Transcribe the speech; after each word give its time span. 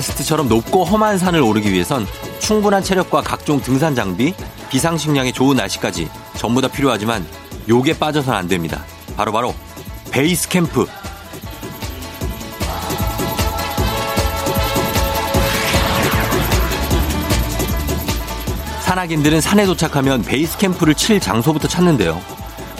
에베레스트처럼 0.00 0.48
높고 0.48 0.84
험한 0.84 1.18
산을 1.18 1.40
오르기 1.40 1.70
위해선 1.72 2.06
충분한 2.38 2.82
체력과 2.82 3.20
각종 3.22 3.60
등산 3.60 3.94
장비, 3.94 4.34
비상식량의 4.70 5.32
좋은 5.32 5.56
날씨까지 5.56 6.08
전부 6.36 6.60
다 6.60 6.68
필요하지만 6.68 7.24
요게 7.68 7.98
빠져선 7.98 8.34
안 8.34 8.48
됩니다. 8.48 8.82
바로바로 9.16 9.52
바로 9.52 10.10
베이스 10.10 10.48
캠프. 10.48 10.86
산악인들은 18.82 19.40
산에 19.40 19.66
도착하면 19.66 20.22
베이스 20.22 20.58
캠프를 20.58 20.94
칠 20.94 21.20
장소부터 21.20 21.68
찾는데요. 21.68 22.20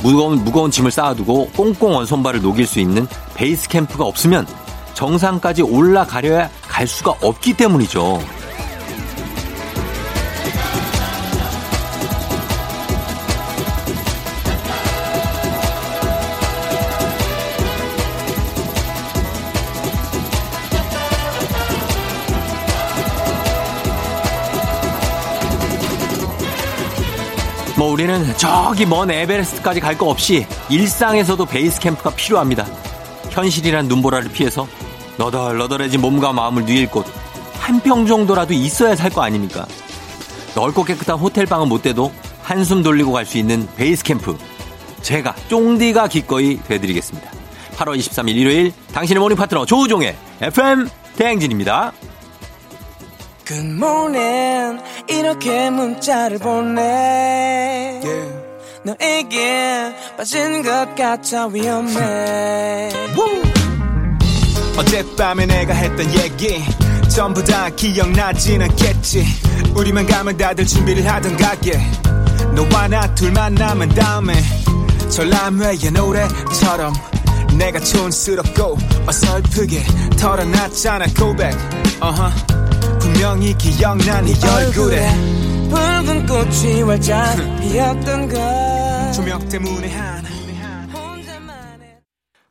무거운 0.03 0.43
무거운 0.43 0.71
짐을 0.71 0.91
쌓아두고 0.91 1.51
꽁꽁 1.51 1.97
언 1.97 2.07
손발을 2.07 2.43
녹일 2.43 2.67
수 2.67 2.81
있는 2.81 3.07
베이스 3.35 3.69
캠프가 3.69 4.05
없으면 4.05 4.47
정상까지 4.95 5.63
올라가려야 5.63 6.51
갈 6.81 6.87
수가 6.87 7.11
없기 7.21 7.53
때문이죠. 7.59 8.23
뭐 27.77 27.91
우리는 27.91 28.25
저기 28.39 28.87
먼 28.87 29.11
에베레스트까지 29.11 29.81
갈 29.81 29.99
거 29.99 30.07
없이 30.07 30.47
일상에서도 30.71 31.45
베이스 31.45 31.79
캠프가 31.79 32.09
필요합니다. 32.09 32.65
현실이란 33.29 33.87
눈보라를 33.87 34.31
피해서 34.31 34.67
너덜너덜해진 35.21 36.01
몸과 36.01 36.33
마음을 36.33 36.65
누일 36.65 36.91
곳 36.91 37.05
한 37.61 37.79
평 37.83 38.07
정도라도 38.07 38.55
있어야 38.55 38.97
살 38.97 39.11
거 39.11 39.23
아닙니까? 39.23 39.67
넓고 40.57 40.83
깨끗한 40.83 41.19
호텔방은 41.19 41.69
못 41.69 41.83
돼도 41.83 42.11
한숨 42.43 42.83
돌리고 42.83 43.13
갈 43.13 43.27
수 43.27 43.37
있는 43.39 43.69
베이스 43.77 44.03
캠프. 44.03 44.37
제가 45.03 45.35
쫑디가 45.49 46.09
기꺼이 46.09 46.59
되드리겠습니다. 46.67 47.31
8월 47.77 47.99
23일 47.99 48.31
일요일 48.37 48.73
당신의 48.95 49.21
morning 49.21 49.37
파트너 49.37 49.67
조우종의 49.67 50.17
FM 50.41 50.89
대행진입니다. 51.17 51.93
good 53.47 53.95
morning 53.95 54.81
이렇게 55.09 55.71
문자를 55.71 56.39
보내 56.39 58.01
예. 58.03 58.33
너에게 58.85 59.95
빠진 60.17 60.63
것 60.63 60.95
같아 60.97 61.47
위험해 61.49 62.89
어젯밤에 64.81 65.45
내가 65.45 65.75
했던 65.75 66.11
얘기 66.15 66.65
전부 67.11 67.45
다 67.45 67.69
기억나진 67.69 68.63
않겠지. 68.63 69.27
우리만 69.75 70.07
가면 70.07 70.39
다들 70.39 70.67
준비를 70.67 71.07
하던 71.07 71.37
가게. 71.37 71.79
너와 72.55 72.89
나 72.89 73.15
둘만 73.15 73.57
남은 73.57 73.91
다음에 73.91 74.33
전람회의 75.11 75.91
노래처럼 75.93 76.95
내가 77.59 77.79
촌스럽고 77.79 78.79
어설프게 79.07 79.85
털어놨잖아 80.19 81.05
고백. 81.19 81.55
uh-huh. 82.01 82.99
분명히 83.01 83.57
기억나 83.59 84.23
네 84.23 84.33
얼굴에. 84.49 85.11
붉은 85.69 86.27
꽃이 86.27 86.83
활짝 86.83 87.37
피었던 87.61 88.29
걸. 88.31 89.13
조명 89.13 89.47
때문에 89.47 89.95
한 89.95 90.20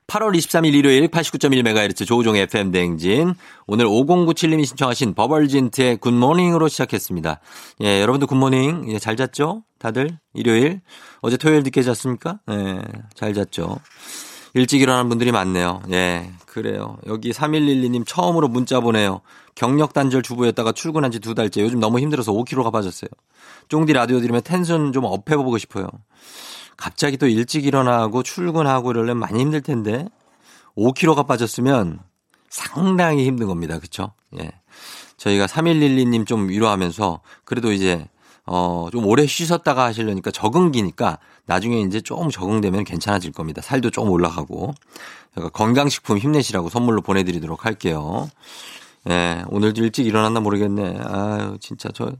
8월 0.09 0.36
23일 0.36 0.74
일요일 0.74 1.08
89.1MHz 1.08 2.06
조우종의 2.06 2.42
FM 2.44 2.72
대행진. 2.72 3.36
오늘 3.68 3.86
5097님이 3.86 4.66
신청하신 4.66 5.14
버벌진트의 5.14 5.97
굿모닝으로 5.97 6.68
시작했습니다. 6.68 7.40
예, 7.84 8.02
여러분도 8.02 8.25
굿모닝. 8.25 8.86
예, 8.92 8.97
잘 8.97 9.16
잤죠? 9.16 9.64
다들? 9.78 10.18
일요일? 10.34 10.81
어제 11.22 11.38
토요일 11.38 11.62
늦게 11.62 11.84
잤습니까? 11.84 12.40
예, 12.50 12.81
잘 13.14 13.36
잤죠. 13.36 13.78
일찍 14.56 14.81
일어나는 14.81 15.09
분들이 15.09 15.31
많네요. 15.31 15.84
예, 15.92 16.31
그래요. 16.47 16.97
여기 17.06 17.31
3112님 17.31 18.03
처음으로 18.08 18.47
문자 18.47 18.80
보내요. 18.80 19.22
경력 19.53 19.94
단절 19.94 20.24
주부였다가 20.24 20.72
출근한 20.72 21.12
지 21.12 21.20
두 21.20 21.36
달째. 21.36 21.62
요즘 21.62 21.80
너무 21.80 22.00
힘들어서 22.00 22.31
5kg가 22.34 22.72
빠졌어요. 22.72 23.09
쫑디 23.68 23.94
라디오 23.94 24.20
들으면 24.20 24.41
텐션 24.41 24.91
좀 24.91 25.06
업해보고 25.06 25.59
싶어요. 25.59 25.88
갑자기 26.79 27.17
또 27.17 27.28
일찍 27.28 27.66
일어나고 27.66 28.23
출근하고 28.23 28.91
이러려면 28.91 29.19
많이 29.19 29.41
힘들 29.41 29.62
텐데 29.62 30.07
5kg가 30.78 31.28
빠졌으면 31.28 32.00
상당히 32.50 33.25
힘든 33.25 33.47
겁니다. 33.47 33.79
그쵸? 33.79 34.13
예. 34.40 34.51
저희가 35.17 35.45
3112님 35.45 36.25
좀 36.25 36.47
위로하면서 36.47 37.19
그래도 37.44 37.73
이제 37.73 38.07
어, 38.45 38.88
좀 38.94 39.06
오래 39.06 39.28
쉬셨다가 39.28 39.84
하시려니까 39.84 40.31
적응기니까 40.31 41.19
나중에 41.45 41.81
이제 41.81 42.00
조금 42.00 42.29
적응되면 42.29 42.85
괜찮아질 42.85 43.34
겁니다. 43.34 43.61
살도 43.61 43.91
조금 43.91 44.09
올라가고. 44.11 44.73
그러니까 45.34 45.51
건강식품 45.51 46.17
힘내시라고 46.17 46.69
선물로 46.69 47.01
보내드리도록 47.01 47.66
할게요. 47.66 48.29
예, 49.09 49.44
오늘도 49.50 49.84
일찍 49.84 50.07
일어났나 50.07 50.40
모르겠네. 50.40 51.00
아유, 51.03 51.57
진짜 51.59 51.90
저. 51.94 52.13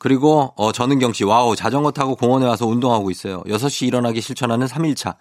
그리고, 0.00 0.54
어, 0.56 0.72
전은경 0.72 1.12
씨, 1.12 1.24
wow, 1.24 1.54
자전거 1.54 1.90
타고 1.90 2.16
공원에 2.16 2.46
와서 2.46 2.66
운동하고 2.66 3.10
있어요. 3.10 3.42
6시 3.42 3.86
일어나기 3.86 4.22
실천하는 4.22 4.66
3일차. 4.66 5.16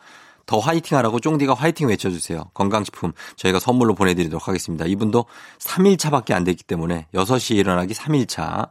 더 0.45 0.57
화이팅 0.57 0.97
하라고 0.97 1.19
쫑디가 1.19 1.53
화이팅 1.53 1.89
외쳐주세요. 1.89 2.45
건강식품 2.53 3.11
저희가 3.35 3.59
선물로 3.59 3.93
보내드리도록 3.93 4.47
하겠습니다. 4.47 4.85
이분도 4.85 5.25
3일차밖에 5.59 6.31
안 6.31 6.45
됐기 6.45 6.63
때문에 6.63 7.07
6시에 7.13 7.57
일어나기 7.57 7.93
3일차 7.93 8.69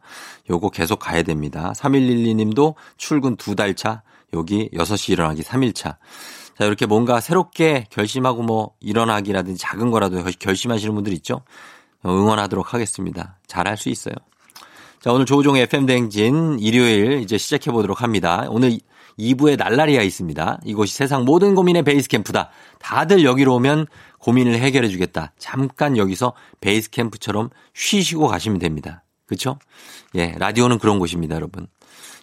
요거 0.50 0.70
계속 0.70 0.98
가야 0.98 1.22
됩니다. 1.22 1.72
3112님도 1.76 2.74
출근 2.96 3.36
두 3.36 3.54
달차 3.54 4.02
여기 4.32 4.70
6시 4.70 5.10
일어나기 5.12 5.42
3일차. 5.42 5.82
자, 6.58 6.64
이렇게 6.64 6.86
뭔가 6.86 7.20
새롭게 7.20 7.86
결심하고 7.90 8.42
뭐 8.42 8.72
일어나기라든지 8.80 9.60
작은 9.60 9.90
거라도 9.90 10.24
결심하시는 10.24 10.92
분들 10.94 11.12
있죠? 11.12 11.42
응원하도록 12.04 12.72
하겠습니다. 12.72 13.36
잘할 13.46 13.76
수 13.76 13.90
있어요. 13.90 14.14
자, 15.08 15.12
오늘 15.14 15.24
조종의 15.24 15.62
FM대행진 15.62 16.58
일요일 16.58 17.22
이제 17.22 17.38
시작해 17.38 17.70
보도록 17.70 18.02
합니다. 18.02 18.44
오늘 18.50 18.78
2부에 19.18 19.56
날라리아 19.56 20.02
있습니다. 20.02 20.60
이곳이 20.66 20.94
세상 20.94 21.24
모든 21.24 21.54
고민의 21.54 21.82
베이스 21.82 22.10
캠프다. 22.10 22.50
다들 22.78 23.24
여기로 23.24 23.54
오면 23.54 23.86
고민을 24.18 24.56
해결해 24.56 24.90
주겠다. 24.90 25.32
잠깐 25.38 25.96
여기서 25.96 26.34
베이스 26.60 26.90
캠프처럼 26.90 27.48
쉬시고 27.72 28.28
가시면 28.28 28.58
됩니다. 28.58 29.02
그렇죠? 29.24 29.58
예, 30.14 30.34
라디오는 30.36 30.78
그런 30.78 30.98
곳입니다, 30.98 31.36
여러분. 31.36 31.68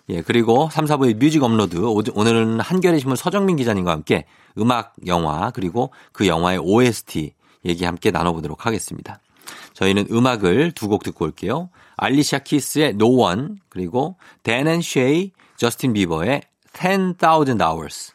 예, 0.10 0.22
그리고 0.22 0.70
3, 0.72 0.86
4부의 0.86 1.16
music 1.16 1.42
업로드. 1.42 1.78
오늘은 1.78 2.60
한겨레 2.60 3.00
신문 3.00 3.16
서정민 3.16 3.56
기자님과 3.56 3.90
함께 3.90 4.26
음악 4.60 4.94
영화 5.08 5.50
그리고 5.50 5.90
그 6.12 6.28
영화의 6.28 6.60
OST 6.60 7.34
얘기 7.66 7.84
함께 7.84 8.12
나눠보도록 8.12 8.68
하겠습니다. 8.68 9.22
저희는 9.74 10.08
음악을 10.12 10.72
두 10.74 10.88
곡 10.88 11.04
듣고 11.04 11.26
올게요. 11.26 11.70
알리샤 11.98 12.40
키스의 12.40 12.90
No 12.92 13.08
One 13.22 13.56
그리고 13.70 14.18
댄 14.44 14.68
앤 14.68 14.82
쉐이, 14.82 15.32
저스틴 15.58 15.94
비버의 15.94 16.42
10,000 16.74 17.62
hours. 17.62 18.15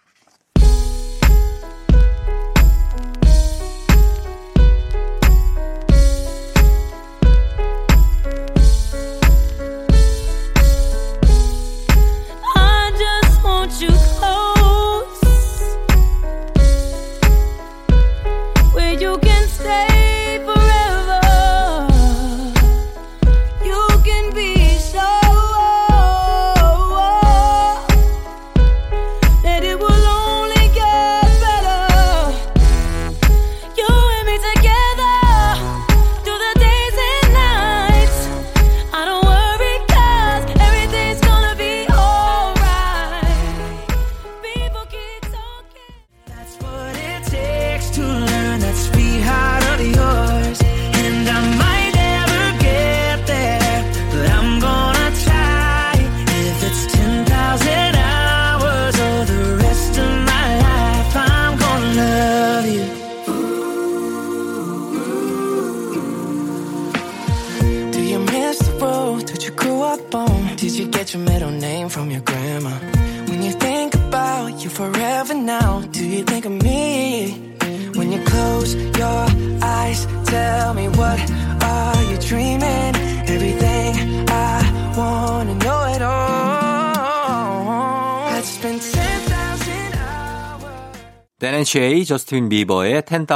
쉐이, 91.70 92.04
저스틴 92.04 92.48
비버의 92.48 93.04
10,000 93.08 93.26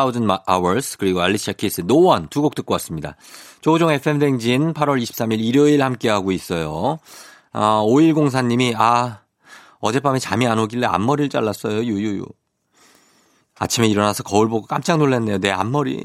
Hours, 0.50 0.96
그리고 0.98 1.20
알리샤 1.20 1.52
키스의 1.52 1.84
No 1.84 2.08
One 2.08 2.26
두 2.30 2.42
곡 2.42 2.56
듣고 2.56 2.72
왔습니다. 2.74 3.16
조우종 3.60 3.92
FM 3.92 4.18
대행진 4.18 4.74
8월 4.74 5.00
23일 5.00 5.38
일요일 5.38 5.82
함께하고 5.82 6.32
있어요. 6.32 6.98
아, 7.52 7.80
5104님이, 7.86 8.74
아, 8.76 9.20
어젯밤에 9.78 10.18
잠이 10.18 10.48
안 10.48 10.58
오길래 10.58 10.84
앞머리를 10.84 11.28
잘랐어요. 11.28 11.84
유유유. 11.84 12.24
아침에 13.60 13.86
일어나서 13.86 14.24
거울 14.24 14.48
보고 14.48 14.66
깜짝 14.66 14.98
놀랐네요. 14.98 15.38
내 15.38 15.50
앞머리. 15.50 16.04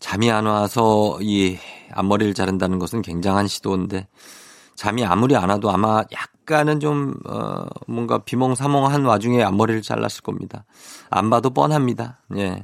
잠이 0.00 0.30
안 0.30 0.46
와서 0.46 1.18
이 1.20 1.58
앞머리를 1.92 2.32
자른다는 2.32 2.78
것은 2.78 3.02
굉장한 3.02 3.48
시도인데 3.48 4.08
잠이 4.76 5.04
아무리 5.04 5.34
안 5.36 5.48
와도 5.48 5.70
아마 5.70 6.02
약간은 6.12 6.80
좀, 6.80 7.14
어, 7.26 7.66
뭔가 7.88 8.18
비몽사몽한 8.18 9.04
와중에 9.04 9.42
앞머리를 9.42 9.82
잘랐을 9.82 10.22
겁니다. 10.22 10.64
안 11.10 11.30
봐도 11.30 11.50
뻔합니다. 11.50 12.20
예. 12.36 12.62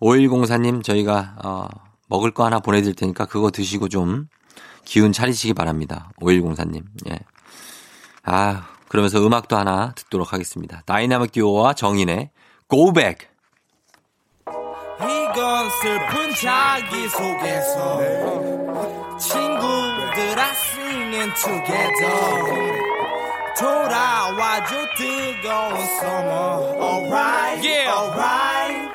5104님, 0.00 0.82
저희가, 0.82 1.36
어, 1.44 1.68
먹을 2.08 2.30
거 2.32 2.44
하나 2.44 2.58
보내드릴 2.58 2.94
테니까 2.96 3.26
그거 3.26 3.50
드시고 3.50 3.88
좀 3.88 4.28
기운 4.84 5.12
차리시기 5.12 5.54
바랍니다. 5.54 6.10
5104님. 6.20 6.84
예. 7.10 7.18
아, 8.24 8.68
그러면서 8.88 9.24
음악도 9.24 9.56
하나 9.56 9.92
듣도록 9.94 10.32
하겠습니다. 10.32 10.82
다이나믹 10.86 11.32
듀오와 11.32 11.74
정인의 11.74 12.30
Go 12.70 12.92
Back. 12.92 13.28
이건 14.98 15.70
슬픈 15.70 16.34
자기소개서 16.34 18.00
친구들아 19.18 20.54
sing 20.96 21.20
it 21.20 21.32
together 21.34 22.16
돌아와줘 23.58 24.70
뜨거운 24.96 25.76
summer 26.00 26.56
alright 26.80 27.60
Yeah. 27.62 27.92
alright 27.92 28.88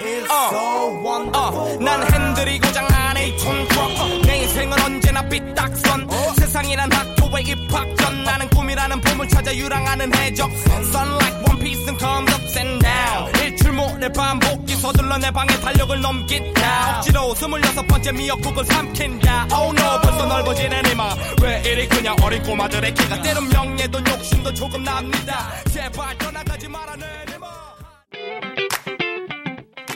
It's 0.00 0.28
어. 0.30 0.48
so 0.50 1.00
wonderful 1.04 1.76
어, 1.76 1.78
난 1.80 2.02
핸들이 2.12 2.58
고장 2.58 2.86
안에 2.90 3.36
톤트럭 3.36 4.22
내 4.26 4.38
인생은 4.42 4.80
언제나 4.82 5.22
삐딱선 5.28 6.08
세상이란 6.40 6.90
학 6.92 7.03
교에 7.34 7.42
입학 7.42 7.96
전 7.96 8.22
나는 8.22 8.48
꿈이라는 8.50 9.00
봄을 9.00 9.28
찾아 9.28 9.54
유랑하는 9.54 10.14
해적선 10.14 10.82
Sunlight 10.82 11.50
one 11.50 11.58
piece 11.58 11.84
and 11.88 11.98
comes 11.98 12.32
ups 12.32 12.58
and 12.58 12.78
down. 12.80 13.32
일출 13.42 13.72
모레 13.72 14.08
반복기 14.12 14.76
서둘러 14.76 15.18
내 15.18 15.32
방에 15.32 15.48
달력을 15.60 16.00
넘긴다. 16.00 16.98
억지로 16.98 17.34
스물여섯 17.34 17.88
번째 17.88 18.12
미역국을 18.12 18.64
삼킨다. 18.64 19.48
Oh 19.52 19.76
no 19.76 20.00
벌써 20.00 20.26
넓어지는 20.26 20.82
이마. 20.92 21.14
왜 21.42 21.62
이리 21.66 21.88
그냥 21.88 22.14
어린 22.22 22.40
꼬마들의 22.44 22.94
키가 22.94 23.20
때론 23.22 23.48
명예도 23.48 23.98
욕심도 23.98 24.54
조금 24.54 24.84
납니다. 24.84 25.50
제발 25.72 26.16
떠나가지 26.18 26.68
말아 26.68 26.94
내 26.94 27.04
이마. 27.34 27.46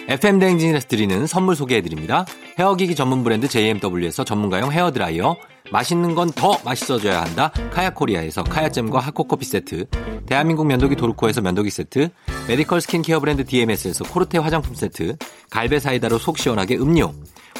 FM 0.08 0.38
대행진에서 0.40 0.88
드리는 0.88 1.26
선물 1.26 1.54
소개해 1.54 1.82
드립니다. 1.82 2.24
헤어기기 2.58 2.96
전문 2.96 3.22
브랜드 3.22 3.46
JMW에서 3.46 4.24
전문가용 4.24 4.72
헤어드라이어, 4.72 5.36
맛있는 5.70 6.14
건 6.14 6.28
더 6.30 6.56
맛있어져야 6.64 7.22
한다. 7.22 7.50
카야코리아에서 7.72 8.44
카야잼과 8.44 9.00
하코커피 9.00 9.44
세트, 9.44 9.86
대한민국 10.26 10.66
면도기 10.66 10.94
도르코에서 10.96 11.40
면도기 11.40 11.70
세트, 11.70 12.10
medical 12.46 12.80
skin 12.80 12.99
care 12.99 13.18
브랜드 13.20 13.44
DMS에서 13.44 14.04
코르테 14.04 14.38
화장품 14.38 14.74
세트, 14.74 15.16
갈배 15.50 15.80
사이다로 15.80 16.18
속 16.18 16.38
시원하게 16.38 16.76
음료, 16.76 17.12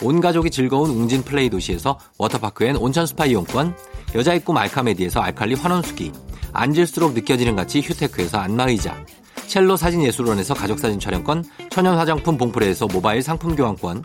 온 0.02 0.20
가족이 0.20 0.50
즐거운 0.50 0.90
웅진 0.90 1.24
플레이 1.24 1.50
도시에서 1.50 1.98
워터파크 2.18 2.64
and 2.64 2.76
온천 2.76 3.06
스파 3.06 3.26
이용권, 3.26 3.74
여자의 4.14 4.40
꿈 4.40 4.56
알카메디에서 4.56 5.20
알칼리 5.20 5.54
환원수기, 5.54 6.12
앉을수록 6.52 7.14
느껴지는 7.14 7.56
가치 7.56 7.80
휴테크에서 7.80 8.38
안마의자, 8.38 9.04
첼로 9.48 9.76
사진예술원에서 9.76 10.54
가족사진 10.54 11.00
촬영권, 11.00 11.44
천연 11.70 11.96
화장품 11.96 12.36
봉프레에서 12.36 12.86
모바일 12.86 13.22
상품 13.22 13.56
교환권, 13.56 14.04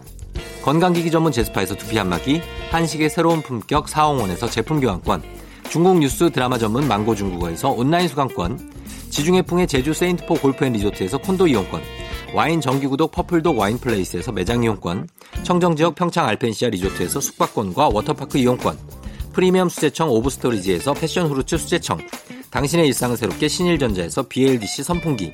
건강기기 0.63 1.09
전문 1.09 1.31
제스파에서 1.31 1.75
두피 1.75 1.97
안마기, 1.97 2.39
한식의 2.69 3.09
새로운 3.09 3.41
품격 3.41 3.89
사옹원에서 3.89 4.47
제품 4.47 4.79
교환권, 4.79 5.23
중국 5.69 5.97
뉴스 5.97 6.29
드라마 6.29 6.59
전문 6.59 6.87
망고 6.87 7.15
중국어에서 7.15 7.71
온라인 7.71 8.07
수강권, 8.07 8.71
지중해풍의 9.09 9.65
제주 9.67 9.93
세인트포 9.93 10.35
골프앤리조트에서 10.35 11.17
콘도 11.17 11.47
이용권, 11.47 11.81
와인 12.35 12.61
정기구독 12.61 13.11
퍼플독 13.11 13.57
와인플레이스에서 13.57 14.31
매장 14.31 14.63
이용권, 14.63 15.09
청정지역 15.41 15.95
평창 15.95 16.27
알펜시아 16.27 16.69
리조트에서 16.69 17.19
숙박권과 17.19 17.89
워터파크 17.89 18.37
이용권, 18.37 18.77
프리미엄 19.33 19.67
수제청 19.67 20.09
오브스토리지에서 20.11 20.93
passion 20.93 21.27
fruits 21.27 21.57
수제청, 21.57 21.97
당신의 22.51 22.85
일상을 22.87 23.17
새롭게 23.17 23.47
신일전자에서 23.47 24.23
BLDC 24.23 24.83
선풍기, 24.83 25.33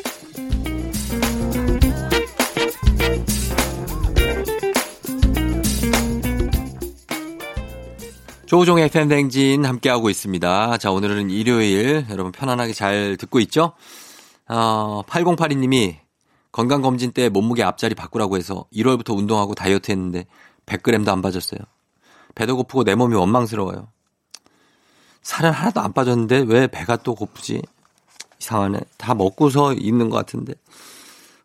조종의 8.51 8.89
팬댕진 8.89 9.63
함께하고 9.63 10.09
있습니다. 10.09 10.77
자, 10.77 10.91
오늘은 10.91 11.29
일요일 11.29 12.05
여러분 12.09 12.33
편안하게 12.33 12.73
잘 12.73 13.15
듣고 13.15 13.39
있죠? 13.39 13.71
어, 14.49 15.03
8082님이 15.07 15.95
건강검진 16.51 17.13
때 17.13 17.29
몸무게 17.29 17.63
앞자리 17.63 17.95
바꾸라고 17.95 18.35
해서 18.35 18.65
1월부터 18.73 19.17
운동하고 19.17 19.55
다이어트 19.55 19.91
했는데 19.91 20.25
100g도 20.65 21.07
안 21.07 21.21
빠졌어요. 21.21 21.61
배도 22.35 22.57
고프고 22.57 22.83
내 22.83 22.93
몸이 22.93 23.15
원망스러워요. 23.15 23.87
살은 25.21 25.51
하나도 25.51 25.79
안 25.79 25.93
빠졌는데 25.93 26.43
왜 26.45 26.67
배가 26.67 26.97
또 26.97 27.15
고프지? 27.15 27.61
이상하네. 28.41 28.81
다 28.97 29.15
먹고서 29.15 29.75
있는 29.75 30.09
것 30.09 30.17
같은데. 30.17 30.55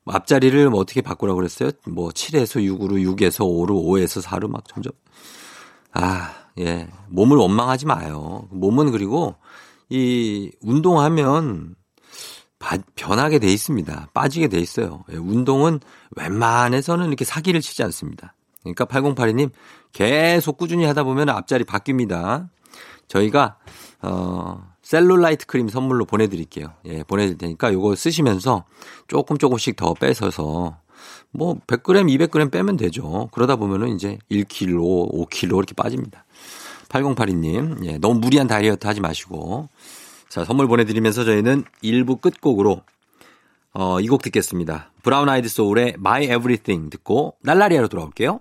뭐 0.03 0.13
앞자리를 0.17 0.71
뭐 0.71 0.81
어떻게 0.81 1.03
바꾸라고 1.03 1.37
그랬어요? 1.37 1.71
뭐 1.87 2.09
7에서 2.09 2.61
6으로 2.65 2.95
6에서 3.15 3.47
5로 3.47 3.81
5에서 3.85 4.21
4로 4.25 4.51
막 4.51 4.67
점점. 4.67 4.93
아, 5.93 6.46
예. 6.59 6.89
몸을 7.09 7.37
원망하지 7.37 7.87
마요. 7.87 8.49
몸은 8.51 8.91
그리고 8.93 9.37
이 9.89 10.51
운동하면 10.63 11.75
바- 12.59 12.79
변하게 12.95 13.39
돼 13.39 13.53
있습니다. 13.53 14.09
빠지게 14.15 14.49
돼 14.49 14.59
있어요. 14.59 15.05
예, 15.13 15.17
운동은 15.17 15.81
웬만해서는 16.17 17.07
이렇게 17.09 17.25
사기를 17.25 17.61
치지 17.61 17.83
않습니다. 17.85 18.35
그러니까 18.63 18.85
8082님 18.87 19.51
계속 19.93 20.57
꾸준히 20.57 20.85
하다 20.85 21.05
보면 21.05 21.29
앞자리 21.29 21.65
바뀝니다. 21.65 22.49
저희가 23.09 23.59
어 24.03 24.65
셀룰라이트 24.83 25.47
크림 25.47 25.69
선물로 25.69 26.05
보내드릴게요. 26.07 26.73
예, 26.87 27.03
보내드릴 27.05 27.39
테니까 27.39 27.73
요거 27.73 27.95
쓰시면서 27.95 28.65
조금 29.09 29.37
조금씩 29.39 29.77
더 29.77 29.95
뺏어서 29.95 30.79
뭐 31.31 31.57
100g, 31.67 32.29
200g 32.29 32.51
빼면 32.51 32.77
되죠. 32.77 33.29
그러다 33.33 33.57
보면은 33.57 33.89
이제 33.95 34.19
1kg, 34.31 35.13
5kg 35.29 35.57
이렇게 35.59 35.75
빠집니다. 35.75 36.25
8082님, 37.03 37.85
예, 37.87 37.99
너무 37.99 38.19
무리한 38.21 38.47
다이어트 38.47 38.87
하지 38.87 39.01
마시고. 39.01 39.69
자, 40.29 40.45
선물 40.45 40.67
보내드리면서 40.69 41.25
저희는 41.25 41.65
1부 41.83 42.21
끝곡으로, 42.21 42.83
어, 43.73 44.01
이 44.01 44.07
곡 44.09 44.23
듣겠습니다. 44.23 44.91
브라운 45.03 45.29
아이드 45.29 45.49
소울의 45.49 45.95
My 45.99 46.25
Everything 46.25 46.91
듣고 46.91 47.37
날라리아로 47.43 47.89
돌아올게요. 47.89 48.41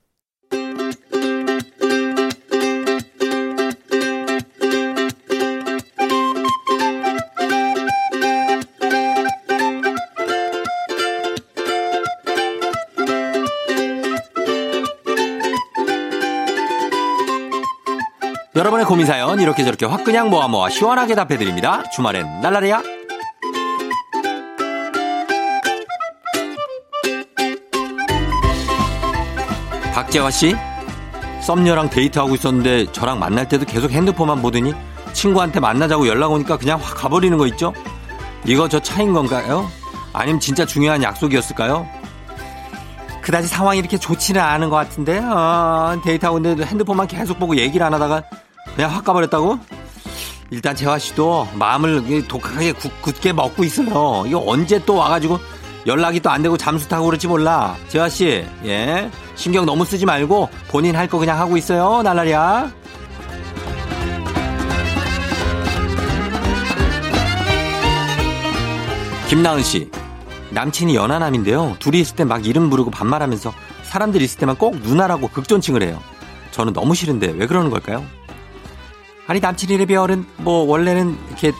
여러분의 18.71 18.85
고민 18.85 19.05
사연 19.05 19.37
이렇게 19.41 19.65
저렇게 19.65 19.85
확 19.85 20.05
그냥 20.05 20.29
모아 20.29 20.47
모아 20.47 20.69
시원하게 20.69 21.13
답해드립니다. 21.13 21.83
주말엔 21.89 22.39
날라리야. 22.39 22.81
박재화 29.93 30.31
씨, 30.31 30.55
썸녀랑 31.41 31.89
데이트하고 31.89 32.33
있었는데 32.35 32.93
저랑 32.93 33.19
만날 33.19 33.45
때도 33.49 33.65
계속 33.65 33.91
핸드폰만 33.91 34.41
보더니 34.41 34.73
친구한테 35.11 35.59
만나자고 35.59 36.07
연락 36.07 36.31
오니까 36.31 36.57
그냥 36.57 36.79
확 36.81 36.95
가버리는 36.95 37.37
거 37.37 37.47
있죠? 37.47 37.73
이거 38.45 38.69
저 38.69 38.79
차인 38.79 39.11
건가요? 39.11 39.69
아니면 40.13 40.39
진짜 40.39 40.65
중요한 40.65 41.03
약속이었을까요? 41.03 41.85
그다지 43.21 43.49
상황이 43.49 43.79
이렇게 43.79 43.97
좋지는 43.97 44.39
않은 44.39 44.69
것 44.69 44.77
같은데 44.77 45.19
어, 45.19 45.99
데이트하고 46.05 46.37
있는데 46.37 46.63
핸드폰만 46.63 47.07
계속 47.07 47.37
보고 47.37 47.57
얘기를 47.57 47.85
안 47.85 47.93
하다가 47.93 48.23
그냥 48.75 48.91
확 48.95 49.03
가버렸다고? 49.03 49.59
일단 50.49 50.75
재화 50.75 50.97
씨도 50.99 51.49
마음을 51.55 52.27
독하게 52.27 52.73
굳, 52.73 53.01
굳게 53.01 53.33
먹고 53.33 53.63
있어요. 53.63 54.23
이거 54.27 54.43
언제 54.45 54.83
또 54.85 54.95
와가지고 54.95 55.39
연락이 55.87 56.19
또 56.19 56.29
안 56.29 56.41
되고 56.43 56.57
잠수 56.57 56.87
타고 56.87 57.05
그럴지 57.05 57.27
몰라. 57.27 57.75
재화 57.87 58.09
씨, 58.09 58.45
예 58.65 59.09
신경 59.35 59.65
너무 59.65 59.85
쓰지 59.85 60.05
말고 60.05 60.49
본인 60.67 60.95
할 60.95 61.07
거 61.07 61.17
그냥 61.17 61.39
하고 61.39 61.57
있어요. 61.57 62.01
날라리야. 62.03 62.71
김나은 69.29 69.63
씨. 69.63 69.89
남친이 70.51 70.95
연하남인데요. 70.95 71.77
둘이 71.79 72.01
있을 72.01 72.15
때 72.17 72.25
막 72.25 72.45
이름 72.45 72.69
부르고 72.69 72.91
반말하면서 72.91 73.53
사람들 73.83 74.21
있을 74.21 74.39
때만 74.39 74.57
꼭 74.57 74.77
누나라고 74.79 75.29
극존칭을 75.29 75.83
해요. 75.83 75.99
저는 76.51 76.73
너무 76.73 76.93
싫은데 76.93 77.33
왜 77.37 77.47
그러는 77.47 77.69
걸까요? 77.69 78.03
아니 79.31 79.39
남친이래 79.39 79.85
별은 79.85 80.25
뭐 80.39 80.65
원래는 80.65 81.17
이렇게 81.29 81.53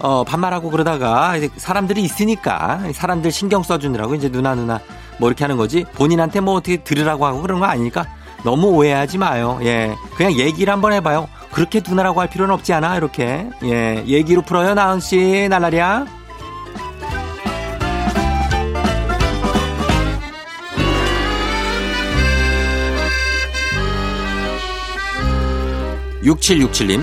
어 0.00 0.24
반말하고 0.24 0.68
그러다가 0.68 1.36
이제 1.36 1.48
사람들이 1.56 2.02
있으니까 2.02 2.80
사람들 2.92 3.30
신경 3.30 3.62
써주느라고 3.62 4.16
이제 4.16 4.28
누나 4.28 4.56
누나 4.56 4.80
뭐 5.18 5.28
이렇게 5.28 5.44
하는 5.44 5.56
거지 5.56 5.84
본인한테 5.94 6.40
뭐 6.40 6.54
어떻게 6.54 6.78
들으라고 6.82 7.24
하고 7.24 7.40
그런 7.40 7.60
거 7.60 7.66
아니니까 7.66 8.06
너무 8.42 8.66
오해하지 8.70 9.18
마요. 9.18 9.60
예 9.62 9.94
그냥 10.16 10.32
얘기를 10.32 10.72
한번 10.72 10.92
해봐요. 10.92 11.28
그렇게 11.52 11.80
누나라고 11.86 12.20
할 12.20 12.28
필요는 12.28 12.52
없지 12.52 12.72
않아 12.72 12.96
이렇게 12.96 13.48
예 13.62 14.02
얘기로 14.04 14.42
풀어요 14.42 14.74
나은 14.74 14.98
씨 14.98 15.46
날라리야. 15.48 16.06
6767님, 26.22 27.02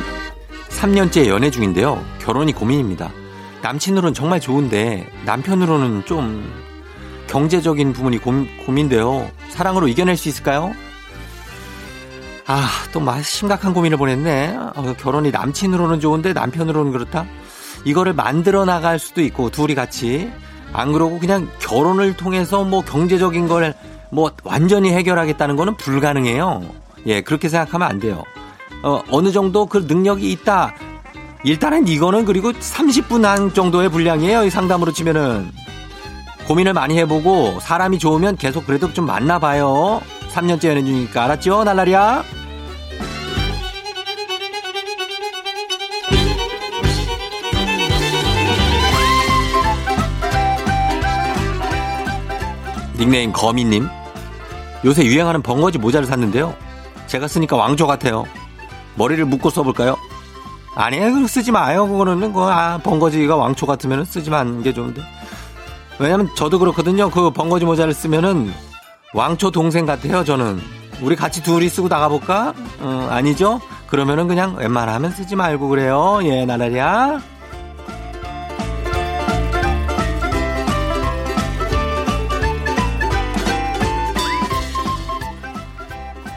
3년째 0.69 1.27
연애 1.27 1.51
중인데요. 1.51 2.03
결혼이 2.19 2.53
고민입니다. 2.53 3.11
남친으로는 3.61 4.13
정말 4.13 4.39
좋은데 4.39 5.11
남편으로는 5.25 6.05
좀 6.05 6.49
경제적인 7.27 7.93
부분이 7.93 8.19
고, 8.19 8.31
고민돼요. 8.65 9.29
사랑으로 9.49 9.87
이겨낼 9.87 10.15
수 10.15 10.29
있을까요? 10.29 10.73
아, 12.47 12.67
또 12.91 13.01
심각한 13.21 13.73
고민을 13.73 13.97
보냈네. 13.97 14.57
어, 14.75 14.95
결혼이 14.97 15.31
남친으로는 15.31 15.99
좋은데 15.99 16.33
남편으로는 16.33 16.91
그렇다? 16.91 17.25
이거를 17.85 18.13
만들어 18.13 18.65
나갈 18.65 18.99
수도 18.99 19.21
있고, 19.21 19.49
둘이 19.49 19.75
같이. 19.75 20.31
안 20.71 20.93
그러고 20.93 21.19
그냥 21.19 21.49
결혼을 21.59 22.15
통해서 22.15 22.63
뭐 22.63 22.81
경제적인 22.81 23.47
걸 23.47 23.73
뭐 24.11 24.31
완전히 24.43 24.91
해결하겠다는 24.91 25.55
거는 25.55 25.77
불가능해요. 25.77 26.63
예, 27.05 27.21
그렇게 27.21 27.47
생각하면 27.47 27.87
안 27.87 27.99
돼요. 27.99 28.23
어, 28.83 29.01
어느 29.09 29.31
정도 29.31 29.65
그 29.65 29.85
능력이 29.87 30.31
있다. 30.31 30.73
일단은 31.43 31.87
이거는 31.87 32.25
그리고 32.25 32.51
30분 32.51 33.23
한 33.23 33.53
정도의 33.53 33.89
분량이에요. 33.89 34.43
이 34.45 34.49
상담으로 34.49 34.91
치면은. 34.91 35.51
고민을 36.47 36.73
많이 36.73 36.97
해보고 36.97 37.59
사람이 37.61 37.99
좋으면 37.99 38.35
계속 38.37 38.65
그래도 38.65 38.91
좀 38.93 39.05
만나봐요. 39.05 40.01
3년째 40.31 40.69
연애 40.69 40.83
중이니까. 40.83 41.25
알았죠? 41.25 41.63
날라리야? 41.63 42.23
닉네임 52.97 53.31
거미님. 53.31 53.87
요새 54.85 55.05
유행하는 55.05 55.41
벙거지 55.41 55.77
모자를 55.77 56.05
샀는데요. 56.05 56.53
제가 57.07 57.27
쓰니까 57.27 57.55
왕조 57.55 57.87
같아요. 57.87 58.25
머리를 58.95 59.23
묶고 59.25 59.49
써볼까요? 59.49 59.97
아니에요. 60.75 61.27
쓰지 61.27 61.51
마요. 61.51 61.87
그거는, 61.87 62.31
그, 62.33 62.41
아, 62.41 62.77
번거지가 62.77 63.35
왕초 63.35 63.65
같으면 63.65 64.05
쓰지만 64.05 64.41
않는 64.41 64.63
게 64.63 64.73
좋은데. 64.73 65.01
왜냐면 65.99 66.29
저도 66.35 66.59
그렇거든요. 66.59 67.09
그 67.09 67.31
번거지 67.31 67.65
모자를 67.65 67.93
쓰면은 67.93 68.53
왕초 69.13 69.51
동생 69.51 69.85
같아요. 69.85 70.23
저는. 70.23 70.61
우리 71.01 71.15
같이 71.15 71.41
둘이 71.43 71.69
쓰고 71.69 71.87
나가볼까? 71.87 72.53
어, 72.81 73.07
아니죠? 73.09 73.59
그러면은 73.87 74.27
그냥 74.27 74.55
웬만하면 74.57 75.11
쓰지 75.11 75.35
말고 75.35 75.69
그래요. 75.69 76.19
예, 76.23 76.45
나라리야. 76.45 77.19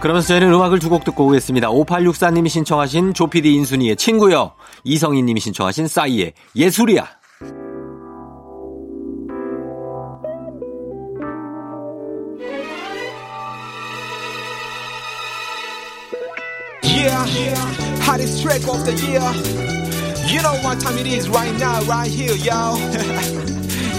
그러면서 0.03 0.29
저희는 0.29 0.53
음악을 0.53 0.79
두 0.81 0.89
곡 0.89 1.05
듣고 1.05 1.27
오겠습니다. 1.27 1.69
5864님이 1.71 2.49
신청하신 2.49 3.15
조피디 3.15 3.55
인순이의 3.55 3.97
친구요. 3.97 4.53
이성희님이 4.85 5.41
신청하신 5.41 5.87
싸이의 5.89 6.35
예술이야. 6.57 7.09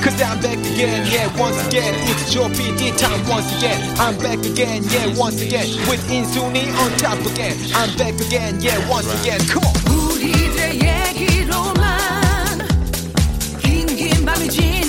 Cause 0.02 0.20
I'm 0.22 0.40
back 0.40 0.58
again, 0.58 1.06
yeah, 1.10 1.26
once 1.38 1.58
again. 1.66 1.94
It's 2.08 2.34
your 2.34 2.48
PD 2.50 2.96
time 2.96 3.20
once 3.28 3.50
again. 3.58 3.78
I'm 3.98 4.16
back 4.18 4.38
again, 4.44 4.82
yeah, 4.90 5.06
once 5.16 5.40
again. 5.42 5.66
With 5.88 6.02
Insuni 6.08 6.68
on 6.78 6.90
top 6.98 7.18
again. 7.32 7.56
I'm 7.74 7.96
back 7.96 8.14
again, 8.26 8.60
yeah, 8.60 8.78
once 8.88 9.08
again. 9.20 9.40
Come 9.46 9.64
on. 9.64 9.78
우리들의 10.18 10.80
얘기로만 10.80 12.68
긴긴 13.62 14.24
밤이 14.24 14.48
지 14.48 14.81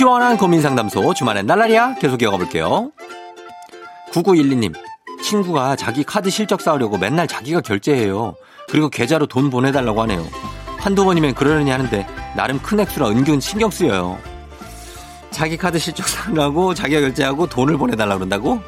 시원한 0.00 0.38
고민 0.38 0.62
상담소 0.62 1.12
주말엔 1.12 1.44
날라리야 1.44 1.96
계속 1.96 2.22
이어가 2.22 2.38
볼게요. 2.38 2.90
9912님 4.12 4.74
친구가 5.22 5.76
자기 5.76 6.04
카드 6.04 6.30
실적 6.30 6.62
쌓으려고 6.62 6.96
맨날 6.96 7.28
자기가 7.28 7.60
결제해요. 7.60 8.34
그리고 8.70 8.88
계좌로 8.88 9.26
돈 9.26 9.50
보내달라고 9.50 10.00
하네요. 10.00 10.26
한두 10.78 11.04
번이면 11.04 11.34
그러려니 11.34 11.70
하는데 11.70 12.06
나름 12.34 12.58
큰 12.60 12.80
액수라 12.80 13.10
은근 13.10 13.40
신경 13.40 13.70
쓰여요. 13.70 14.16
자기 15.32 15.58
카드 15.58 15.78
실적 15.78 16.08
쌓으라고 16.08 16.72
자기가 16.72 17.02
결제하고 17.02 17.46
돈을 17.46 17.76
보내달라고 17.76 18.20
그런다고? 18.20 18.58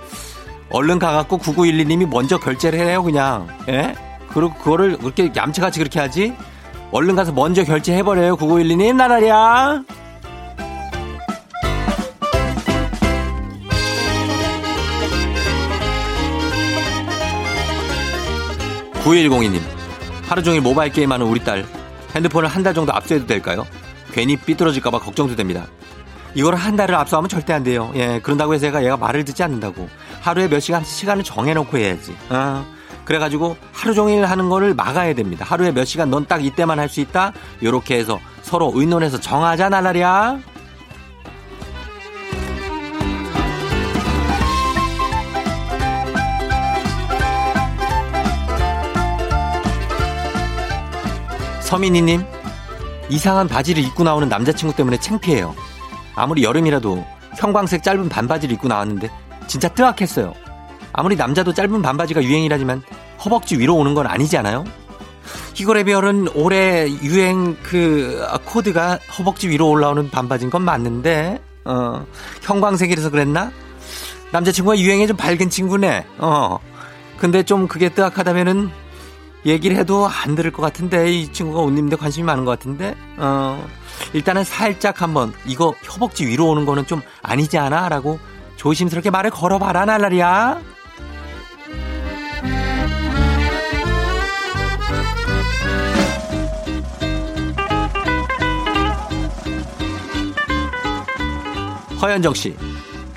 얼른 0.69 0.99
가갖고 0.99 1.39
9912님이 1.39 2.07
먼저 2.11 2.39
결제를 2.39 2.79
해요 2.79 3.03
그냥. 3.03 3.49
예? 3.71 3.95
그리고 4.35 4.53
그거를 4.53 4.99
그렇게 4.99 5.33
얌체같이 5.35 5.79
그렇게 5.79 5.99
하지? 5.99 6.35
얼른 6.91 7.17
가서 7.17 7.33
먼저 7.33 7.65
결제해버려요 7.65 8.37
9912님 8.37 8.97
나라리야. 8.97 9.83
9102님, 19.04 19.61
하루 20.28 20.42
종일 20.42 20.61
모바일 20.61 20.92
게임하는 20.92 21.26
우리 21.26 21.40
딸, 21.42 21.64
핸드폰을 22.14 22.49
한 22.49 22.62
달 22.62 22.73
정도 22.75 22.92
압수해도 22.94 23.26
될까요? 23.26 23.66
괜히 24.12 24.37
삐뚤어질까봐 24.37 25.00
걱정도 25.00 25.35
됩니다. 25.35 25.66
이걸 26.35 26.54
한 26.54 26.76
달을 26.76 26.94
압수하면 26.94 27.28
절대 27.28 27.52
안 27.52 27.62
돼요. 27.62 27.90
예, 27.94 28.21
그런다고 28.23 28.54
해서 28.54 28.66
얘가 28.66 28.85
얘가 28.85 28.97
말을 28.97 29.25
듣지 29.25 29.42
않는다고. 29.42 29.88
하루에 30.21 30.49
몇 30.49 30.61
시간, 30.61 30.85
시간을 30.85 31.25
정해놓고 31.25 31.76
해야지. 31.78 32.14
어, 32.30 32.64
그래가지고 33.04 33.56
하루 33.73 33.92
종일 33.94 34.25
하는 34.25 34.49
거를 34.49 34.73
막아야 34.75 35.14
됩니다. 35.14 35.44
하루에 35.49 35.73
몇 35.73 35.85
시간 35.85 36.09
넌 36.11 36.25
딱 36.26 36.44
이때만 36.44 36.78
할 36.78 36.88
수 36.88 37.00
있다? 37.00 37.32
요렇게 37.62 37.97
해서 37.99 38.21
서로 38.42 38.73
의논해서 38.75 39.18
정하자, 39.18 39.68
나날이야. 39.68 40.38
서민이님, 51.72 52.22
이상한 53.08 53.48
바지를 53.48 53.82
입고 53.82 54.04
나오는 54.04 54.28
남자친구 54.28 54.76
때문에 54.76 54.98
창피해요. 54.98 55.54
아무리 56.14 56.42
여름이라도 56.42 57.02
형광색 57.38 57.82
짧은 57.82 58.11
반바지를 58.11 58.54
입고 58.56 58.68
나왔는데 58.68 59.11
진짜 59.46 59.68
뜨악했어요. 59.68 60.35
아무리 60.92 61.16
남자도 61.16 61.54
짧은 61.54 61.80
반바지가 61.80 62.24
유행이라지만 62.24 62.82
허벅지 63.24 63.58
위로 63.58 63.76
오는 63.76 63.94
건 63.94 64.06
아니지 64.06 64.37
않아요? 64.37 64.66
희고의 65.54 65.85
별은 65.85 66.28
올해 66.35 66.90
유행 67.02 67.56
그 67.62 68.22
코드가 68.44 68.98
허벅지 69.18 69.48
위로 69.48 69.70
올라오는 69.70 70.11
반바지인 70.11 70.50
건 70.50 70.61
맞는데 70.61 71.40
어 71.64 72.04
형광색이라서 72.42 73.08
그랬나? 73.08 73.50
남자친구가 74.30 74.78
유행에 74.78 75.06
좀 75.06 75.16
밝은 75.16 75.48
친구네. 75.48 76.04
어 76.18 76.58
근데 77.16 77.42
좀 77.42 77.66
그게 77.66 77.88
뜨악하다면은 77.88 78.82
얘기를 79.44 79.76
해도 79.76 80.07
안 80.07 80.35
들을 80.35 80.50
것 80.52 80.62
같은데 80.62 81.12
이 81.12 81.33
친구가 81.33 81.61
옷 81.61 81.70
입는데 81.70 81.96
관심이 81.96 82.24
많은 82.24 82.44
것 82.44 82.52
같은데 82.52 82.94
어 83.16 83.66
일단은 84.12 84.44
살짝 84.44 85.02
한번 85.02 85.33
이거 85.46 85.74
허벅지 85.92 86.26
위로 86.26 86.48
오는 86.48 86.64
거는 86.64 86.87
좀 86.87 87.02
아니지 87.22 87.59
않아? 87.59 87.88
라고 87.88 88.18
조심스럽게 88.57 89.11
말을 89.11 89.31
걸어봐라 89.31 89.85
날라리야 89.85 90.61
허현정 102.00 102.35
씨 102.35 102.57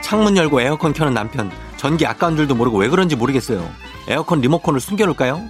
창문 0.01 0.37
열고 0.37 0.61
에어컨 0.61 0.93
켜는 0.93 1.13
남편 1.13 1.51
전기 1.77 2.05
아까운 2.05 2.35
줄도 2.35 2.55
모르고 2.55 2.77
왜 2.77 2.87
그런지 2.87 3.15
모르겠어요 3.15 3.67
에어컨 4.07 4.41
리모컨을 4.41 4.79
숨겨놓을까요? 4.79 5.41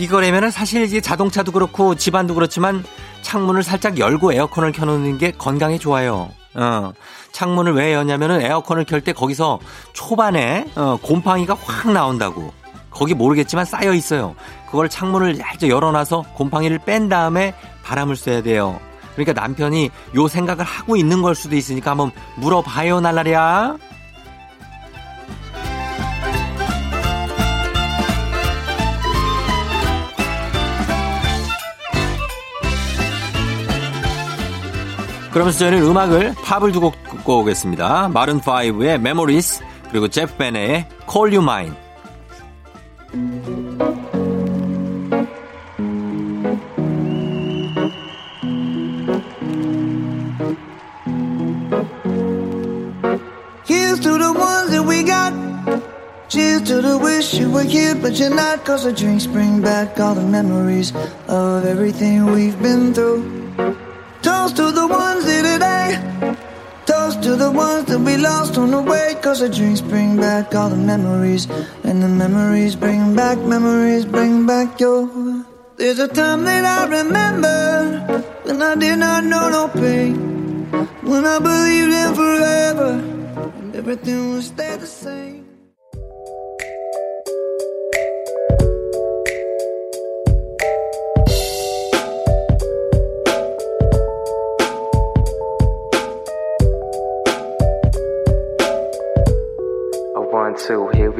이거라면은 0.00 0.50
사실 0.50 0.82
이제 0.82 1.00
자동차도 1.00 1.52
그렇고 1.52 1.94
집안도 1.94 2.34
그렇지만 2.34 2.82
창문을 3.20 3.62
살짝 3.62 3.98
열고 3.98 4.32
에어컨을 4.32 4.72
켜놓는 4.72 5.18
게 5.18 5.30
건강에 5.30 5.76
좋아요. 5.76 6.30
어, 6.54 6.92
창문을 7.32 7.74
왜 7.74 7.92
여냐면은 7.92 8.40
에어컨을 8.40 8.84
켤 8.84 9.00
때 9.00 9.12
거기서 9.12 9.60
초반에 9.92 10.66
어, 10.74 10.98
곰팡이가 11.02 11.54
확 11.62 11.92
나온다고. 11.92 12.52
거기 12.90 13.14
모르겠지만 13.14 13.66
쌓여 13.66 13.92
있어요. 13.92 14.34
그걸 14.66 14.88
창문을 14.88 15.36
살짝 15.36 15.68
열어놔서 15.68 16.24
곰팡이를 16.34 16.78
뺀 16.78 17.08
다음에 17.10 17.54
바람을 17.84 18.16
쐬야 18.16 18.42
돼요. 18.42 18.80
그러니까 19.14 19.38
남편이 19.38 19.90
요 20.16 20.28
생각을 20.28 20.64
하고 20.64 20.96
있는 20.96 21.20
걸 21.20 21.34
수도 21.34 21.56
있으니까 21.56 21.90
한번 21.90 22.10
물어봐요, 22.36 23.00
날라리야. 23.00 23.76
그러면서 35.32 35.58
저희는 35.60 35.82
음악을 35.82 36.34
팝을 36.44 36.72
두고 36.72 36.92
듣고 37.10 37.40
오겠습니다. 37.40 38.10
마룬5의 38.12 38.94
Memories 38.94 39.62
그리고 39.90 40.08
제프 40.08 40.36
베네의 40.36 40.86
Call 41.10 41.34
You 41.36 41.42
Mine. 41.42 41.74
Toast 64.30 64.56
to 64.58 64.70
the 64.70 64.86
ones 64.86 65.24
here 65.24 65.42
today. 65.42 65.88
Toast 66.86 67.20
to 67.24 67.34
the 67.34 67.50
ones 67.50 67.86
that 67.86 67.98
we 67.98 68.16
lost 68.16 68.56
on 68.58 68.70
the 68.70 68.80
way. 68.80 69.16
Cause 69.20 69.40
the 69.40 69.48
drinks 69.48 69.80
bring 69.80 70.18
back 70.18 70.54
all 70.54 70.68
the 70.70 70.76
memories. 70.76 71.48
And 71.82 72.00
the 72.00 72.06
memories 72.06 72.76
bring 72.76 73.16
back, 73.16 73.38
memories 73.38 74.04
bring 74.06 74.46
back 74.46 74.78
your. 74.78 75.00
There's 75.78 75.98
a 75.98 76.06
time 76.06 76.44
that 76.44 76.64
I 76.64 76.80
remember 76.98 78.22
when 78.44 78.62
I 78.62 78.76
did 78.76 78.98
not 79.00 79.24
know 79.24 79.46
no 79.50 79.64
pain. 79.82 80.14
When 81.10 81.26
I 81.26 81.38
believed 81.40 81.92
in 82.02 82.14
forever. 82.14 82.90
And 83.58 83.74
everything 83.74 84.30
would 84.30 84.44
stay 84.44 84.76
the 84.76 84.86
same. 84.86 85.39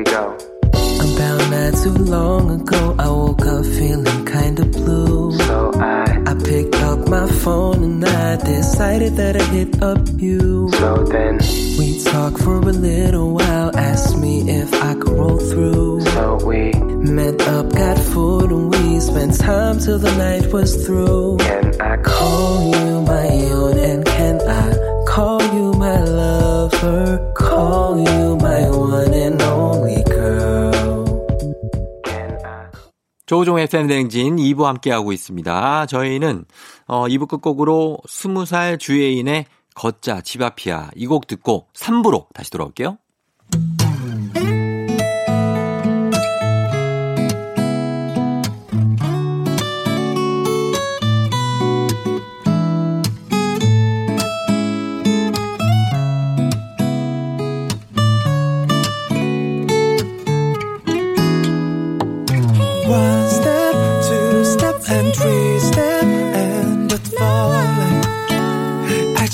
We 0.00 0.04
go. 0.04 0.36
About 1.04 1.50
not 1.50 1.74
too 1.82 1.92
long 2.16 2.60
ago, 2.60 2.96
I 2.98 3.08
woke 3.08 3.44
up 3.44 3.64
feeling 3.64 4.24
kinda 4.24 4.64
blue. 4.64 5.32
So 5.48 5.72
I, 5.74 6.22
I 6.26 6.34
picked 6.34 6.76
up 6.76 7.08
my 7.08 7.26
phone 7.42 7.84
and 7.84 8.04
I 8.04 8.36
decided 8.36 9.16
that 9.16 9.36
I'd 9.36 9.52
hit 9.58 9.82
up 9.82 10.00
you. 10.16 10.70
so 10.72 11.04
then, 11.04 11.38
We 11.78 12.02
talked 12.04 12.38
for 12.38 12.56
a 12.56 12.76
little 12.90 13.32
while, 13.34 13.76
asked 13.76 14.16
me 14.16 14.34
if 14.50 14.72
I 14.74 14.94
could 14.94 15.16
roll 15.20 15.38
through. 15.38 16.00
so 16.14 16.38
we 16.46 16.72
Met 17.18 17.40
up, 17.56 17.66
got 17.72 17.98
food, 17.98 18.50
and 18.52 18.70
we 18.72 19.00
spent 19.00 19.38
time 19.38 19.78
till 19.78 19.98
the 19.98 20.14
night 20.16 20.52
was 20.52 20.70
through. 20.86 21.38
can 21.38 21.80
I 21.80 21.96
call? 21.96 22.18
Call 22.20 22.86
you 22.86 23.00
my 23.02 23.28
own, 23.58 23.78
and 23.78 24.04
can 24.04 24.36
I 24.48 24.89
call 25.14 25.42
you 25.55 25.73
my 25.77 25.99
lover? 26.05 27.33
Call 27.37 27.99
you 27.99 28.37
my 28.37 28.68
one 28.70 29.14
and 29.14 29.42
only 29.42 30.05
girl. 30.05 30.70
조종의 33.27 33.66
팬댕진 33.68 34.37
2부 34.37 34.64
함께하고 34.64 35.12
있습니다. 35.12 35.87
저희는 35.87 36.44
어, 36.87 37.07
2부 37.07 37.29
끝곡으로 37.29 37.99
20살 38.07 38.79
주예인의 38.81 39.46
걷자 39.75 40.20
집 40.23 40.42
앞이야 40.42 40.90
이 40.96 41.07
곡 41.07 41.27
듣고 41.27 41.66
3부로 41.75 42.27
다시 42.35 42.51
돌아올게요. 42.51 42.99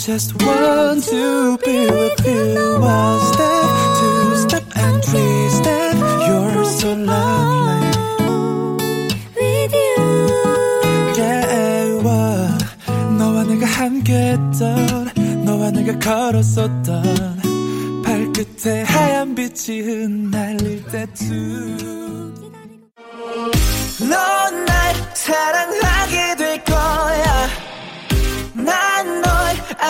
Just 0.07 0.41
want 0.45 1.03
to 1.03 1.59
be 1.65 1.79
with 1.91 2.27
you. 2.29 2.79
One 2.79 3.21
step, 3.33 3.67
two 3.99 4.37
step, 4.37 4.63
and 4.77 5.03
three 5.05 5.49
step. 5.51 5.97
You're 6.29 6.65
so 6.65 6.95
lovely. 6.95 7.91
With 9.35 9.75
you. 9.75 9.99
Yeah, 11.19 11.99
wow. 12.07 12.57
너와 13.19 13.43
내가 13.51 13.67
함께했던, 13.67 15.11
너와 15.45 15.73
내가 15.73 15.99
걸었었던, 15.99 17.43
발끝에 18.05 18.83
하얀 18.83 19.35
빛이 19.35 19.81
흩날릴 19.81 20.85
때쯤. 20.87 22.35
넌날 24.09 24.95
사랑하 25.15 25.86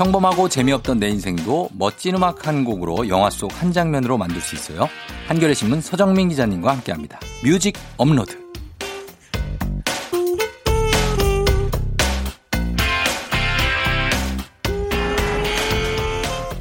평범하고 0.00 0.48
재미없던 0.48 0.98
내 0.98 1.10
인생도 1.10 1.68
멋진 1.74 2.14
음악 2.16 2.46
한 2.46 2.64
곡으로 2.64 3.06
영화 3.10 3.28
속 3.28 3.50
한 3.60 3.70
장면으로 3.70 4.16
만들 4.16 4.40
수 4.40 4.54
있어요. 4.54 4.88
한겨레 5.28 5.52
신문 5.52 5.82
서정민 5.82 6.30
기자님과 6.30 6.72
함께합니다. 6.72 7.20
뮤직 7.44 7.74
업로드. 7.98 8.38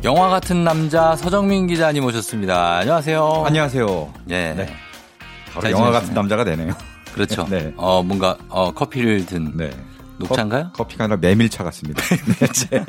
영화 0.04 0.28
같은 0.30 0.65
남자 0.65 1.15
서정민 1.15 1.67
기자님 1.67 2.04
오셨습니다. 2.04 2.80
안녕하세요. 2.80 3.43
안녕하세요. 3.45 4.13
예. 4.32 4.54
네. 4.54 4.65
바로 5.54 5.62
잘 5.62 5.71
영화 5.71 5.86
지내시나요? 5.86 5.91
같은 5.93 6.13
남자가 6.13 6.43
되네요. 6.43 6.73
그렇죠. 7.13 7.47
네. 7.49 7.73
어, 7.78 8.04
뭔가, 8.04 8.38
어, 8.49 8.73
커피를 8.73 9.25
든. 9.25 9.56
네. 9.56 9.69
녹차인가요? 10.19 10.71
커, 10.73 10.86
피가 10.88 11.05
아니라 11.05 11.17
메밀차 11.17 11.63
같습니다. 11.65 12.01
네. 12.71 12.86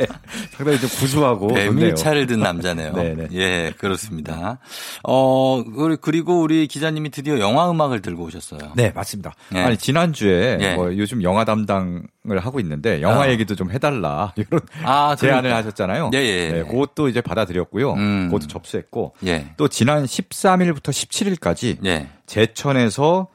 상당히 0.53 0.79
좀 0.81 0.89
구수하고 0.91 1.49
메밀차를 1.53 2.27
든 2.27 2.41
남자네요. 2.41 2.93
네네. 2.93 3.29
예, 3.35 3.73
그렇습니다. 3.79 4.59
어, 5.05 5.63
그리- 5.65 5.97
그리고 6.01 6.41
우리 6.41 6.67
기자님이 6.67 7.11
드디어 7.11 7.39
영화 7.39 7.71
음악을 7.71 8.03
들고 8.03 8.25
오셨어요. 8.25 8.73
네, 8.77 8.91
맞습니다. 8.95 9.35
예. 9.55 9.61
아니 9.61 9.77
지난주에 9.77 10.59
예. 10.61 10.75
뭐 10.75 10.97
요즘 10.97 11.23
영화 11.23 11.45
담당을 11.45 12.03
하고 12.39 12.61
있는데 12.61 13.01
영화 13.03 13.23
아. 13.25 13.31
얘기도 13.31 13.55
좀 13.55 13.71
해달라 13.71 14.33
이런 14.37 14.61
아, 14.85 15.17
제안을 15.17 15.43
그러니까. 15.43 15.57
하셨잖아요. 15.59 16.11
예, 16.15 16.19
예. 16.19 16.51
네, 16.53 16.65
그것도 16.65 17.09
이제 17.09 17.21
받아들였고요. 17.21 17.93
음. 17.95 18.27
그것도 18.31 18.49
접수했고 18.49 19.15
예. 19.27 19.53
또 19.57 19.69
지난 19.69 20.05
13일부터 20.05 20.91
17일까지 20.91 21.85
예. 21.87 22.09
제천에서 22.27 23.29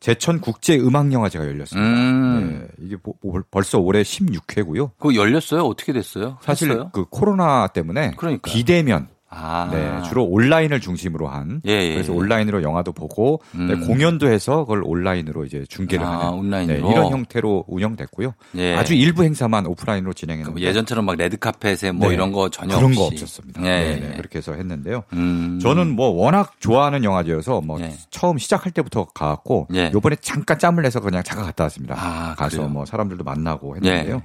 제천 0.00 0.40
국제 0.40 0.78
음악 0.78 1.12
영화제가 1.12 1.46
열렸습니다. 1.46 1.88
음. 1.88 2.66
네, 2.78 2.84
이게 2.86 2.96
뭐- 3.02 3.14
뭐 3.22 3.42
벌써 3.50 3.78
올해 3.78 4.02
16회고요. 4.02 4.92
그거 4.98 5.14
열렸어요? 5.14 5.62
어떻게 5.62 5.92
됐어요? 5.92 6.38
사실 6.40 6.70
했어요? 6.70 6.90
그 6.92 7.04
코로나 7.10 7.66
때문에 7.68 8.12
그러니까요. 8.16 8.52
비대면 8.52 9.08
아. 9.32 9.68
네, 9.70 10.02
주로 10.08 10.24
온라인을 10.24 10.80
중심으로 10.80 11.28
한 11.28 11.62
예, 11.64 11.70
예, 11.70 11.94
그래서 11.94 12.12
예. 12.12 12.16
온라인으로 12.16 12.62
영화도 12.64 12.92
보고 12.92 13.40
음. 13.54 13.68
네, 13.68 13.86
공연도 13.86 14.28
해서 14.28 14.64
그걸 14.64 14.82
온라인으로 14.84 15.44
이제 15.44 15.64
중계를 15.68 16.04
아, 16.04 16.18
하는 16.18 16.38
온라인으로? 16.38 16.80
네, 16.82 16.92
이런 16.92 17.12
형태로 17.12 17.64
운영됐고요. 17.68 18.34
예. 18.56 18.74
아주 18.74 18.94
일부 18.94 19.22
행사만 19.22 19.66
오프라인으로 19.66 20.10
그 20.10 20.16
진행했는데 20.16 20.60
예전처럼 20.60 21.04
막 21.06 21.16
레드 21.16 21.36
카펫에 21.36 21.92
뭐 21.92 22.08
네. 22.08 22.14
이런 22.14 22.32
거 22.32 22.48
전혀 22.48 22.74
그런 22.74 22.86
없이. 22.86 22.98
거 22.98 23.04
없었습니다. 23.06 23.62
예. 23.62 23.68
네, 23.68 24.00
네, 24.00 24.16
그렇게 24.16 24.38
해서 24.38 24.52
했는데요. 24.52 25.04
음. 25.12 25.60
저는 25.62 25.94
뭐 25.94 26.08
워낙 26.08 26.54
좋아하는 26.58 27.04
영화제여서 27.04 27.60
뭐 27.60 27.80
예. 27.80 27.94
처음 28.10 28.36
시작할 28.36 28.72
때부터 28.72 29.04
가갖고 29.14 29.68
예. 29.74 29.92
요번에 29.94 30.16
잠깐 30.20 30.58
짬을 30.58 30.82
내서 30.82 30.98
그냥 30.98 31.22
잠깐 31.22 31.46
갔다 31.46 31.64
왔습니다. 31.64 31.94
아, 31.96 32.34
가서 32.34 32.56
그래요? 32.56 32.68
뭐 32.68 32.84
사람들도 32.84 33.22
만나고 33.22 33.76
했는데요. 33.76 34.22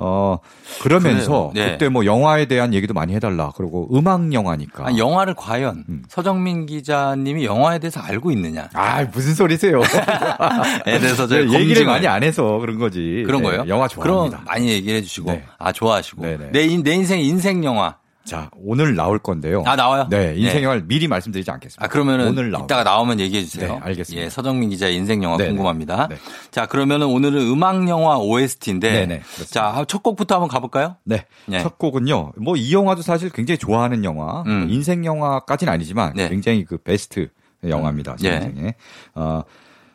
예. 0.00 0.02
어 0.02 0.38
그러면서. 0.82 1.52
예. 1.54 1.72
그때 1.72 1.88
뭐 1.88 2.04
영화에 2.04 2.46
대한 2.46 2.74
얘기도 2.74 2.94
많이 2.94 3.14
해달라. 3.14 3.52
그리고 3.56 3.88
음악 3.96 4.32
영화니까. 4.32 4.86
아니, 4.86 4.98
영화를 4.98 5.34
과연 5.34 5.84
음. 5.88 6.02
서정민 6.08 6.66
기자님이 6.66 7.44
영화에 7.44 7.78
대해서 7.78 8.00
알고 8.00 8.30
있느냐? 8.32 8.68
아 8.74 9.04
무슨 9.04 9.34
소리세요? 9.34 9.80
에 10.86 10.98
대해서 10.98 11.26
저희 11.26 11.46
네, 11.46 11.60
얘기를 11.60 11.86
많이 11.86 12.06
안 12.06 12.22
해서 12.22 12.58
그런 12.58 12.78
거지. 12.78 13.22
그런 13.26 13.42
네, 13.42 13.48
거예요? 13.48 13.64
영화 13.68 13.86
좋아합니다. 13.88 14.38
그럼 14.38 14.44
많이 14.44 14.68
얘기해 14.68 15.00
주시고 15.02 15.30
네. 15.30 15.44
아 15.58 15.72
좋아하시고 15.72 16.22
네네. 16.22 16.50
내, 16.52 16.64
인, 16.64 16.82
내 16.82 16.94
인생 16.94 17.20
인생 17.20 17.64
영화 17.64 17.96
자 18.24 18.50
오늘 18.56 18.94
나올 18.94 19.18
건데요. 19.18 19.62
아 19.66 19.76
나와요? 19.76 20.06
네 20.08 20.34
인생 20.36 20.56
네. 20.56 20.62
영화를 20.62 20.84
미리 20.86 21.08
말씀드리지 21.08 21.50
않겠습니다. 21.50 21.84
아 21.84 21.88
그러면은 21.88 22.28
오늘 22.28 22.50
나올 22.50 22.64
이따가 22.64 22.82
나오면 22.82 23.20
얘기해 23.20 23.44
주세요. 23.44 23.74
네, 23.74 23.80
알겠습니다. 23.82 24.24
예, 24.24 24.30
서정민 24.30 24.70
기자의 24.70 24.96
인생 24.96 25.22
영화 25.22 25.36
네네. 25.36 25.50
궁금합니다. 25.50 26.08
네. 26.08 26.16
자 26.50 26.64
그러면은 26.66 27.06
오늘은 27.06 27.38
음악 27.50 27.86
영화 27.88 28.16
OST인데 28.18 28.90
네네. 29.06 29.22
자 29.50 29.84
첫 29.86 30.02
곡부터 30.02 30.36
한번 30.36 30.48
가 30.48 30.60
볼까요? 30.60 30.96
네. 31.04 31.26
네. 31.46 31.60
첫 31.60 31.78
곡은요. 31.78 32.32
뭐 32.38 32.54
이 32.56 32.72
영화도 32.72 33.02
사실 33.02 33.28
굉장히 33.30 33.58
좋아하는 33.58 34.04
영화. 34.04 34.42
음. 34.46 34.68
인생 34.70 35.04
영화까지는 35.04 35.70
아니지만 35.72 36.14
네. 36.16 36.28
굉장히 36.28 36.64
그 36.64 36.78
베스트 36.78 37.28
영화입니다. 37.68 38.16
제 38.16 38.30
예. 38.30 38.34
인생에. 38.36 38.74
어, 39.14 39.42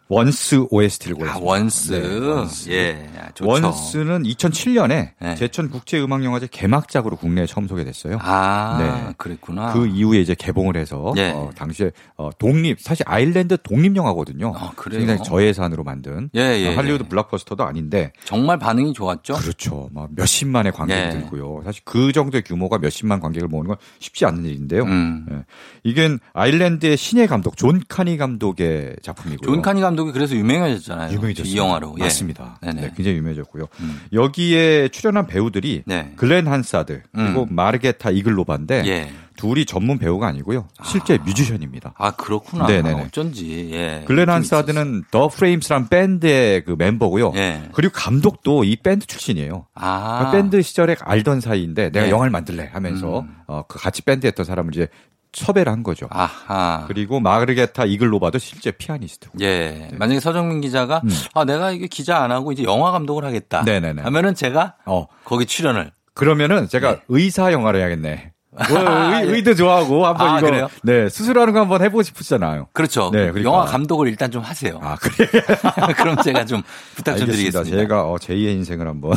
원스 0.09 0.65
OST를 0.71 1.29
아 1.29 1.33
골랐습니다. 1.35 1.45
원스, 1.45 1.91
네, 1.91 2.27
원스. 2.27 2.69
예. 2.71 3.09
원스는 3.41 4.23
2007년에 4.23 5.11
네. 5.21 5.35
제천 5.35 5.69
국제 5.69 6.01
음악 6.01 6.23
영화제 6.23 6.47
개막작으로 6.49 7.15
국내에 7.15 7.45
처음 7.45 7.67
소개됐어요. 7.67 8.17
아 8.19 8.77
네. 8.79 9.13
그랬구나. 9.17 9.71
그 9.71 9.85
이후에 9.85 10.19
이제 10.19 10.33
개봉을 10.33 10.77
해서 10.77 11.13
예. 11.17 11.29
어, 11.29 11.51
당시에 11.55 11.91
어, 12.17 12.31
독립 12.39 12.81
사실 12.81 13.05
아일랜드 13.07 13.55
독립 13.61 13.95
영화거든요. 13.95 14.51
아, 14.55 14.71
그래요? 14.75 14.99
굉장히 14.99 15.23
저예산으로 15.23 15.83
만든 15.83 16.31
예, 16.35 16.41
예, 16.59 16.69
어, 16.69 16.77
할리우드 16.77 17.03
예. 17.03 17.07
블록버스터도 17.07 17.63
아닌데 17.63 18.11
정말 18.25 18.57
반응이 18.57 18.93
좋았죠. 18.93 19.35
그렇죠. 19.35 19.89
막 19.93 20.09
몇십만의 20.15 20.71
관객이 20.71 20.99
예. 20.99 21.09
들고요. 21.11 21.61
사실 21.65 21.83
그 21.85 22.11
정도의 22.11 22.41
규모가 22.43 22.79
몇십만 22.79 23.19
관객을 23.19 23.47
모으는 23.47 23.67
건 23.67 23.77
쉽지 23.99 24.25
않은 24.25 24.43
일인데요. 24.43 24.83
음. 24.85 25.27
예. 25.31 25.45
이게 25.83 26.17
아일랜드의 26.33 26.97
신예 26.97 27.27
감독 27.27 27.57
존 27.57 27.79
카니 27.87 28.17
감독의 28.17 28.95
작품이고요. 29.03 29.45
존 29.45 29.61
카니 29.61 29.81
감독 29.81 29.98
이 30.07 30.11
그래서 30.11 30.35
유명해졌잖아요. 30.35 31.13
유명해졌어요. 31.13 31.53
이 31.53 31.57
영화로. 31.57 31.95
예. 31.99 32.03
맞습니다. 32.03 32.57
네네. 32.61 32.81
네, 32.81 32.91
굉장히 32.95 33.17
유명해졌고요. 33.17 33.67
음. 33.81 34.01
여기에 34.13 34.89
출연한 34.89 35.27
배우들이 35.27 35.83
네. 35.85 36.13
글렌 36.15 36.47
한사드 36.47 37.01
그리고 37.13 37.43
음. 37.43 37.47
마르게타 37.55 38.11
이글로바인데 38.11 38.83
예. 38.87 39.11
둘이 39.35 39.65
전문 39.65 39.97
배우가 39.99 40.27
아니고요. 40.27 40.67
실제 40.83 41.17
뮤지션입니다. 41.17 41.93
아 41.97 42.11
그렇구나. 42.11 42.67
네네네. 42.67 43.03
어쩐지. 43.03 43.69
예. 43.71 44.03
글렌 44.05 44.29
한사드는 44.29 45.05
더 45.11 45.29
프레임스란 45.29 45.87
밴드의 45.87 46.65
그 46.65 46.75
멤버고요. 46.77 47.31
예. 47.35 47.69
그리고 47.71 47.93
감독도 47.95 48.65
이 48.65 48.75
밴드 48.75 49.05
출신이에요. 49.07 49.65
아. 49.75 50.17
그러니까 50.17 50.31
밴드 50.31 50.61
시절에 50.61 50.97
알던 50.99 51.39
사이인데 51.39 51.89
내가 51.91 52.05
네. 52.07 52.11
영화를 52.11 52.31
만들래 52.31 52.69
하면서 52.73 53.21
음. 53.21 53.33
어, 53.47 53.63
그 53.67 53.79
같이 53.79 54.01
밴드 54.01 54.27
했던 54.27 54.45
사람을 54.45 54.73
이제 54.73 54.89
섭외를 55.33 55.71
한 55.71 55.83
거죠. 55.83 56.07
아하. 56.09 56.85
그리고 56.87 57.19
마르게타 57.19 57.85
이글로바도 57.85 58.39
실제 58.39 58.71
피아니스트고. 58.71 59.37
예. 59.41 59.89
만약에 59.93 60.19
서정민 60.19 60.61
기자가 60.61 61.01
음. 61.03 61.09
아 61.33 61.45
내가 61.45 61.71
이게 61.71 61.87
기자 61.87 62.23
안 62.23 62.31
하고 62.31 62.51
이제 62.51 62.63
영화 62.63 62.91
감독을 62.91 63.23
하겠다. 63.25 63.63
네네네. 63.63 64.01
하면은 64.01 64.35
제가 64.35 64.75
어. 64.85 65.07
거기 65.25 65.45
출연을. 65.45 65.91
그러면은 66.13 66.67
제가 66.67 66.91
네. 66.91 67.01
의사 67.07 67.51
영화를 67.51 67.79
해야겠네. 67.79 68.33
의, 69.15 69.27
의도 69.27 69.55
좋아하고 69.55 70.05
한번 70.05 70.27
아, 70.27 70.37
이거 70.39 70.47
그래요? 70.47 70.69
네 70.83 71.09
수술하는 71.09 71.53
거 71.53 71.61
한번 71.61 71.81
해보고 71.81 72.03
싶으잖아요. 72.03 72.67
그렇죠. 72.73 73.09
네, 73.11 73.31
그러니까. 73.31 73.43
영화 73.43 73.65
감독을 73.65 74.07
일단 74.07 74.31
좀 74.31 74.43
하세요. 74.43 74.79
아 74.81 74.95
그래. 74.95 75.27
그럼 75.97 76.17
제가 76.23 76.45
좀 76.45 76.61
부탁 76.95 77.17
좀 77.17 77.23
알겠습니다. 77.29 77.61
드리겠습니다. 77.61 77.81
제가 77.81 78.03
어, 78.09 78.15
제2의 78.15 78.53
인생을 78.53 78.87
한번. 78.87 79.15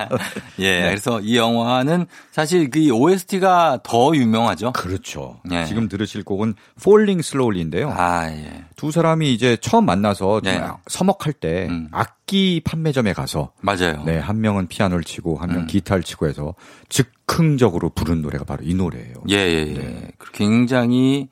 예. 0.58 0.80
네. 0.80 0.88
그래서 0.88 1.20
이 1.20 1.36
영화는 1.36 2.06
사실 2.30 2.70
그 2.70 2.88
OST가 2.90 3.80
더 3.82 4.14
유명하죠. 4.14 4.72
그렇죠. 4.72 5.40
예. 5.50 5.64
지금 5.64 5.88
들으실 5.88 6.24
곡은 6.24 6.54
Falling 6.80 7.20
Slowly인데요. 7.20 7.94
아 7.96 8.28
예. 8.30 8.64
두 8.76 8.90
사람이 8.90 9.32
이제 9.32 9.56
처음 9.60 9.86
만나서 9.86 10.40
네. 10.42 10.54
정말 10.54 10.74
서먹할 10.88 11.32
때 11.32 11.66
음. 11.70 11.88
악기 11.92 12.60
판매점에 12.64 13.12
가서 13.12 13.52
맞아요. 13.60 14.02
네, 14.04 14.18
한 14.18 14.40
명은 14.40 14.66
피아노를 14.66 15.04
치고 15.04 15.36
한명 15.36 15.62
음. 15.62 15.66
기타를 15.66 16.02
치고 16.02 16.26
해서 16.26 16.54
즉흥적으로 16.88 17.90
부른 17.90 18.22
노래가 18.22 18.44
바로 18.44 18.62
이 18.64 18.73
노래예요. 18.76 19.14
예, 19.30 19.36
예, 19.36 19.66
예. 19.68 19.74
네. 19.74 20.08
굉장히 20.32 21.28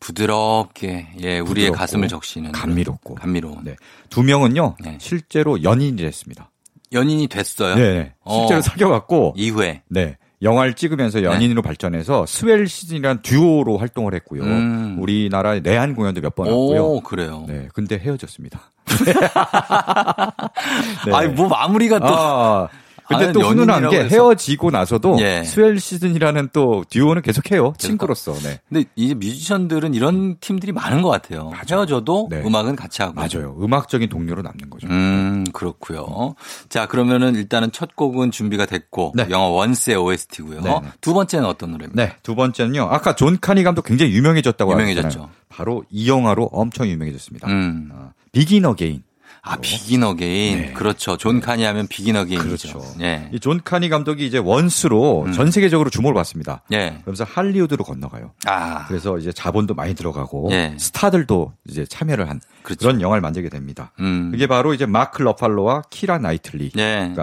부드럽게, 0.00 1.08
예, 1.22 1.38
우리의 1.38 1.70
가슴을 1.72 2.08
적시는. 2.08 2.52
감미롭고. 2.52 3.16
감미로운. 3.16 3.64
네. 3.64 3.76
두 4.08 4.22
명은요. 4.22 4.76
네. 4.80 4.96
실제로 5.00 5.62
연인이 5.62 5.96
됐습니다. 5.96 6.50
연인이 6.92 7.28
됐어요. 7.28 7.76
네. 7.76 8.14
실제로 8.28 8.58
어. 8.58 8.62
사귀어 8.62 8.88
갖고 8.88 9.34
이후에. 9.36 9.82
네. 9.88 10.16
영화를 10.42 10.74
찍으면서 10.74 11.22
연인으로 11.22 11.60
발전해서 11.60 12.24
스웰 12.26 12.66
시즌이라는 12.66 13.20
듀오로 13.22 13.76
활동을 13.76 14.14
했고요. 14.14 14.42
음. 14.42 14.96
우리나라 14.98 15.60
내한 15.60 15.94
공연도 15.94 16.22
몇번 16.22 16.46
왔고요. 16.46 16.82
오, 16.82 17.00
그래요. 17.02 17.44
네, 17.46 17.68
근데 17.74 17.98
헤어졌습니다. 17.98 18.58
아니, 21.12 21.28
뭐 21.28 21.46
마무리가 21.48 21.98
또. 21.98 22.06
아, 22.06 22.68
근데 23.18 23.32
또 23.32 23.40
훈훈한 23.40 23.90
게 23.90 24.00
해서. 24.00 24.08
헤어지고 24.14 24.70
나서도 24.70 25.16
예. 25.20 25.42
스웰 25.44 25.78
시즌이라는 25.78 26.50
또 26.52 26.84
듀오는 26.88 27.22
계속해요. 27.22 27.74
친구로서. 27.78 28.32
네. 28.34 28.60
근데 28.68 28.84
이제 28.96 29.14
뮤지션들은 29.14 29.94
이런 29.94 30.36
팀들이 30.40 30.72
많은 30.72 31.02
것 31.02 31.08
같아요. 31.10 31.50
헤어져도 31.68 32.28
네. 32.30 32.42
음악은 32.44 32.76
같이 32.76 33.02
하고. 33.02 33.14
맞아요. 33.14 33.56
음악적인 33.60 34.08
동료로 34.08 34.42
남는 34.42 34.70
거죠. 34.70 34.86
음, 34.88 35.44
그렇고요. 35.52 36.34
자, 36.68 36.86
그러면은 36.86 37.34
일단은 37.34 37.72
첫 37.72 37.96
곡은 37.96 38.30
준비가 38.30 38.66
됐고 38.66 39.12
네. 39.16 39.26
영화 39.30 39.48
Once의 39.48 39.96
OST고요. 39.96 40.60
네, 40.60 40.70
네. 40.70 40.88
두 41.00 41.12
번째는 41.12 41.44
어떤 41.46 41.72
노래입니까? 41.72 42.02
네, 42.04 42.12
두 42.22 42.34
번째는요. 42.34 42.82
아까 42.90 43.14
존 43.14 43.38
카니 43.40 43.62
감독 43.64 43.82
굉장히 43.84 44.12
유명해졌다고 44.12 44.72
유명해졌죠. 44.72 45.28
바로 45.48 45.84
이 45.90 46.08
영화로 46.08 46.44
엄청 46.52 46.86
유명해졌습니다. 46.88 47.48
음. 47.48 47.90
어, 47.92 48.12
Begin 48.32 48.64
Again. 48.64 49.02
아, 49.42 49.56
Begin 49.56 50.02
Again. 50.02 50.58
네. 50.58 50.72
그렇죠. 50.72 51.16
존 51.16 51.40
카니 51.40 51.64
하면 51.64 51.86
Begin 51.86 52.16
Again이죠. 52.16 52.78
그렇죠. 52.78 52.94
예. 53.00 53.30
이 53.32 53.39
존 53.39 53.60
카니 53.62 53.88
감독이 53.88 54.26
이제 54.26 54.38
Once로 54.38 55.24
음. 55.24 55.32
전 55.32 55.50
세계적으로 55.50 55.88
주목을 55.88 56.14
받습니다. 56.14 56.62
예. 56.72 56.98
그러면서 57.02 57.24
할리우드로 57.24 57.84
건너가요. 57.84 58.32
아. 58.46 58.86
그래서 58.86 59.18
이제 59.18 59.32
자본도 59.32 59.74
많이 59.74 59.94
들어가고 59.94 60.48
예. 60.52 60.74
스타들도 60.78 61.54
이제 61.68 61.86
참여를 61.86 62.28
한그 62.28 62.44
그렇죠. 62.62 62.86
런 62.88 63.00
영화를 63.00 63.22
만들게 63.22 63.48
됩니다. 63.48 63.92
음. 64.00 64.30
그게 64.30 64.46
바로 64.46 64.74
이제 64.74 64.84
마크 64.84 65.22
러팔로와 65.22 65.82
키라 65.90 66.18
나이틀리가 66.18 66.78
예. 66.80 67.14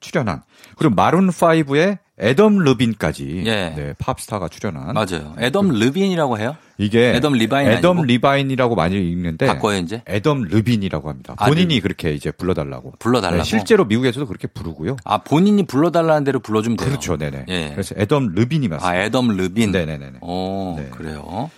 출연한 0.00 0.42
그리고 0.76 0.94
마룬 0.94 1.28
5의 1.28 1.98
애덤 2.18 2.58
르빈까지 2.58 3.42
예. 3.44 3.74
네, 3.76 3.94
팝스타가 3.98 4.48
출연한 4.48 4.94
맞아요. 4.94 5.34
애덤 5.38 5.68
르빈이라고 5.68 6.38
해요? 6.38 6.56
이게 6.78 7.10
애덤 7.14 7.34
리바인 7.34 7.68
애덤 7.68 7.98
아니고? 7.98 8.06
리바인이라고 8.06 8.74
많이 8.74 8.96
읽는데 8.96 9.46
바꿔요, 9.46 9.78
이제? 9.78 10.02
애덤 10.08 10.42
르빈이라고 10.44 11.10
합니다. 11.10 11.34
아, 11.36 11.46
본인이 11.46 11.74
르빈. 11.74 11.82
그렇게 11.82 12.12
이제 12.14 12.30
불러달라고. 12.30 12.94
불러달라고? 12.98 13.42
네, 13.42 13.44
실제로 13.44 13.84
미국에서도 13.84 14.26
그렇게 14.26 14.46
부르고요. 14.48 14.96
아, 15.04 15.18
본인이 15.18 15.66
불러달라는 15.66 16.24
대로 16.24 16.40
불러주면 16.40 16.78
돼요. 16.78 16.88
그렇죠, 16.88 17.18
네네. 17.18 17.44
예. 17.48 17.70
그래서 17.72 17.94
애덤 17.98 18.28
르빈이 18.34 18.68
맞습니다. 18.68 18.88
아, 18.98 19.04
애덤 19.04 19.36
르빈. 19.36 19.72
네네네네. 19.72 20.18
오, 20.22 20.76
네. 20.78 20.88
그래요. 20.90 21.50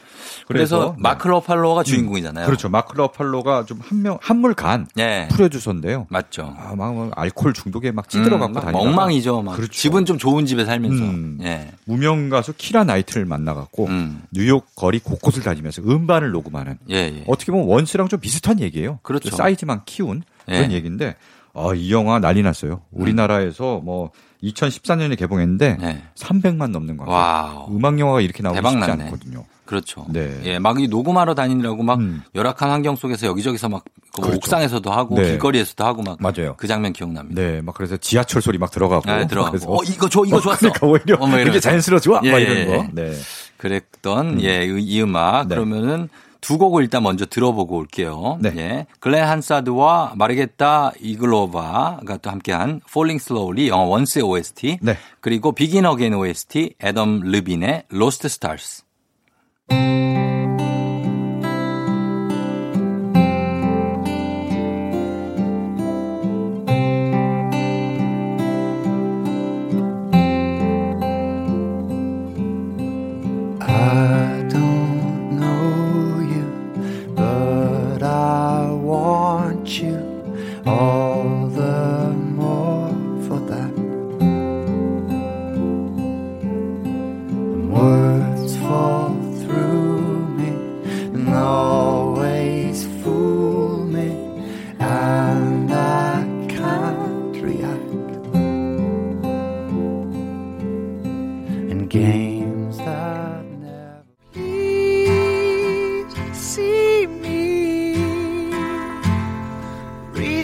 그래서, 0.48 0.76
그래서, 0.78 0.92
네. 0.96 1.02
마크 1.02 1.28
러팔로가 1.28 1.82
주인공이잖아요. 1.84 2.46
그렇죠. 2.46 2.68
마크 2.70 2.96
러팔로가 2.96 3.66
좀 3.66 3.78
한 3.80 4.02
명 4.02 4.18
한물 4.20 4.54
간 4.54 4.86
예. 4.98 5.28
프로듀서인데요. 5.30 6.06
맞죠. 6.08 6.54
아, 6.58 6.74
막, 6.74 6.94
막 6.94 7.10
알코올 7.14 7.52
중독에 7.52 7.92
막 7.92 8.08
찌들어갖고 8.08 8.46
음, 8.46 8.52
막 8.54 8.60
다니다가 8.62 8.82
엉망이죠. 8.84 9.42
막 9.42 9.56
그렇죠. 9.56 9.72
집은 9.72 10.04
좀 10.06 10.16
좋은 10.18 10.46
집에 10.46 10.64
살면서. 10.64 11.04
음. 11.04 11.38
예. 11.42 11.70
무명 11.84 12.28
가수 12.30 12.54
키라 12.56 12.84
나이틀리를 12.84 13.24
만나갖고 13.26 13.86
음. 13.86 14.22
뉴욕 14.32 14.66
거리 14.74 14.98
곳곳을 14.98 15.42
다니면서 15.42 15.82
음반을 15.82 16.30
녹음하는 16.30 16.78
예, 16.90 16.94
예. 16.96 17.24
어떻게 17.26 17.52
보면 17.52 17.66
Once랑 17.68 18.08
좀 18.08 18.18
비슷한 18.18 18.58
얘기예요. 18.60 18.98
그렇죠. 19.02 19.30
그 19.30 19.36
사이즈만 19.36 19.82
키운 19.84 20.22
그런 20.46 20.72
예. 20.72 20.74
얘기인데 20.76 21.14
아, 21.54 21.72
이 21.74 21.92
영화 21.92 22.18
난리 22.20 22.42
났어요. 22.42 22.80
우리나라에서 22.92 23.80
뭐 23.84 24.10
2014년에 24.42 25.18
개봉했는데 25.18 25.76
네. 25.80 26.02
300만 26.14 26.70
넘는 26.70 26.96
거예요. 26.96 27.66
음악 27.70 27.98
영화가 27.98 28.20
이렇게 28.20 28.42
나오기 28.42 28.60
쉽지 28.62 28.76
났네. 28.76 29.04
않거든요. 29.04 29.44
그렇죠. 29.68 30.06
네. 30.08 30.40
예, 30.44 30.58
막 30.58 30.78
이 30.80 30.88
녹음하러 30.88 31.34
다니느라고 31.34 31.82
막 31.82 31.98
음. 31.98 32.22
열악한 32.34 32.70
환경 32.70 32.96
속에서 32.96 33.26
여기저기서 33.26 33.68
막그 33.68 33.84
그렇죠. 34.14 34.36
옥상에서도 34.36 34.90
하고 34.90 35.16
네. 35.16 35.24
길거리에서도 35.30 35.84
하고 35.84 36.02
막 36.02 36.16
맞아요. 36.20 36.54
그 36.56 36.66
장면 36.66 36.92
기억납니다. 36.94 37.40
네, 37.40 37.60
막 37.60 37.74
그래서 37.74 37.96
지하철 37.98 38.40
소리 38.40 38.56
막 38.58 38.70
들어가고. 38.70 39.10
아, 39.10 39.26
들어가고. 39.26 39.52
그래서 39.52 39.70
어, 39.70 39.78
이거 39.84 40.08
좋- 40.08 40.26
이거 40.26 40.38
어, 40.38 40.40
좋았어. 40.40 40.58
그러니까 40.72 40.86
오히려 40.86 41.16
어, 41.20 41.26
뭐. 41.26 41.38
이렇게 41.38 41.60
자연스러워 41.60 42.00
좋아. 42.00 42.20
예, 42.24 42.32
막 42.32 42.38
예, 42.38 42.42
이런 42.44 42.66
거. 42.66 42.72
예. 42.74 42.88
네. 42.92 43.12
그랬던 43.58 44.42
예, 44.42 44.64
이, 44.64 44.80
이 44.82 45.02
음악 45.02 45.48
네. 45.48 45.54
그러면은 45.54 46.08
두 46.40 46.56
곡을 46.56 46.84
일단 46.84 47.02
먼저 47.02 47.26
들어보고 47.26 47.76
올게요. 47.76 48.38
네. 48.40 48.52
예. 48.56 48.86
글렌 49.00 49.24
한사드와 49.26 50.12
마르게타 50.16 50.92
이글로바가 51.00 52.16
또 52.18 52.30
함께한 52.30 52.80
Falling 52.88 53.22
Slowly 53.22 53.68
영화 53.68 53.84
Once의 53.84 54.22
OST 54.24 54.78
네. 54.80 54.96
그리고 55.20 55.52
Begin 55.52 55.84
Again 55.84 56.14
OST 56.14 56.74
애덤 56.82 57.20
르빈의 57.24 57.84
Lost 57.92 58.26
Stars. 58.26 58.84
Thank 59.68 60.02
you. 60.02 60.07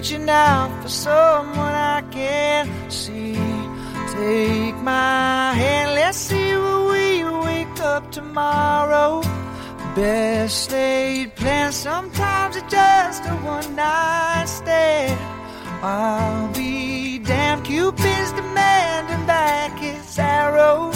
Reaching 0.04 0.28
out 0.28 0.82
for 0.82 0.88
someone 0.90 1.74
I 1.96 2.02
can 2.10 2.68
see. 2.90 3.32
Take 4.12 4.76
my 4.82 5.54
hand, 5.54 5.94
let's 5.94 6.18
see 6.18 6.52
where 6.52 6.84
we 6.92 7.38
wake 7.46 7.80
up 7.80 8.12
tomorrow. 8.12 9.22
Best 9.94 10.70
laid 10.72 11.34
plans, 11.36 11.76
sometimes 11.76 12.54
it's 12.56 12.70
just 12.70 13.24
a 13.24 13.34
one 13.36 13.74
night 13.76 14.44
stand. 14.46 15.18
I'll 15.82 16.52
be 16.52 17.18
damned, 17.20 17.64
Cupid's 17.64 18.32
demanding 18.32 19.26
back 19.26 19.78
his 19.78 20.18
arrow. 20.18 20.92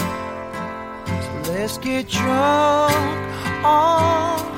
So 1.07 1.51
let's 1.51 1.79
get 1.79 2.07
drunk 2.09 3.65
on 3.65 4.48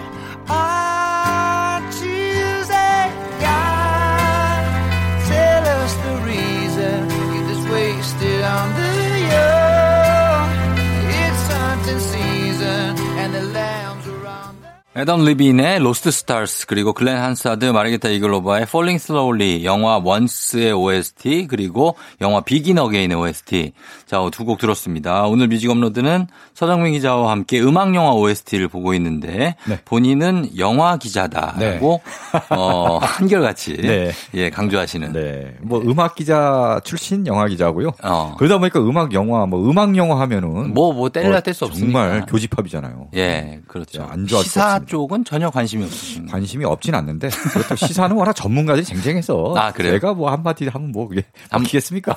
애덤 14.93 15.23
르빈의 15.23 15.79
Lost 15.79 16.11
Stars 16.11 16.65
그리고 16.65 16.91
글렌 16.91 17.15
한사드 17.15 17.63
마르게타 17.63 18.09
이글로바의 18.09 18.63
Falling 18.63 19.01
Slowly 19.01 19.63
영화 19.63 20.01
Once의 20.03 20.73
OST 20.73 21.47
그리고 21.49 21.95
영화 22.19 22.41
Begin 22.41 22.77
Again의 22.77 23.15
OST 23.15 23.71
자 24.11 24.29
두 24.29 24.43
곡 24.45 24.57
들었습니다. 24.59 25.23
오늘 25.23 25.47
뮤직 25.47 25.69
업로드는 25.69 26.27
서정민 26.53 26.91
기자와 26.93 27.31
함께 27.31 27.61
음악 27.61 27.95
영화 27.95 28.11
OST를 28.11 28.67
보고 28.67 28.93
있는데 28.93 29.55
네. 29.65 29.79
본인은 29.85 30.57
영화 30.57 30.97
기자다라고 30.97 32.01
어 32.51 32.97
한결같이 32.97 33.77
네. 33.77 34.11
예 34.33 34.49
강조하시는 34.49 35.13
네. 35.13 35.55
뭐 35.61 35.79
음악 35.81 36.15
기자 36.15 36.81
출신 36.83 37.25
영화 37.25 37.47
기자고요. 37.47 37.91
어. 38.03 38.35
그러다 38.37 38.57
보니까 38.57 38.81
음악 38.81 39.13
영화 39.13 39.45
뭐 39.45 39.69
음악 39.69 39.95
영화 39.95 40.19
하면은 40.19 40.73
뭐, 40.73 40.91
뭐 40.91 41.07
떼려야 41.07 41.39
뗄 41.39 41.61
수 41.61 41.71
정말 41.73 42.07
없으니까. 42.07 42.25
교집합이잖아요. 42.25 43.07
예 43.15 43.61
그렇죠. 43.67 44.03
안 44.09 44.27
좋아할 44.27 44.43
수 44.43 44.49
시사 44.49 44.65
없습니다. 44.65 44.89
쪽은 44.91 45.23
전혀 45.23 45.49
관심이 45.49 45.85
없으신 45.85 46.25
거 46.25 46.31
관심이 46.33 46.65
없진 46.65 46.95
않는데 46.95 47.29
그렇다고 47.53 47.75
시사는 47.77 48.13
워낙 48.13 48.33
전문가들이 48.33 48.83
쟁쟁해서 48.85 49.53
아, 49.55 49.71
그래요? 49.71 49.93
제가 49.93 50.13
뭐 50.15 50.31
한마디 50.31 50.67
하면 50.67 50.91
뭐 50.91 51.07
그게 51.07 51.23
한- 51.49 51.61
먹히겠습니까? 51.61 52.15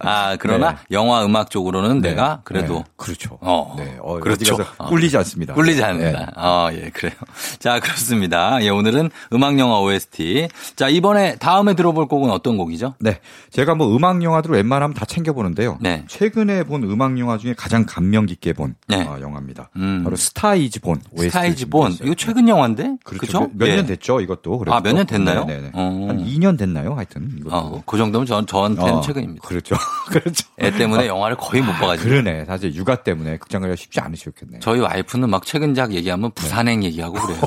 아 0.00 0.36
그러나 0.38 0.72
네. 0.72 0.78
영화 0.90 1.24
음악 1.24 1.50
쪽으로는 1.50 2.00
네. 2.00 2.10
내가 2.10 2.40
그래도 2.44 2.74
네. 2.74 2.84
그렇죠. 2.96 3.38
어, 3.40 3.74
네. 3.78 3.96
어, 4.00 4.18
그렇죠. 4.18 4.56
어. 4.78 4.86
꿀리지 4.88 5.16
않습니다. 5.18 5.54
꿀리지 5.54 5.82
않는다. 5.82 6.18
네. 6.18 6.26
어, 6.36 6.68
예, 6.72 6.90
그래요. 6.90 7.12
자, 7.58 7.80
그렇습니다. 7.80 8.62
예, 8.62 8.68
오늘은 8.68 9.10
음악 9.32 9.58
영화 9.58 9.80
OST. 9.80 10.48
자, 10.76 10.88
이번에 10.88 11.36
다음에 11.36 11.74
들어볼 11.74 12.08
곡은 12.08 12.30
어떤 12.30 12.56
곡이죠? 12.56 12.94
네. 13.00 13.18
제가 13.50 13.74
뭐 13.74 13.94
음악 13.96 14.22
영화들 14.22 14.50
웬만하면 14.52 14.94
다 14.94 15.04
챙겨 15.04 15.32
보는데요. 15.32 15.78
네. 15.80 16.04
최근에 16.08 16.64
본 16.64 16.82
음악 16.84 17.18
영화 17.18 17.38
중에 17.38 17.54
가장 17.54 17.84
감명 17.86 18.26
깊게 18.26 18.52
본 18.54 18.74
네. 18.88 19.02
어, 19.06 19.18
영화입니다. 19.20 19.70
음. 19.76 20.02
바로 20.04 20.16
Star 20.16 20.59
Is 20.59 20.80
Born 20.80 21.00
OST. 21.12 21.30
Star 21.30 21.55
Is 21.55 21.68
Born. 21.68 21.92
이거 22.02 22.14
최근 22.16 22.48
영화인데? 22.48 22.96
그렇죠. 23.04 23.20
그죠? 23.20 23.50
몇년 23.54 23.78
예. 23.78 23.86
됐죠, 23.86 24.20
이것도. 24.20 24.58
그래도. 24.58 24.74
아, 24.74 24.80
몇 24.80 24.92
년 24.92 25.06
됐나요? 25.06 25.44
네 25.44 25.60
네. 25.60 25.70
어. 25.74 26.06
한 26.08 26.24
2년 26.24 26.58
됐나요, 26.58 26.94
하여튼. 26.94 27.30
이것도. 27.38 27.54
어, 27.54 27.82
그 27.86 27.96
정도면 27.96 28.26
전, 28.26 28.46
저한테는 28.46 28.94
어, 28.94 29.00
최근입니다. 29.00 29.46
그렇죠. 29.46 29.76
그렇죠. 30.10 30.47
애 30.60 30.72
때문에 30.72 31.06
영화를 31.06 31.36
거의 31.36 31.62
못 31.62 31.70
봐가지고. 31.72 32.08
그러네. 32.08 32.44
사실 32.46 32.74
육아 32.74 32.96
때문에 32.96 33.36
극장 33.36 33.60
가기가 33.60 33.76
쉽지 33.76 34.00
않으셨겠네. 34.00 34.58
저희 34.60 34.80
와이프는 34.80 35.30
막 35.30 35.46
최근작 35.46 35.92
얘기하면 35.94 36.32
부산행 36.32 36.82
얘기하고 36.82 37.14
그래요. 37.14 37.40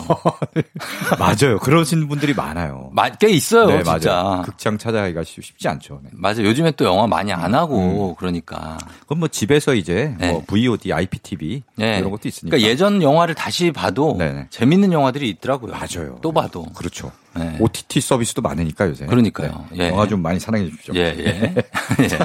맞아요. 1.19 1.59
그러신 1.59 2.07
분들이 2.07 2.33
많아요. 2.33 2.89
마- 2.93 3.09
꽤 3.09 3.29
있어요, 3.29 3.67
네, 3.67 3.83
진짜. 3.83 4.13
맞아요. 4.23 4.41
극장 4.43 4.77
찾아가기가 4.77 5.23
쉽- 5.23 5.43
쉽지 5.43 5.67
않죠. 5.67 5.99
네. 6.03 6.09
맞아. 6.13 6.41
요즘에 6.41 6.71
또 6.71 6.85
영화 6.85 7.05
많이 7.07 7.33
안 7.33 7.51
음. 7.51 7.55
하고 7.55 8.15
그러니까. 8.17 8.77
그럼 9.05 9.19
뭐 9.19 9.27
집에서 9.27 9.73
이제 9.73 10.15
네. 10.17 10.31
뭐 10.31 10.43
VOD, 10.47 10.93
IPTV 10.93 11.63
네. 11.75 11.97
이런 11.99 12.11
것도 12.11 12.27
있으니까. 12.27 12.55
그러니까 12.55 12.69
예전 12.71 13.01
영화를 13.01 13.35
다시 13.35 13.71
봐도 13.71 14.15
네네. 14.17 14.47
재밌는 14.51 14.93
영화들이 14.93 15.27
있더라고요. 15.29 15.73
맞아요. 15.73 16.17
또 16.21 16.31
봐도. 16.31 16.63
그렇죠. 16.73 17.11
네. 17.35 17.57
OTT 17.59 18.01
서비스도 18.01 18.41
많으니까 18.41 18.87
요새. 18.87 19.05
그러니까요. 19.05 19.65
네. 19.71 19.85
예. 19.85 19.89
영화 19.89 20.07
좀 20.07 20.21
많이 20.21 20.39
사랑해 20.39 20.65
주십시오. 20.65 20.93
예, 20.95 21.15
예. 21.17 21.55
예. 21.55 22.17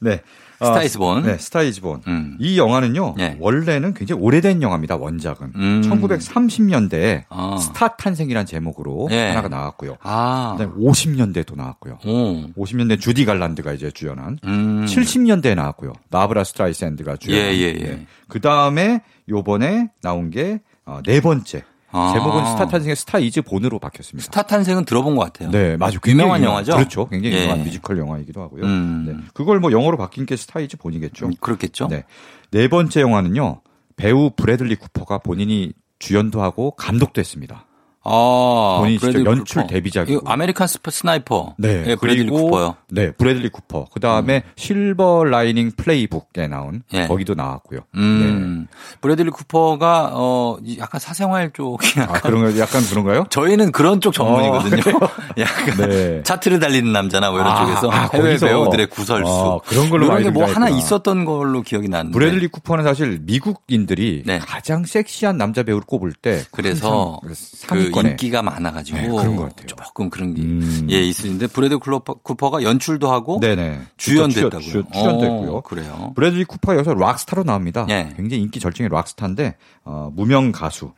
네. 0.00 0.20
스타이즈본. 0.58 1.24
네, 1.24 1.36
스타이즈본. 1.36 2.02
음. 2.06 2.36
이 2.40 2.58
영화는요. 2.58 3.16
예. 3.18 3.36
원래는 3.40 3.94
굉장히 3.94 4.22
오래된 4.22 4.62
영화입니다. 4.62 4.96
원작은. 4.96 5.52
음. 5.54 5.82
1930년대에 5.84 7.24
아. 7.28 7.56
스타 7.60 7.88
탄생이라는 7.96 8.46
제목으로 8.46 9.08
예. 9.10 9.28
하나가 9.28 9.48
나왔고요. 9.48 9.96
아. 10.02 10.54
그다음에 10.56 10.74
50년대에 10.78 11.46
또 11.46 11.54
나왔고요. 11.56 11.98
오. 12.06 12.52
50년대 12.56 13.00
주디 13.00 13.24
갈란드가 13.24 13.72
이제 13.72 13.90
주연한 13.90 14.38
음. 14.44 14.86
70년대에 14.86 15.54
나왔고요. 15.54 15.92
바브라 16.10 16.44
스트라이샌드가 16.44 17.16
주연한. 17.16 17.52
예, 17.52 17.56
예, 17.56 17.66
예. 17.80 18.06
그 18.28 18.40
다음에 18.40 19.02
요번에 19.28 19.90
나온 20.02 20.30
게 20.30 20.60
어, 20.86 21.00
네 21.04 21.20
번째. 21.20 21.64
아. 21.96 22.12
제목은 22.12 22.44
스타 22.46 22.66
탄생의 22.66 22.96
Star 22.96 23.18
Is 23.18 23.40
Born으로 23.42 23.78
바뀌었습니다. 23.78 24.24
스타 24.24 24.42
탄생은 24.42 24.84
들어본 24.84 25.14
것 25.14 25.22
같아요. 25.22 25.50
네, 25.50 25.76
맞아요. 25.76 25.98
유명한 26.06 26.42
영화죠? 26.42 26.74
그렇죠. 26.74 27.08
굉장히 27.08 27.36
예. 27.36 27.42
유명한 27.42 27.64
뮤지컬 27.64 27.98
영화이기도 27.98 28.42
하고요. 28.42 28.64
음. 28.64 29.04
네. 29.06 29.24
그걸 29.32 29.60
뭐 29.60 29.70
영어로 29.70 29.96
바뀐 29.96 30.26
게 30.26 30.36
Star 30.36 30.58
Is 30.58 30.76
Born이겠죠. 30.76 31.30
그렇겠죠. 31.38 31.86
네. 31.86 32.04
네 32.50 32.66
번째 32.66 33.00
영화는요. 33.00 33.60
배우 33.96 34.30
브래들리 34.34 34.74
쿠퍼가 34.74 35.18
본인이 35.18 35.72
주연도 36.00 36.42
하고 36.42 36.72
감독도 36.72 37.20
했습니다. 37.20 37.64
아, 38.06 38.76
본인이 38.80 38.98
직접 38.98 39.24
연출 39.24 39.62
쿠퍼. 39.62 39.66
데뷔작이고. 39.74 40.22
American 40.30 40.66
스파 40.66 40.90
Sniper. 40.90 41.54
네. 41.58 41.84
예, 41.86 41.96
브래들리 41.96 42.28
쿠퍼요. 42.30 42.76
네, 42.90 43.12
브래들리 43.12 43.48
쿠퍼. 43.48 43.86
그 43.92 43.98
다음에 44.00 44.42
Silver 44.56 45.24
Lining 45.24 45.72
Playbook에 45.76 46.46
나온 46.48 46.82
예. 46.92 47.06
거기도 47.06 47.34
나왔고요. 47.34 47.80
음. 47.96 48.66
브래들리 49.00 49.30
쿠퍼가 49.30 50.10
어 50.12 50.58
이- 50.64 50.78
약간 50.78 51.00
사생활 51.00 51.50
쪽이 51.52 52.00
아, 52.00 52.02
약간 52.02 52.20
그런 52.20 52.42
거 52.52 52.58
약간 52.60 52.82
그런가요? 52.82 53.24
저희는 53.30 53.72
그런 53.72 54.00
쪽 54.00 54.12
전문이거든요. 54.12 54.96
어, 54.96 55.08
약간 55.40 55.88
네. 55.88 56.22
차트를 56.24 56.60
달리는 56.60 56.92
남자나 56.92 57.30
뭐 57.30 57.40
이런 57.40 57.52
아, 57.52 57.64
쪽에서 57.64 57.90
아, 57.90 58.08
해외 58.12 58.24
거기서. 58.36 58.46
배우들의 58.46 58.86
구설수 58.88 59.30
아, 59.30 59.58
그런 59.66 59.88
걸로 59.88 60.04
이런 60.06 60.22
많이 60.22 60.32
게뭐 60.32 60.46
하나. 60.52 60.68
있었던 60.68 61.24
걸로 61.24 61.62
기억이 61.62 61.88
나는데. 61.88 62.12
브래들리 62.18 62.48
쿠퍼는 62.48 62.84
사실 62.84 63.20
미국인들이 63.22 64.24
네. 64.26 64.38
가장 64.40 64.84
섹시한 64.84 65.38
남자 65.38 65.62
배우를 65.62 65.84
꼽을 65.86 66.12
때 66.12 66.42
그래서 66.50 67.20
항상 67.22 67.66
그 67.68 67.90
상위권에 67.94 68.10
인기가 68.10 68.42
많아가지고 68.42 68.98
네, 68.98 69.08
그런 69.08 69.36
것 69.36 69.42
같아요. 69.50 69.66
조금 69.66 70.10
그런 70.10 70.34
게 70.34 70.42
음. 70.42 70.86
예 70.90 71.00
있으는데 71.02 71.46
브래드 71.46 71.78
쿠퍼, 71.78 72.14
쿠퍼가 72.22 72.62
연출도 72.62 73.10
하고 73.10 73.40
네네 73.40 73.80
주연도 73.96 74.32
출연-. 74.34 74.50
출- 74.60 74.84
출연도 74.92 75.20
어, 75.20 75.22
했고요. 75.40 75.60
그래요. 75.62 76.12
브래들리 76.14 76.44
쿠퍼가 76.44 76.76
여기서 76.76 76.94
락스타로 76.94 77.44
나옵니다. 77.44 77.86
예. 77.90 78.12
굉장히 78.16 78.42
인기 78.42 78.60
절정의 78.60 78.90
락스타인데 78.90 79.56
어, 79.84 80.10
무명 80.14 80.52
가수 80.52 80.92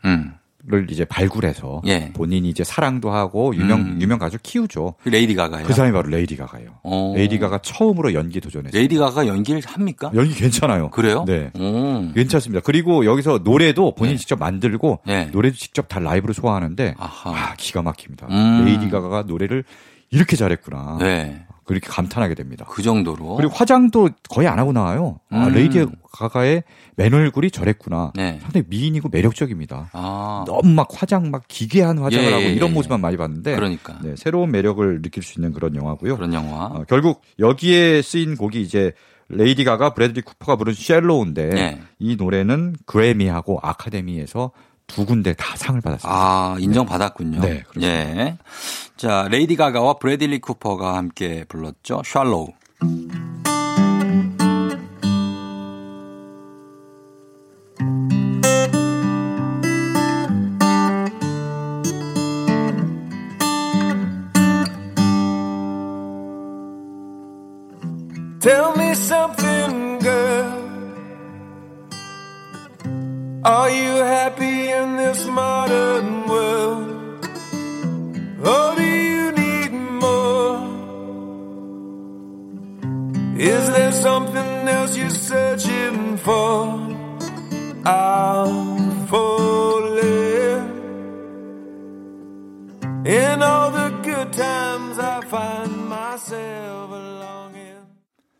를 0.69 0.81
음. 0.81 0.87
이제 0.91 1.05
발굴해서 1.05 1.83
예. 1.87 2.13
본인이 2.13 2.49
이제 2.49 2.65
사랑도 2.65 3.11
하고 3.13 3.55
유명 3.55 3.83
음. 3.83 3.99
유명 4.01 4.19
가수 4.19 4.37
키우죠. 4.43 4.95
그 5.01 5.09
레이디 5.09 5.37
가가요. 5.37 5.65
그 5.65 5.73
사람이 5.73 5.93
바로 5.93 6.09
레이디 6.09 6.37
가가예요. 6.37 6.71
어. 6.83 7.13
레이디 7.17 7.39
가가 7.39 7.59
처음으로 7.59 8.15
연기 8.15 8.41
도전했어요. 8.41 8.77
레이디 8.77 8.97
가가 8.97 9.29
연기를 9.29 9.63
합니까? 9.65 10.11
연기 10.15 10.35
괜찮아요. 10.35 10.91
그래요? 10.91 11.25
네. 11.25 11.53
오. 11.57 12.13
괜찮습니다. 12.13 12.63
그리고 12.65 13.05
여기서 13.05 13.41
노래도 13.45 13.95
본인이 13.95 14.17
네. 14.17 14.19
직접 14.19 14.41
만들고 14.41 15.01
네. 15.07 15.27
노래도 15.27 15.57
직접 15.57 15.87
다 15.89 16.01
라이브로 16.01 16.33
소화하는데 16.33 16.95
아하. 16.99 17.31
아, 17.31 17.55
기가 17.57 17.83
막힙니다. 17.83 18.27
음. 18.29 18.65
레이디 18.65 18.91
가가가 18.91 19.23
노래를 19.23 19.63
이렇게 20.11 20.35
잘했구나. 20.37 20.99
네. 21.01 21.46
그렇게 21.67 21.89
감탄하게 21.89 22.35
됩니다. 22.35 22.65
그 22.69 22.81
정도로. 22.83 23.37
그리고 23.37 23.53
화장도 23.53 24.11
거의 24.31 24.47
안 24.47 24.59
하고 24.59 24.73
나와요. 24.73 25.19
아, 25.31 25.49
음. 25.49 25.53
레이디 25.53 25.85
가가의 26.13 26.63
맨 26.95 27.13
얼굴이 27.13 27.51
저랬구나. 27.51 28.13
네. 28.15 28.39
상당히 28.41 28.65
미인이고 28.69 29.09
매력적입니다. 29.09 29.91
아. 29.93 30.45
너무 30.47 30.71
막 30.71 30.89
화장 30.93 31.31
막 31.31 31.43
기괴한 31.49 31.99
화장을 31.99 32.25
예, 32.25 32.33
하고 32.33 32.45
예, 32.45 32.53
이런 32.53 32.71
예. 32.71 32.75
모습만 32.75 33.01
많이 33.01 33.17
봤는데 33.17 33.57
그러니까. 33.57 33.99
네, 34.03 34.15
새로운 34.17 34.53
매력을 34.53 35.03
느낄 35.03 35.23
수 35.25 35.39
있는 35.39 35.53
그런 35.53 35.75
영화고요. 35.75 36.17
그런 36.17 36.33
영화. 36.33 36.67
어, 36.67 36.85
결국 36.89 37.21
여기에 37.41 38.01
쓰인 38.03 38.37
곡이 38.37 38.63
이제 38.63 38.93
레이디 39.29 39.65
가가 39.65 39.93
브래들리 39.93 40.23
쿠퍼가 40.23 40.57
부른 40.57 40.73
Shallow인데 40.73 41.49
네. 41.49 41.83
이 41.99 42.15
노래는 42.15 42.77
그래미하고 42.87 43.59
아카데미에서 43.61 44.53
두 44.87 45.05
군데 45.05 45.35
다 45.35 45.57
상을 45.57 45.81
받았습니다. 45.81 46.09
아, 46.09 46.57
인정받았군요. 46.59 47.40
네, 47.40 47.62
그렇습니다. 47.68 47.88
예. 47.88 48.38
자, 48.96 49.29
레이디 49.31 49.57
가가와 49.57 49.94
브래딜리 49.94 50.40
쿠퍼가 50.40 50.96
함께 50.96 51.44
불렀죠. 51.49 52.03
샬로우. 52.05 52.49
Tell 68.40 68.77
me 68.77 68.94
something, 68.94 69.99
girl. 69.99 70.66
Are 73.47 73.71
you 73.71 74.03
happy 74.03 74.71
in 74.71 74.97
this 74.97 75.25
modern 75.25 76.27
world? 76.27 77.25
Or 78.45 78.75
do 78.75 78.83
you 78.85 79.31
need 79.31 79.71
more? 79.71 80.66
Is 83.39 83.70
there 83.70 83.93
something 83.93 84.66
else 84.66 84.97
you're 84.97 85.11
searching 85.11 86.16
for? 86.16 86.86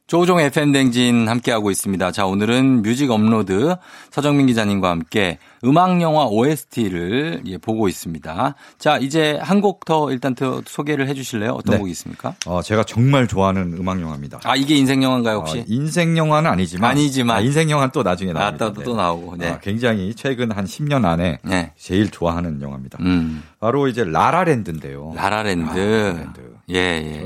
조우종의 0.07 0.39
FM 0.39 0.71
대행진 0.71 1.27
함께하고 1.27 1.73
있습니다. 1.73 2.13
자, 2.13 2.27
오늘은 2.27 2.83
뮤직 2.83 3.11
업로드 3.11 3.75
서정민 4.11 4.47
기자님과 4.47 4.89
함께 4.89 5.41
음악 5.65 6.01
영화 6.03 6.27
OST를 6.27 7.43
예, 7.47 7.59
보고 7.59 7.89
있습니다. 7.89 8.55
자, 8.79 8.99
이제 8.99 9.39
한 9.43 9.61
곡 9.61 9.85
더 9.87 10.11
일단 10.13 10.35
더 10.35 10.61
소개를 10.67 11.09
해 11.09 11.15
주실래요? 11.15 11.53
어떤 11.53 11.75
네. 11.75 11.79
곡이 11.79 11.91
있습니까? 11.93 12.35
어, 12.47 12.61
제가 12.63 12.85
정말 12.85 13.27
좋아하는 13.27 13.75
음악 13.79 14.01
영화입니다. 14.01 14.41
아, 14.45 14.55
이게 14.57 14.75
인생 14.77 15.03
영화인가요, 15.03 15.37
혹시? 15.39 15.61
어, 15.61 15.65
인생 15.67 16.17
영화는 16.17 16.51
아니지만 16.51 16.91
아니지만. 16.91 17.37
아, 17.37 17.41
인생 17.41 17.71
영화는 17.71 17.91
또 17.93 18.03
나중에 18.03 18.31
아, 18.33 18.35
나옵니다. 18.35 18.73
또, 18.73 18.83
또 18.83 18.97
나오고. 18.97 19.37
네. 19.37 19.49
아, 19.49 19.59
굉장히 19.61 20.15
최근 20.15 20.51
한 20.53 20.65
10년 20.65 21.05
안에 21.05 21.39
네. 21.43 21.73
제일 21.79 22.11
좋아하는 22.11 22.61
영화입니다. 22.61 22.99
음. 23.01 23.43
바로 23.61 23.89
이제 23.89 24.05
라라랜드인데요. 24.05 25.13
라라랜드. 25.17 25.71
라라랜드. 25.79 26.41
예, 26.71 26.75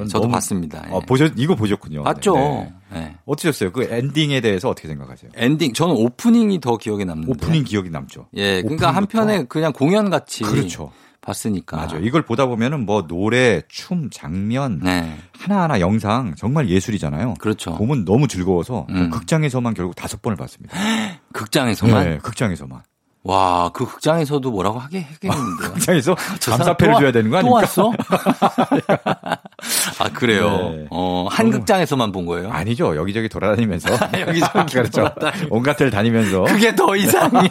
예. 0.00 0.04
저도 0.06 0.28
봤습니다. 0.28 0.82
예. 0.88 0.92
어, 0.92 1.00
보셨 1.00 1.32
이거 1.36 1.54
보셨군요. 1.54 2.02
봤죠. 2.04 2.66
네. 2.92 3.00
네. 3.00 3.16
어떠셨어요? 3.24 3.72
그 3.72 3.84
엔딩에 3.84 4.40
대해서 4.40 4.68
어떻게 4.68 4.88
생각하세요? 4.88 5.30
엔딩, 5.34 5.72
저는 5.72 5.94
오프닝이 5.94 6.60
더 6.60 6.76
기억에 6.76 7.04
남는데. 7.04 7.30
오프닝 7.30 7.64
기억이 7.64 7.90
남죠. 7.90 8.28
예, 8.34 8.62
그러니까. 8.62 8.90
한 8.90 9.06
편의 9.06 9.44
그냥 9.44 9.72
공연 9.72 10.10
같이 10.10 10.42
그렇죠. 10.44 10.92
봤으니까. 11.20 11.76
맞아요. 11.76 12.00
이걸 12.00 12.22
보다 12.22 12.46
보면은 12.46 12.86
뭐 12.86 13.06
노래, 13.06 13.62
춤, 13.68 14.08
장면 14.10 14.80
네. 14.82 15.18
하나하나 15.38 15.80
영상 15.80 16.34
정말 16.36 16.68
예술이잖아요. 16.68 17.34
그렇죠. 17.38 17.74
보면 17.76 18.04
너무 18.04 18.26
즐거워서 18.26 18.86
음. 18.90 19.10
극장에서만 19.10 19.74
결국 19.74 19.94
다섯 19.94 20.22
번을 20.22 20.36
봤습니다. 20.36 20.76
극장에서만 21.32 22.04
네, 22.04 22.18
극장에서만. 22.18 22.82
와, 23.22 23.68
그 23.74 23.84
극장에서도 23.84 24.50
뭐라고 24.50 24.78
하게 24.78 25.02
하겠는데요. 25.02 25.72
극장에서 25.74 26.16
저 26.40 26.52
사람 26.52 26.58
감사패를 26.74 26.94
또 26.94 26.98
줘야 27.00 27.08
와- 27.08 27.12
되는 27.12 27.30
거또 27.30 27.58
아닙니까? 27.58 27.60
왔어? 27.60 27.92
아, 29.98 30.08
그래요. 30.14 30.70
네. 30.74 30.86
어, 30.90 31.26
한 31.30 31.50
극장에서만 31.50 32.12
본 32.12 32.24
거예요? 32.24 32.50
아니죠. 32.50 32.96
여기저기 32.96 33.28
돌아다니면서. 33.28 33.90
여기저기 34.26 34.64
그렇죠. 34.72 34.90
돌아다니면서. 35.02 35.46
온갖 35.50 35.76
데를 35.76 35.90
다니면서. 35.90 36.44
그게 36.44 36.74
더 36.74 36.96
이상해. 36.96 37.46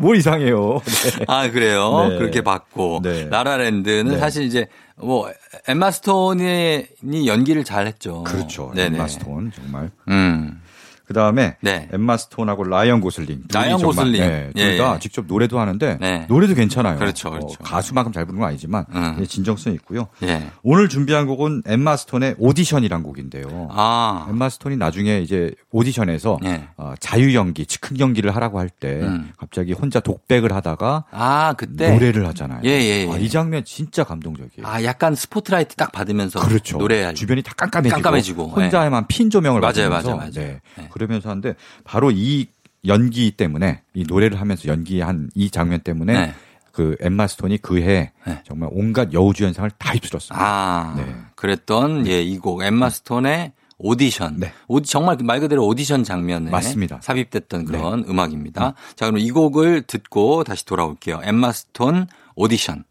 뭘 0.00 0.16
이상해요. 0.16 0.80
네. 0.84 1.24
아, 1.28 1.50
그래요? 1.50 2.08
네. 2.08 2.16
그렇게 2.18 2.40
봤고. 2.40 3.00
네. 3.02 3.28
라라랜드는 3.28 4.12
네. 4.12 4.18
사실 4.18 4.44
이제 4.44 4.66
뭐 4.96 5.28
엠마 5.68 5.90
스톤이 5.90 6.86
연기를 7.26 7.64
잘 7.64 7.86
했죠. 7.86 8.24
그렇죠. 8.24 8.72
네네. 8.74 8.96
엠마 8.96 9.08
스톤 9.08 9.52
정말. 9.54 9.90
음. 10.08 10.62
그 11.06 11.14
다음에 11.14 11.56
네. 11.60 11.88
엠마 11.92 12.16
스톤하고 12.16 12.64
라이언 12.64 13.00
고슬링. 13.00 13.44
라이언 13.52 13.80
고슬링. 13.80 14.20
네, 14.20 14.50
예, 14.56 14.70
둘다 14.76 14.94
예. 14.94 14.98
직접 14.98 15.26
노래도 15.26 15.60
하는데 15.60 15.98
네. 16.00 16.26
노래도 16.28 16.54
괜찮아요. 16.54 16.98
그렇죠, 16.98 17.28
어, 17.28 17.32
그렇죠. 17.32 17.58
가수만큼 17.62 18.12
잘 18.12 18.24
부르는 18.24 18.40
건 18.40 18.48
아니지만 18.48 18.86
음. 18.92 19.16
예, 19.20 19.24
진정성 19.26 19.72
있고요. 19.74 20.08
예. 20.24 20.50
오늘 20.64 20.88
준비한 20.88 21.26
곡은 21.26 21.62
엠마 21.66 21.96
스톤의 21.96 22.34
오디션이란 22.38 23.04
곡인데요. 23.04 23.68
아. 23.70 24.26
엠마 24.28 24.48
스톤이 24.48 24.76
나중에 24.76 25.20
이제 25.20 25.52
오디션에서 25.70 26.40
예. 26.44 26.68
어, 26.76 26.94
자유 26.98 27.34
연기, 27.34 27.66
즉흥 27.66 28.00
연기를 28.00 28.34
하라고 28.34 28.58
할때 28.58 29.00
음. 29.02 29.30
갑자기 29.38 29.72
혼자 29.74 30.00
독백을 30.00 30.52
하다가 30.52 31.04
아, 31.12 31.54
그때. 31.56 31.92
노래를 31.92 32.26
하잖아요. 32.28 32.62
예, 32.64 32.70
예, 32.70 33.06
예. 33.06 33.12
아, 33.12 33.16
이 33.16 33.28
장면 33.28 33.64
진짜 33.64 34.02
감동적이에요. 34.02 34.66
아, 34.66 34.82
약간 34.82 35.14
스포트라이트 35.14 35.76
딱 35.76 35.92
받으면서 35.92 36.40
그렇죠. 36.40 36.78
노래할 36.78 37.14
주변이 37.14 37.42
다 37.42 37.52
깜깜해지고, 37.56 37.94
깜깜해지고, 37.94 38.48
혼자에만 38.48 39.06
핀 39.06 39.30
조명을 39.30 39.60
맞아요, 39.60 39.88
맞아요, 39.88 40.16
맞아요. 40.16 40.56
네. 40.96 41.04
네. 41.04 41.06
그러면서 41.06 41.30
하는데 41.30 41.54
바로 41.84 42.10
이 42.10 42.46
연기 42.86 43.30
때문에 43.32 43.82
이 43.94 44.04
노래를 44.06 44.40
하면서 44.40 44.68
연기한 44.68 45.30
이 45.34 45.50
장면 45.50 45.80
때문에 45.80 46.12
네. 46.12 46.34
그 46.72 46.96
엠마 47.00 47.26
스톤이 47.26 47.58
그해 47.58 48.12
네. 48.26 48.42
정말 48.44 48.68
온갖 48.72 49.12
여우주연상을 49.12 49.70
다 49.78 49.92
휩쓸었습니다. 49.94 50.36
아, 50.38 50.94
네. 50.96 51.14
그랬던 51.34 52.06
예, 52.06 52.22
이 52.22 52.38
곡 52.38 52.62
엠마 52.62 52.90
스톤의 52.90 53.52
오디션. 53.78 54.36
네. 54.38 54.52
오디, 54.68 54.88
정말 54.88 55.18
말 55.22 55.40
그대로 55.40 55.66
오디션 55.66 56.04
장면에 56.04 56.50
맞습니다. 56.50 56.96
네. 56.96 57.02
삽입됐던 57.02 57.66
그런 57.66 58.04
음악입니다. 58.08 58.74
자, 58.94 59.06
그럼 59.06 59.18
이 59.18 59.30
곡을 59.30 59.82
듣고 59.82 60.44
다시 60.44 60.64
돌아올게요. 60.64 61.20
엠마 61.24 61.52
스톤 61.52 62.06
오디션. 62.36 62.84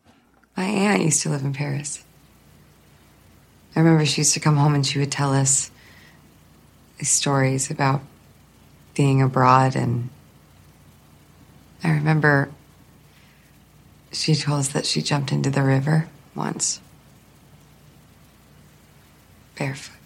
My 0.58 0.70
aunt 0.70 1.04
used 1.04 1.24
to 1.24 1.32
live 1.32 1.46
in 1.46 1.54
Paris. 1.54 2.04
I 3.76 3.82
remember 3.82 4.04
she 4.04 4.22
used 4.22 4.34
to 4.36 4.42
come 4.42 4.58
home 4.58 4.74
and 4.74 4.88
she 4.88 5.00
would 5.00 5.12
tell 5.12 5.34
us 5.34 5.72
stories 7.02 7.70
about 7.70 8.02
being 8.94 9.22
abroad 9.22 9.76
and 9.76 10.10
I 11.84 11.92
remember 11.92 12.50
she 14.12 14.34
told 14.34 14.60
us 14.60 14.68
that 14.70 14.86
she 14.86 15.02
jumped 15.02 15.32
into 15.32 15.50
the 15.50 15.62
river 15.62 16.08
once. 16.34 16.80
Barefoot. 19.58 19.98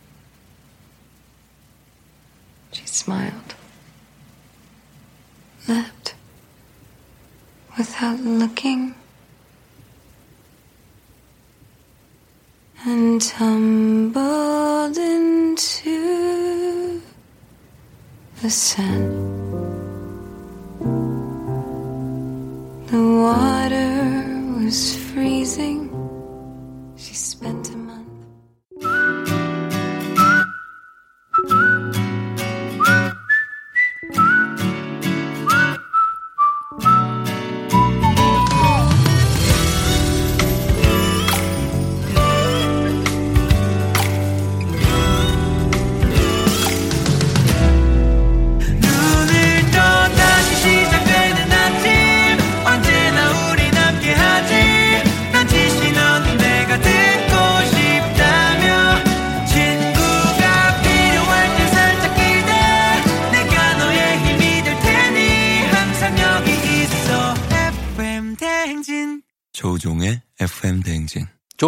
She 2.71 2.85
smiled. 2.85 3.55
Leapt. 5.67 6.15
Without 7.77 8.19
looking. 8.19 8.95
and 12.85 13.21
tumbled 13.21 14.97
into 14.97 15.88
the 18.41 18.49
sand. 18.49 19.11
The 22.87 23.03
water 23.25 23.91
was 24.63 24.95
freezing. 24.95 25.78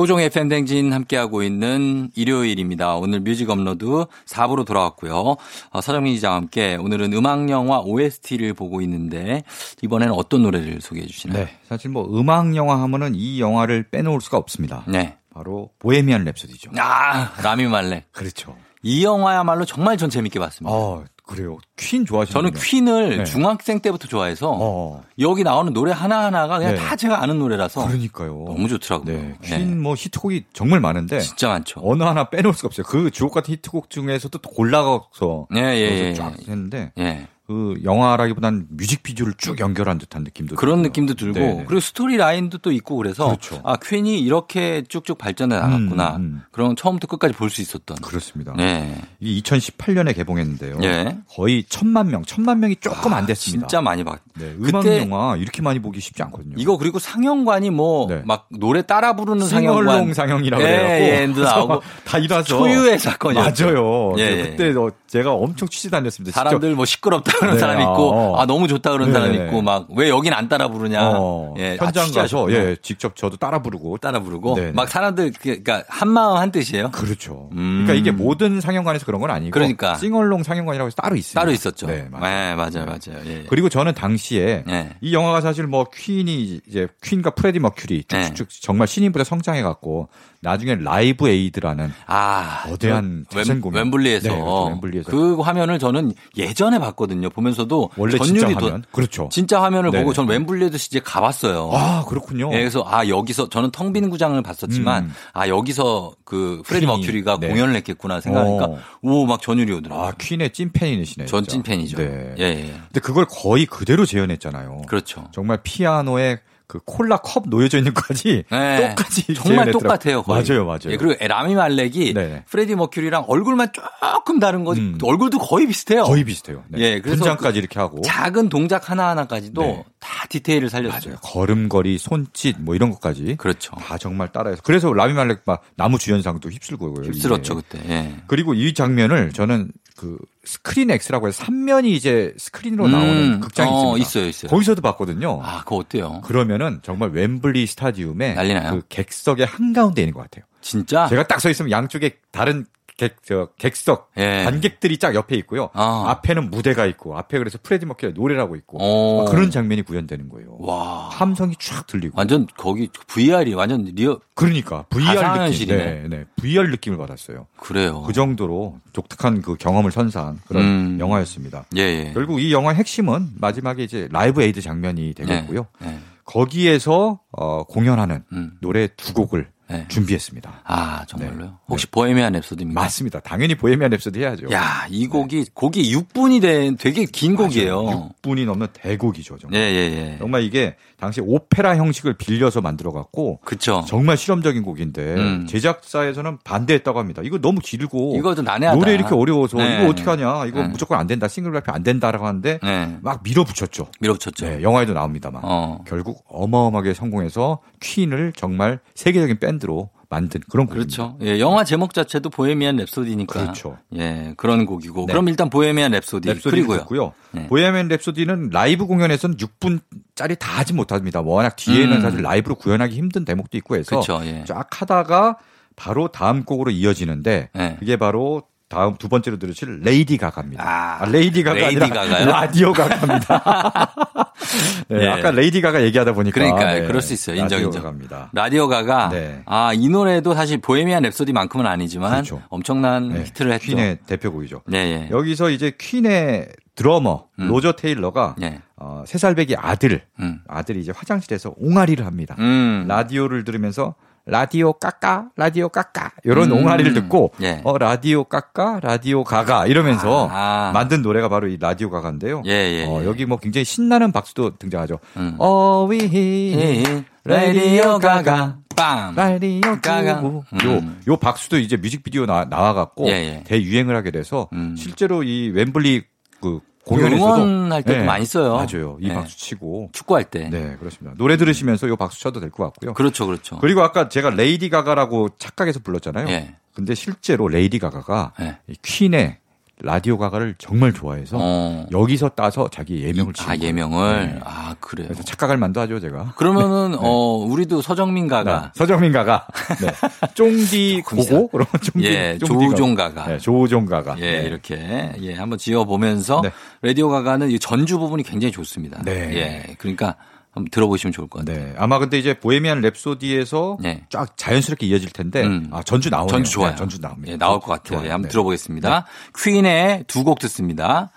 조우종의 0.02 0.26
FM 0.26 0.32
대행진 0.32 0.94
함께하고 0.94 1.44
있는 1.44 2.10
일요일입니다. 2.16 2.96
오늘 2.96 3.20
뮤직 3.20 3.52
업로드 3.52 3.86
4부로 4.26 4.66
돌아왔고요. 4.66 5.36
어, 5.70 5.82
서정민 5.82 6.16
기자와 6.16 6.38
함께 6.38 6.76
오늘은 6.76 7.14
음악영화 7.14 7.82
OST를 7.82 8.56
보고 8.56 8.82
있는데 8.82 9.44
이번에는 9.84 10.16
어떤 10.16 10.42
노래를 10.42 10.82
소개해 10.82 11.06
주시나요? 11.06 11.46
네, 11.46 11.52
사실 11.70 11.92
뭐 11.92 12.10
음악 12.20 12.56
영화 12.56 12.82
하면은 12.82 13.14
이 13.14 13.40
영화를 13.40 13.92
빼놓을 13.92 14.22
수가 14.22 14.38
없습니다. 14.38 14.84
네. 14.88 15.18
바로 15.36 15.70
보헤미안 15.78 16.26
랩소디죠. 16.26 16.76
아, 16.80 17.34
라미 17.44 17.68
말렉. 17.68 18.12
그렇죠. 18.12 18.58
이 18.82 19.06
영화야말로 19.06 19.66
정말 19.66 19.98
전 19.98 20.10
재밌게 20.10 20.40
봤습니다. 20.40 20.76
어, 20.76 21.04
그래요. 21.32 21.58
퀸 21.78 22.06
좋아하시는 22.06 22.34
저는 22.34 22.52
퀸을 22.54 23.18
네. 23.18 23.24
중학생 23.24 23.80
때부터 23.80 24.08
좋아해서 24.08 24.58
어. 24.60 25.04
여기 25.20 25.44
나오는 25.44 25.74
노래 25.74 25.92
하나하나가 25.92 26.60
그냥 26.60 26.76
네. 26.76 26.80
다 26.80 26.96
제가 26.96 27.24
아는 27.24 27.40
노래라서 27.40 27.88
그러니까요. 27.88 28.44
너무 28.48 28.68
좋더라고요. 28.68 29.16
네, 29.16 29.36
네. 29.42 29.58
퀸뭐 29.58 29.96
히트곡이 29.96 30.46
정말 30.54 30.80
많은데 30.80 31.20
진짜 31.20 31.48
많죠. 31.48 31.82
어느 31.84 32.04
하나 32.04 32.30
빼놓을 32.30 32.54
수가 32.54 32.68
없어요. 32.68 32.86
그 32.86 33.10
주옥 33.12 33.34
같은 33.34 33.54
히트곡 33.54 33.90
중에서도 33.90 34.38
또 34.38 34.50
골라서 34.50 35.48
예, 35.56 35.60
예, 35.60 36.10
예. 36.10 36.14
쫙 36.14 36.34
했는데 36.48 36.92
예. 37.00 37.28
그 37.52 37.74
영화라기보단 37.84 38.68
뮤직비디오를 38.70 39.34
쭉 39.38 39.60
연결한 39.60 39.98
듯한 39.98 40.24
느낌도 40.24 40.56
그런 40.56 40.78
들고요. 40.78 40.88
느낌도 40.88 41.14
들고 41.16 41.40
네네. 41.40 41.64
그리고 41.68 41.82
스토리 41.82 42.16
라인도 42.16 42.60
또 42.60 42.72
있고 42.72 42.96
그래서 42.96 43.26
그렇죠. 43.26 43.60
아 43.66 43.76
퀸이 43.76 44.22
이렇게 44.22 44.84
쭉쭉 44.88 45.18
발전해 45.18 45.58
나갔구나. 45.58 46.16
음, 46.16 46.22
음. 46.22 46.42
그런 46.54 46.78
처음부터 46.78 47.08
끝까지 47.08 47.34
볼 47.34 47.52
수 47.52 47.62
있었던. 47.62 47.98
그렇습니다. 47.98 48.54
네. 48.56 48.96
이 49.20 49.42
2018년에 49.44 50.16
개봉했는데요. 50.16 50.78
예. 50.84 51.18
거의 51.30 51.66
천만 51.68 52.08
명, 52.10 52.24
천만 52.24 52.62
명이 52.62 52.78
조금 52.80 53.12
안 53.14 53.26
됐습니다. 53.26 53.68
진짜 53.68 53.82
많이 53.82 54.06
봤. 54.06 54.20
네, 54.36 54.56
음악 54.58 54.84
그때 54.84 55.02
영화 55.02 55.36
이렇게 55.36 55.62
많이 55.62 55.80
보기 55.80 56.00
쉽지 56.00 56.24
않거든요. 56.24 56.54
이거 56.58 56.78
그리고 56.78 56.98
상영관이 57.00 57.72
뭐막 57.72 58.46
네. 58.50 58.58
노래 58.58 58.82
따라 58.84 59.18
부르는 59.18 59.46
상영관 59.46 60.14
상영이라고 60.14 60.64
예, 60.64 60.68
그래갖고 60.68 61.04
예, 61.04 61.34
도 61.34 61.42
나오고 61.42 61.82
다 62.08 62.18
일어서 62.20 62.44
초유의 62.58 62.98
사건이었죠. 63.00 63.66
맞아요. 63.66 64.14
예, 64.18 64.30
네, 64.30 64.40
예. 64.40 64.44
그때 64.52 64.80
어, 64.80 64.90
제가 65.08 65.34
엄청 65.34 65.68
취재 65.68 65.90
다녔습니다. 65.90 66.34
사람들 66.34 66.74
뭐 66.76 66.86
시끄럽다 66.86 67.41
그러는 67.42 67.56
네, 67.58 67.60
사람 67.60 67.82
있고 67.82 68.12
어. 68.14 68.40
아 68.42 68.46
너무 68.46 68.68
좋다 68.68 68.92
그러는 68.92 69.12
네, 69.14 69.20
사람 69.20 69.36
네. 69.36 69.44
있고 69.46 69.62
막 69.62 69.88
왜 69.96 70.10
여긴 70.10 70.34
안 70.34 70.48
따라 70.48 70.68
부르냐. 70.70 71.00
어, 71.14 71.54
예, 71.58 71.78
아, 71.80 71.86
현장 71.86 72.04
가서 72.04 72.08
취재하셨구나. 72.08 72.56
예, 72.58 72.76
직접 72.82 73.16
저도 73.16 73.38
따라 73.38 73.62
부르고 73.62 73.98
따라 73.98 74.20
부르고 74.20 74.56
네, 74.56 74.66
네. 74.68 74.72
막 74.72 74.88
사람들 74.90 75.32
그- 75.34 75.62
그러니까 75.64 75.84
한 75.90 76.10
마음 76.10 76.38
한 76.38 76.52
뜻이에요. 76.52 76.92
그렇죠. 76.92 77.50
음. 77.54 77.84
그러니까 77.86 77.94
이게 77.94 78.12
모든 78.12 78.62
상영관에서 78.62 79.06
그런 79.06 79.20
건 79.22 79.32
아니고 79.32 79.52
그러니까. 79.52 79.96
싱얼롱 79.96 80.44
상영관이라고 80.44 80.88
해서 80.88 80.96
따로 81.02 81.16
있습니다. 81.16 81.40
따로 81.42 81.52
있었죠. 81.52 81.88
네, 81.88 82.08
맞아요. 82.10 82.24
네, 82.24 82.56
맞아요, 82.56 82.86
맞아요. 82.86 83.22
예. 83.26 83.44
그리고 83.50 83.70
저는 83.70 83.94
당시에 83.94 84.64
예. 84.70 84.90
이 85.02 85.14
영화가 85.14 85.42
사실 85.42 85.68
뭐 85.68 85.86
퀸이 85.94 86.62
이제 86.68 86.88
퀸과 87.04 87.32
프레디 87.32 87.60
머큐리 87.60 88.04
네. 88.04 88.24
쭉쭉쭉 88.34 88.62
정말 88.62 88.88
신인부터 88.88 89.24
성장해 89.24 89.62
갖고 89.62 90.10
나중에 90.44 90.76
라이브 90.76 91.30
에이드라는 91.30 91.94
아, 92.08 92.64
거대한 92.68 93.26
자선 93.30 93.62
공연. 93.62 93.84
웸블리에서, 93.92 94.28
네, 94.30 94.36
그렇죠. 94.36 94.70
웸블리에서. 94.76 95.12
그 95.12 95.40
화면을 95.40 95.78
저는 95.78 96.14
예전에 96.36 96.80
봤거든요. 96.80 97.30
보면서도 97.30 97.92
원래 97.96 98.18
전율이 98.18 98.40
진짜 98.40 98.60
더- 98.60 98.66
화면 98.66 98.84
그렇죠. 98.92 99.30
진짜 99.32 99.62
화면을 99.62 99.92
네네. 99.92 100.04
보고 100.04 100.14
저는 100.14 100.34
웸블리에도 100.34 100.78
이제 100.78 101.00
가봤어요. 101.00 101.70
아 101.74 102.06
그렇군요. 102.08 102.50
예, 102.54 102.58
그래서 102.58 102.84
아 102.88 103.08
여기서 103.08 103.50
저는 103.50 103.70
텅 103.72 103.92
빈 103.94 104.10
구장을 104.10 104.42
봤었지만 104.42 105.04
음. 105.04 105.14
아 105.34 105.48
여기서 105.50 106.14
그 106.24 106.62
프레디 106.66 106.86
머큐리가 106.86 107.38
네. 107.42 107.50
공연을 107.50 107.76
했겠구나 107.76 108.22
생각하니까 108.22 108.66
어. 108.66 108.80
오막 109.02 109.42
전율이 109.42 109.72
오더라고요. 109.74 110.08
아 110.08 110.12
퀸의 110.18 110.54
찐팬이시네요. 110.54 111.28
전. 111.28 111.44
찐팬이죠. 111.46 111.98
네. 111.98 112.36
예, 112.40 112.44
예. 112.44 112.62
근데 112.88 113.00
그걸 113.02 113.26
거의 113.30 113.66
그대로 113.66 114.06
재현했잖아요. 114.06 114.84
그렇죠. 114.88 115.28
정말 115.34 115.60
피아노에 115.62 116.40
그 116.72 116.80
콜라 116.86 117.18
컵 117.18 117.50
놓여져 117.50 117.80
있는 117.80 117.94
것까지 117.94 118.46
네. 118.50 118.96
똑같이 118.96 119.34
정말. 119.34 119.72
똑같아요. 119.72 120.24
거의. 120.24 120.42
맞아요, 120.42 120.66
맞아요. 120.66 120.80
예, 120.88 120.96
그리고 120.96 121.14
라미 121.20 121.54
말렉이 121.54 122.14
네네. 122.14 122.46
프레디 122.50 122.76
머큐리랑 122.76 123.26
얼굴만 123.28 123.74
조금 123.74 124.40
다른 124.40 124.64
거지 124.64 124.80
음. 124.80 124.98
얼굴도 125.04 125.40
거의 125.40 125.68
비슷해요. 125.68 126.04
거의 126.04 126.24
비슷해요. 126.24 126.64
네. 126.70 126.80
예, 126.80 127.02
그래서 127.02 127.18
분장까지 127.18 127.60
이렇게 127.60 127.78
하고 127.78 128.02
작은 128.04 128.48
동작 128.48 128.90
하나 128.90 129.10
하나까지도 129.10 129.62
네. 129.62 129.84
다 130.00 130.26
디테일을 130.30 130.70
살렸어요. 130.70 131.02
맞아요. 131.12 131.20
걸음걸이, 131.22 131.98
손짓 131.98 132.56
뭐 132.62 132.74
이런 132.74 132.90
것까지 132.92 133.36
그렇죠. 133.36 133.76
다 133.76 133.98
정말 133.98 134.32
따라해서 134.32 134.62
그래서 134.64 134.94
라미 134.94 135.12
말렉 135.12 135.42
막 135.46 135.64
나무 135.76 135.98
주연상도 135.98 136.50
휩쓸고요. 136.50 137.04
휩쓸었죠 137.04 137.60
이게. 137.60 137.78
그때. 137.80 137.94
예. 137.94 138.16
그리고 138.28 138.54
이 138.54 138.74
장면을 138.74 139.34
저는 139.34 139.72
그 139.98 140.18
스크린 140.44 140.90
X라고 140.92 141.28
해서 141.28 141.44
3면이 141.44 141.88
이제 141.88 142.34
스크린으로 142.38 142.86
음, 142.86 142.92
나오는 142.92 143.40
극장이 143.40 143.70
어, 143.70 143.98
있습니다. 143.98 144.02
있어요, 144.08 144.26
있어요. 144.30 144.50
거기서도 144.50 144.82
봤거든요. 144.82 145.40
아, 145.44 145.60
그거 145.64 145.78
어때요? 145.78 146.22
그러면은 146.24 146.80
정말 146.84 147.12
웸블리 147.14 147.68
스타디움에 147.68 148.34
난리 148.34 148.54
나요? 148.54 148.72
그 148.72 148.82
객석의 148.90 149.46
한가운데 149.46 150.02
있는 150.02 150.14
것 150.14 150.22
같아요. 150.22 150.46
진짜? 150.62 151.08
제가 151.08 151.28
딱 151.28 151.40
서 151.42 151.50
있으면 151.50 151.72
양쪽에 151.72 152.18
다른 152.32 152.66
객, 153.02 153.16
저, 153.24 153.48
객석, 153.58 154.12
예. 154.18 154.44
관객들이 154.44 155.00
쫙 155.00 155.16
옆에 155.16 155.36
있고요. 155.38 155.72
아. 155.74 156.06
앞에는 156.10 156.52
무대가 156.52 156.86
있고, 156.86 157.18
앞에 157.18 157.40
그래서 157.40 157.58
프레디 157.62 157.88
머큐리가 157.88 158.20
노래를 158.20 158.40
하고 158.40 158.56
있고, 158.56 158.78
오. 158.80 159.24
막 159.24 159.32
그런 159.32 159.50
장면이 159.50 159.82
구현되는 159.82 160.30
거예요. 160.30 160.58
와. 160.60 161.10
함성이 161.10 161.56
쫙 161.58 161.88
들리고. 161.88 162.14
완전 162.16 162.46
거기 162.58 162.90
VR이 163.08 163.56
완전 163.56 163.86
real 163.96 164.20
그러니까 164.36 164.84
VR 164.90 165.50
느낌. 165.50 165.68
네, 165.70 166.06
네, 166.08 166.26
VR 166.36 166.70
느낌을 166.70 167.00
받았어요. 167.00 167.48
그래요. 167.58 168.04
그 168.06 168.14
정도로 168.14 168.80
독특한 168.94 169.42
그 169.42 169.56
경험을 169.56 169.92
선사한 169.92 170.42
그런 170.48 170.64
음. 170.64 170.98
영화였습니다. 171.00 171.66
예, 171.78 171.82
예. 171.82 172.12
결국 172.14 172.40
이 172.40 172.54
영화의 172.54 172.78
핵심은 172.78 173.32
마지막에 173.40 173.84
이제 173.84 174.08
라이브 174.12 174.44
에이드 174.44 174.62
장면이 174.62 175.16
되겠고요. 175.16 175.66
네. 175.80 175.98
거기에서 176.26 177.20
어, 177.32 177.64
공연하는 177.64 178.24
음. 178.32 178.52
노래 178.62 178.88
두 178.96 179.14
곡을 179.14 179.48
네. 179.72 179.86
준비했습니다. 179.88 180.62
아, 180.64 181.06
정말로요? 181.08 181.46
네. 181.46 181.52
혹시 181.68 181.88
보헤미안 181.88 182.34
랩소디입니까? 182.34 182.74
맞습니다. 182.74 183.20
당연히 183.20 183.56
보헤미안 183.56 183.92
랩소디 183.92 184.18
해야죠. 184.18 184.52
야, 184.52 184.86
이 184.90 185.08
곡이 185.08 185.46
곡이 185.54 185.96
6분이 185.96 186.42
된 186.42 186.78
되게 186.78 187.06
긴 187.06 187.36
곡이에요. 187.36 188.12
6분이 188.22 188.46
넘는 188.46 188.68
대곡이죠. 188.74 189.36
예, 189.36 189.40
정말. 189.40 189.62
예, 189.62 189.76
예. 189.76 190.18
정말 190.20 190.44
이게 190.44 190.76
당시 190.98 191.22
오페라 191.24 191.76
형식을 191.76 192.14
빌려서 192.14 192.62
만들어 192.62 192.92
갖고 192.92 193.40
그쵸. 193.44 193.84
정말 193.88 194.18
실험적인 194.18 194.62
곡인데 194.64 195.16
음. 195.16 195.48
제작사에서는 195.48 196.38
반대했다고 196.44 197.00
합니다. 197.00 197.22
이거 197.24 197.40
너무 197.40 197.60
길고 197.60 198.16
이거 198.18 198.36
좀 198.36 198.46
난해하다. 198.46 198.78
노래 198.78 198.94
이렇게 198.94 199.16
어려워서 199.16 199.58
네. 199.58 199.80
이거 199.80 199.90
어떻게 199.90 200.10
하냐? 200.10 200.46
이거 200.46 200.62
네. 200.62 200.68
무조건 200.68 201.00
안 201.00 201.08
된다. 201.08 201.28
싱글 201.28 201.52
발표 201.52 201.72
안 201.72 201.84
된다라고 201.84 202.28
하는데 202.28 202.60
네. 202.62 202.98
막 203.02 203.22
밀어붙였죠. 203.24 203.88
밀어붙였죠. 204.00 204.46
네, 204.46 204.62
영화에도 204.62 204.94
나옵니다만 204.94 205.42
어. 205.44 205.84
결국 205.88 206.24
어마어마하게 206.28 206.94
성공해서 206.94 207.60
퀸을 207.80 208.34
정말 208.36 208.80
세계적인 208.96 209.40
밴드 209.40 209.61
로 209.68 209.90
만든 210.10 210.42
그런 210.50 210.66
곡입니다. 210.66 210.96
그렇죠. 210.96 211.18
예, 211.22 211.40
영화 211.40 211.64
제목 211.64 211.94
자체도 211.94 212.30
보헤미안 212.30 212.78
랩소디니까. 212.78 213.28
그렇죠. 213.28 213.78
예, 213.96 214.34
그런 214.38 214.66
곡이고. 214.66 215.06
네. 215.08 215.14
그럼 215.14 215.30
일단 215.30 215.50
보헤미안 215.50 215.92
랩소디. 215.92 216.26
랩소디 216.26 216.50
그리고요. 216.50 217.14
네. 217.32 217.48
보헤미안 217.48 217.88
랩소디는 217.90 218.52
라이브 218.52 218.86
공연에서는 218.86 219.38
6분짜리 219.38 220.38
다 220.38 220.60
하지 220.60 220.74
못합니다. 220.74 221.22
워낙 221.22 221.56
뒤에는 221.56 221.98
음. 221.98 222.02
사실 222.02 222.22
라이브로 222.22 222.56
구현하기 222.56 222.96
힘든 222.96 223.24
대목도 223.24 223.58
있고 223.60 223.76
해서 223.76 224.02
그렇죠. 224.02 224.26
예. 224.26 224.44
쫙 224.46 224.68
하다가 224.70 225.38
바로 225.76 226.10
다음 226.10 226.44
곡으로 226.44 226.72
이어지는데 226.72 227.50
네. 227.54 227.76
그게 227.80 227.98
바로 227.98 228.44
다음 228.72 228.96
두 228.96 229.10
번째로 229.10 229.38
들으실 229.38 229.82
레이디 229.82 230.18
가가입니다. 230.18 230.64
아, 230.64 231.04
아, 231.04 231.06
레이디 231.06 231.44
가가 231.44 231.60
레이디 231.60 231.84
아니라 231.84 232.04
가가요? 232.04 232.26
라디오 232.26 232.72
가가입니다. 232.72 233.94
네, 234.88 235.04
예. 235.04 235.08
아까 235.10 235.32
레이디 235.32 235.62
가가 235.62 235.84
얘기하다 235.84 236.14
보니까 236.14 236.34
그러니까 236.34 236.74
네, 236.74 236.88
그럴 236.88 237.02
수 237.02 237.14
있어요. 237.14 237.36
인정 237.36 237.58
라디오 237.58 237.68
인정. 237.68 237.84
가가입니다. 237.84 238.30
라디오 238.34 238.68
가가 238.68 239.10
네. 239.10 239.42
아, 239.46 239.74
이 239.74 239.90
노래도 239.90 240.34
사실 240.34 240.60
보헤미안 240.60 241.04
랩소디만큼은 241.04 241.66
아니지만 241.66 242.12
그렇죠. 242.12 242.42
엄청난 242.50 243.10
네, 243.10 243.24
히트를 243.26 243.52
했죠. 243.54 243.68
퀸의 243.68 244.00
대표곡이죠. 244.08 244.62
네, 244.68 244.78
예. 244.78 245.10
여기서 245.12 245.50
이제 245.50 245.74
퀸의 245.78 246.50
드러머 246.76 247.26
음. 247.40 247.48
로저 247.48 247.74
테일러가 247.74 248.36
예. 248.42 248.62
어, 248.78 249.04
세살배기 249.06 249.56
아들 249.58 250.04
음. 250.20 250.40
아들이 250.48 250.80
이제 250.80 250.94
화장실에서 250.96 251.54
옹알이를 251.58 252.06
합니다. 252.06 252.36
음. 252.40 252.86
라디오를 252.88 253.44
들으면서 253.44 253.96
라디오 254.26 254.74
까까 254.74 255.30
라디오 255.36 255.70
까까 255.70 256.12
이런 256.24 256.52
음. 256.52 256.58
옹알이를 256.58 256.94
듣고 256.94 257.32
예. 257.42 257.62
어 257.64 257.78
라디오 257.78 258.24
까까 258.24 258.80
라디오 258.82 259.24
가가 259.24 259.68
이러면서 259.68 260.30
아. 260.32 260.72
만든 260.74 261.02
노래가 261.02 261.28
바로 261.30 261.48
이 261.48 261.58
라디오 261.60 261.90
가가인데요. 261.90 262.44
예, 262.46 262.52
예, 262.52 262.86
어, 262.86 263.02
예. 263.02 263.06
여기 263.06 263.26
뭐 263.26 263.38
굉장히 263.38 263.66
신나는 263.66 264.12
박수도 264.12 264.58
등장하죠. 264.58 265.00
음. 265.18 265.36
어 265.40 265.86
위히 265.86 266.54
예, 266.56 267.04
라디오 267.24 268.00
가가 268.00 268.58
빵. 268.76 269.14
라디오 269.16 269.62
가가. 269.82 270.24
요, 270.24 270.44
음. 270.66 271.02
요 271.08 271.18
박수도 271.18 271.58
이제 271.58 271.78
뮤직비디오 271.78 272.26
나, 272.26 272.46
나와갖고 272.46 273.08
예, 273.10 273.12
예. 273.12 273.44
대유행을 273.46 273.96
하게 273.96 274.12
돼서 274.12 274.50
음. 274.54 274.76
실제로 274.78 275.24
이 275.24 275.52
웸블리 275.54 276.04
그 276.42 276.60
공연에서도 276.86 277.44
응원할 277.44 277.84
때도 277.84 278.00
네, 278.00 278.06
많이 278.06 278.26
써요. 278.26 278.54
맞아요. 278.56 278.98
이 279.00 279.08
네. 279.08 279.14
박수 279.14 279.38
치고 279.38 279.90
축구할 279.94 280.26
때. 280.26 280.50
네 280.50 280.76
그렇습니다. 280.80 281.16
노래 281.18 281.38
들으시면서 281.38 281.88
요 281.88 281.96
박수 281.96 282.20
쳐도 282.22 282.40
될 282.40 282.50
것 282.52 282.64
같고요. 282.66 282.94
그렇죠, 282.94 283.26
그렇죠. 283.28 283.60
그리고 283.60 283.82
아까 283.82 284.10
제가 284.10 284.32
레이디 284.32 284.70
가가라고 284.70 285.30
착각해서 285.38 285.80
불렀잖아요. 285.82 286.28
예. 286.30 286.56
근데 286.74 286.96
실제로 286.96 287.48
레이디 287.48 287.80
가가가 287.80 288.34
예. 288.42 288.58
이 288.68 288.76
퀸의 288.82 289.38
라디오 289.84 290.18
가가를 290.18 290.56
정말 290.58 290.94
좋아해서 290.94 291.38
어. 291.40 291.86
여기서 291.92 292.30
따서 292.30 292.70
자기 292.70 293.04
예명을 293.04 293.34
아. 293.46 293.56
예명을. 293.56 294.28
네. 294.28 294.40
아, 294.44 294.76
그래요. 294.80 295.08
그래서 295.08 295.24
착각할 295.24 295.58
만도 295.58 295.82
하죠 295.82 296.00
제가. 296.00 296.34
그러면은 296.36 296.96
어 297.02 297.36
우리도 297.38 297.82
서정민 297.82 298.26
네. 298.26 298.30
가가 298.30 298.72
서정민 298.76 299.12
가가 299.12 299.48
네. 299.82 299.92
쫑디 300.36 301.04
고고 301.06 301.48
그러면 301.48 301.68
쫑디 301.82 302.08
예, 302.08 302.38
조우종 302.38 302.96
가가. 302.96 303.26
네, 303.26 303.38
조우종 303.38 303.86
가가. 303.86 304.16
예, 304.20 304.42
네. 304.42 304.44
이렇게 304.44 305.14
예, 305.20 305.34
한번 305.34 305.58
지어 305.58 305.84
보면서 305.86 306.42
네. 306.42 306.52
라디오 306.82 307.10
가가는 307.10 307.50
이 307.50 307.60
전주 307.60 307.98
부분이 308.00 308.24
굉장히 308.24 308.52
좋습니다. 308.52 309.02
네. 309.04 309.12
예. 309.36 309.76
그러니까 309.78 310.16
한번 310.52 310.70
들어보시면 310.70 311.14
좋을 311.14 311.28
것 311.28 311.40
같아요. 311.46 311.66
네. 311.66 311.74
아마 311.78 311.98
근데 311.98 312.20
이제 312.20 312.34
보헤미안 312.40 312.82
랩소디에서 312.82 313.78
네. 313.82 314.06
쫙 314.10 314.36
자연스럽게 314.38 314.86
이어질 314.86 315.10
텐데 315.12 315.44
음. 315.44 315.70
아 315.72 315.82
전주 315.84 316.10
나오네요. 316.10 316.28
전주 316.28 316.52
좋아요. 316.52 316.72
네, 316.72 316.76
전주 316.76 317.00
나옵니다. 317.00 317.32
예, 317.32 317.38
나올 317.38 317.60
것 317.60 317.68
같아요. 317.68 317.98
좋아요. 318.00 318.08
예, 318.08 318.12
한번 318.12 318.28
네. 318.28 318.32
들어보겠습니다. 318.32 319.06
퀸의 319.38 320.06
두 320.08 320.24
곡 320.24 320.40
듣습니다. 320.40 321.12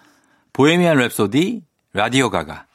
보헤미안 0.52 0.96
랩소디, 0.98 1.62
라디오 1.92 2.30
가가. 2.30 2.66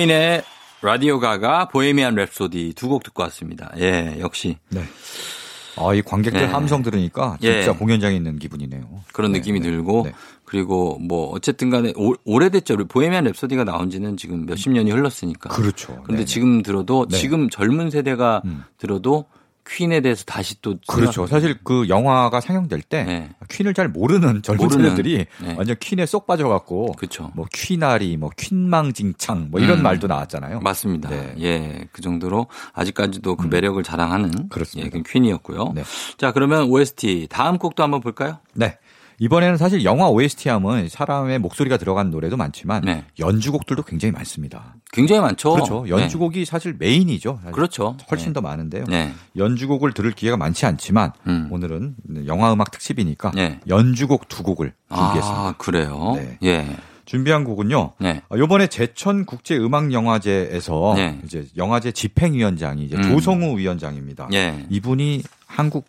퀸의 0.00 0.42
라디오 0.80 1.20
가가, 1.20 1.68
보헤미안 1.68 2.14
랩소디 2.14 2.74
두 2.74 2.88
곡 2.88 3.02
듣고 3.02 3.22
왔습니다. 3.24 3.70
예, 3.76 4.16
역시 4.18 4.56
네. 4.70 4.82
아, 5.76 5.92
이 5.92 6.00
관객들 6.00 6.40
네. 6.40 6.46
함성 6.46 6.82
들으니까 6.82 7.36
진짜 7.38 7.66
예. 7.66 7.66
공연장에 7.66 8.16
있는 8.16 8.38
기분이네요. 8.38 8.82
그런 9.12 9.32
네, 9.32 9.40
느낌이 9.40 9.60
네, 9.60 9.68
들고 9.68 10.04
네. 10.06 10.12
그리고 10.46 10.98
뭐 11.00 11.28
어쨌든 11.34 11.68
간에 11.68 11.92
오, 11.96 12.14
오래됐죠. 12.24 12.78
보헤미안 12.86 13.24
랩소디가 13.24 13.64
나온 13.66 13.90
지는 13.90 14.16
지금 14.16 14.46
몇십 14.46 14.72
년이 14.72 14.90
흘렀으니까. 14.90 15.50
그렇죠. 15.50 16.02
근데 16.06 16.20
네, 16.20 16.24
지금 16.24 16.62
들어도 16.62 17.06
네. 17.06 17.18
지금 17.18 17.50
젊은 17.50 17.90
세대가 17.90 18.40
음. 18.46 18.64
들어도 18.78 19.26
퀸에 19.72 20.00
대해서 20.00 20.24
다시 20.24 20.60
또 20.60 20.76
그렇죠. 20.88 21.26
사실 21.26 21.58
그 21.62 21.88
영화가 21.88 22.40
상영될 22.40 22.82
때 22.82 23.04
네. 23.04 23.30
퀸을 23.48 23.72
잘 23.72 23.88
모르는 23.88 24.42
젊은 24.42 24.68
세대들이 24.68 25.26
네. 25.42 25.54
완전 25.56 25.76
퀸에 25.78 26.06
쏙 26.06 26.26
빠져갖고 26.26 26.92
그렇죠. 26.92 27.30
뭐 27.34 27.46
퀸아리, 27.52 28.16
뭐 28.16 28.30
퀸망징창 28.36 29.48
뭐 29.50 29.60
이런 29.60 29.78
음. 29.78 29.82
말도 29.84 30.08
나왔잖아요. 30.08 30.60
맞습니다. 30.60 31.08
네. 31.08 31.34
예, 31.40 31.88
그 31.92 32.02
정도로 32.02 32.48
아직까지도 32.72 33.36
그 33.36 33.46
매력을 33.46 33.80
자랑하는 33.82 34.48
그렇습니다. 34.48 34.86
예, 34.86 34.90
그 34.90 35.08
퀸이었고요. 35.08 35.72
네. 35.74 35.84
자, 36.18 36.32
그러면 36.32 36.64
OST 36.64 37.28
다음 37.30 37.58
곡도 37.58 37.82
한번 37.82 38.00
볼까요? 38.00 38.38
네. 38.54 38.76
이번에는 39.20 39.58
사실 39.58 39.84
영화 39.84 40.08
OST 40.08 40.48
하면 40.48 40.88
사람의 40.88 41.38
목소리가 41.40 41.76
들어간 41.76 42.10
노래도 42.10 42.38
많지만 42.38 42.82
네. 42.82 43.04
연주곡들도 43.18 43.82
굉장히 43.82 44.12
많습니다. 44.12 44.74
굉장히 44.92 45.20
많죠. 45.20 45.52
그렇죠. 45.52 45.86
연주곡이 45.88 46.46
사실 46.46 46.74
메인이죠. 46.78 47.34
사실 47.36 47.46
네. 47.46 47.52
그렇죠. 47.52 47.96
훨씬 48.10 48.28
네. 48.28 48.32
더 48.32 48.40
많은데요. 48.40 48.84
네. 48.88 49.12
연주곡을 49.36 49.92
들을 49.92 50.10
기회가 50.12 50.38
많지 50.38 50.64
않지만 50.64 51.12
음. 51.26 51.48
오늘은 51.50 51.96
영화 52.26 52.50
음악 52.52 52.70
특집이니까 52.70 53.32
네. 53.34 53.60
연주곡 53.68 54.28
두 54.28 54.42
곡을 54.42 54.72
준비했습니다. 54.88 55.40
아, 55.40 55.54
그래요. 55.58 56.14
네. 56.16 56.38
예. 56.42 56.76
준비한 57.04 57.44
곡은요. 57.44 57.92
네. 57.98 58.22
어, 58.30 58.38
요번에 58.38 58.68
제천 58.68 59.26
국제 59.26 59.56
음악 59.56 59.92
영화제에서 59.92 60.94
네. 60.96 61.20
이제 61.24 61.46
영화제 61.58 61.92
집행위원장이 61.92 62.84
이제 62.84 62.96
음. 62.96 63.02
조성우 63.02 63.58
위원장입니다. 63.58 64.28
예. 64.32 64.64
이분이 64.70 65.24
한국 65.46 65.86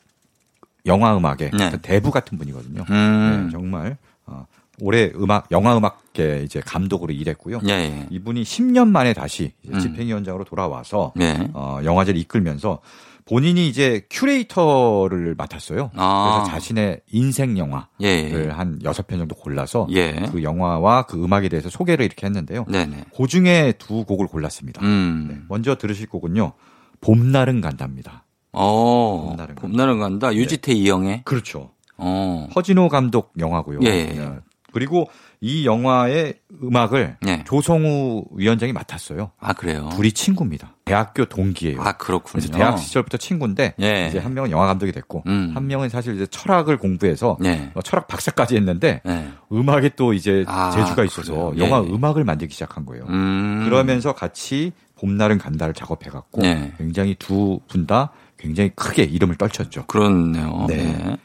영화 0.86 1.16
음악의 1.16 1.52
네. 1.58 1.72
대부 1.82 2.12
같은 2.12 2.38
분이거든요. 2.38 2.84
음. 2.90 3.44
네, 3.46 3.52
정말 3.52 3.98
어, 4.26 4.46
오래 4.80 5.12
음악 5.16 5.48
영화 5.52 5.78
음악계 5.78 6.42
이제 6.44 6.62
감독으로 6.62 7.14
일했고요. 7.14 7.60
예, 7.68 7.72
예. 7.72 8.08
이분이 8.10 8.44
10년 8.44 8.90
만에 8.90 9.14
다시 9.14 9.54
음. 9.72 9.80
집행위원장으로 9.80 10.44
돌아와서 10.44 11.14
네. 11.16 11.50
어, 11.54 11.80
영화제를 11.84 12.20
이끌면서 12.20 12.80
본인이 13.26 13.68
이제 13.68 14.06
큐레이터를 14.10 15.36
맡았어요. 15.38 15.92
아. 15.96 16.40
그래서 16.40 16.52
자신의 16.52 17.02
인생 17.12 17.58
영화를 17.58 17.88
예. 18.02 18.50
한 18.52 18.80
여섯 18.84 19.08
편 19.08 19.20
정도 19.20 19.36
골라서 19.36 19.88
예. 19.92 20.28
그 20.32 20.44
영화와 20.44 21.04
그 21.04 21.24
음악에 21.24 21.48
대해서 21.48 21.70
소개를 21.70 22.04
이렇게 22.04 22.26
했는데요. 22.26 22.66
네네. 22.68 23.06
그 23.16 23.28
중에 23.28 23.74
두 23.78 24.04
곡을 24.06 24.28
골랐습니다. 24.28 24.82
음. 24.84 25.28
네, 25.30 25.38
먼저 25.48 25.76
들으실 25.76 26.10
곡은요. 26.10 26.54
봄날은 27.00 27.62
간답니다. 27.62 28.21
어, 28.54 29.28
봄날은 29.30 29.56
봄날은 29.56 30.00
간다. 30.00 30.34
유지태 30.36 30.74
이영애. 30.74 31.22
그렇죠. 31.26 31.72
어. 31.98 32.48
허진호 32.56 32.90
감독 32.90 33.32
영화고요. 33.40 33.80
예, 33.84 33.88
예. 33.88 34.06
네. 34.06 34.30
그리고 34.74 35.10
이 35.42 35.66
영화의 35.66 36.36
음악을 36.64 37.18
네. 37.22 37.44
조성우 37.46 38.24
위원장이 38.36 38.72
맡았어요. 38.72 39.32
아, 39.40 39.52
그래요? 39.54 39.90
둘이 39.94 40.14
친구입니다. 40.14 40.76
대학교 40.86 41.26
동기예요. 41.26 41.82
아, 41.82 41.92
그렇군요. 41.94 42.42
그래서 42.42 42.52
대학 42.54 42.78
시절부터 42.78 43.18
친구인데 43.18 43.74
예. 43.82 44.08
이제 44.08 44.18
한 44.20 44.34
명은 44.34 44.50
영화 44.52 44.68
감독이 44.68 44.94
됐고 44.94 45.24
음. 45.28 45.52
한 45.54 45.68
명은 45.68 45.90
사실 45.90 46.16
이제 46.16 46.26
철학을 46.26 46.78
공부해서 46.78 47.38
네. 47.42 47.70
어, 47.74 47.82
철학 47.82 48.08
박사까지 48.08 48.56
했는데 48.56 49.02
네. 49.04 49.28
음악에 49.52 49.90
또 49.98 50.14
이제 50.14 50.46
아, 50.48 50.72
재주가 50.72 51.04
있어서? 51.04 51.52
예, 51.58 51.60
영화 51.60 51.84
예. 51.86 51.90
음악을 51.92 52.24
만들기 52.24 52.54
시작한 52.54 52.86
거예요. 52.86 53.06
음. 53.10 53.66
그러면서 53.66 54.14
같이 54.14 54.72
봄날은 54.96 55.38
간다를 55.38 55.74
작업해갖고 55.74 56.42
네. 56.44 56.72
굉장히 56.78 57.16
두 57.16 57.60
분 57.68 57.88
다 57.88 58.12
굉장히 58.42 58.72
크게 58.76 59.04
이름을 59.04 59.36
떨쳤죠. 59.36 59.86
그렇네요. 59.86 60.66
네. 60.68 60.76
네. 60.78 61.18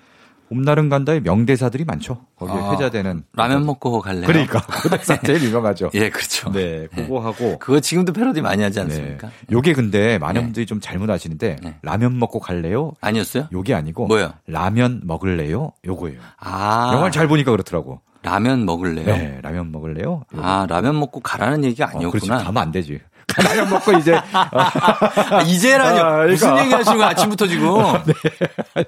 봄날은 0.49 0.89
간다의 0.89 1.23
명대사들이 1.23 1.85
많죠. 1.85 2.25
거기에 2.37 2.55
아, 2.55 2.71
회자되는 2.73 3.25
라면 3.35 3.67
먹고 3.67 4.01
갈래요? 4.01 4.27
그러니까 4.27 4.61
그 4.71 4.89
대사 4.91 5.21
제일 5.21 5.43
유명하죠. 5.43 5.91
예, 5.95 6.09
그렇죠. 6.09 6.53
네, 6.53 6.87
그거 6.95 7.19
하고 7.19 7.59
그거 7.59 7.81
지금도 7.81 8.13
패러디 8.13 8.43
많이 8.43 8.63
하지 8.63 8.79
않습니까? 8.81 9.27
네. 9.27 9.33
요게 9.51 9.73
근데 9.73 10.19
많은 10.19 10.41
네. 10.41 10.45
분들이 10.45 10.67
좀 10.67 10.81
잘못 10.81 11.11
아시는데 11.11 11.57
네. 11.63 11.79
라면 11.83 12.17
먹고 12.21 12.39
갈래요? 12.39 12.93
아니었어요? 13.01 13.49
요게 13.53 13.75
아니고 13.75 14.07
뭐요? 14.07 14.35
라면 14.47 15.01
먹을래요? 15.05 15.73
요거예요. 15.85 16.21
아. 16.39 16.91
영화를 16.93 17.11
잘 17.11 17.27
보니까 17.27 17.51
그렇더라고. 17.51 18.01
라면 18.23 18.67
먹을래요? 18.67 19.05
네, 19.07 19.39
라면 19.43 19.73
먹을래요? 19.73 20.23
요거. 20.33 20.47
아, 20.47 20.67
라면 20.69 20.99
먹고 21.01 21.21
가라는 21.21 21.65
얘기가 21.65 21.87
어, 21.87 21.89
그렇지. 21.99 22.27
아니었구나. 22.31 22.39
가면 22.39 22.63
안 22.63 22.71
되지. 22.73 23.01
라면 23.37 23.71
먹고 23.71 23.93
이제 23.93 24.19
아, 24.33 25.43
이제라뇨. 25.47 26.01
아, 26.01 26.27
무슨 26.27 26.49
그러니까. 26.49 26.65
얘기 26.65 26.75
하시는 26.75 26.97
거예요, 26.97 27.11
아침부터 27.11 27.47
지금? 27.47 27.69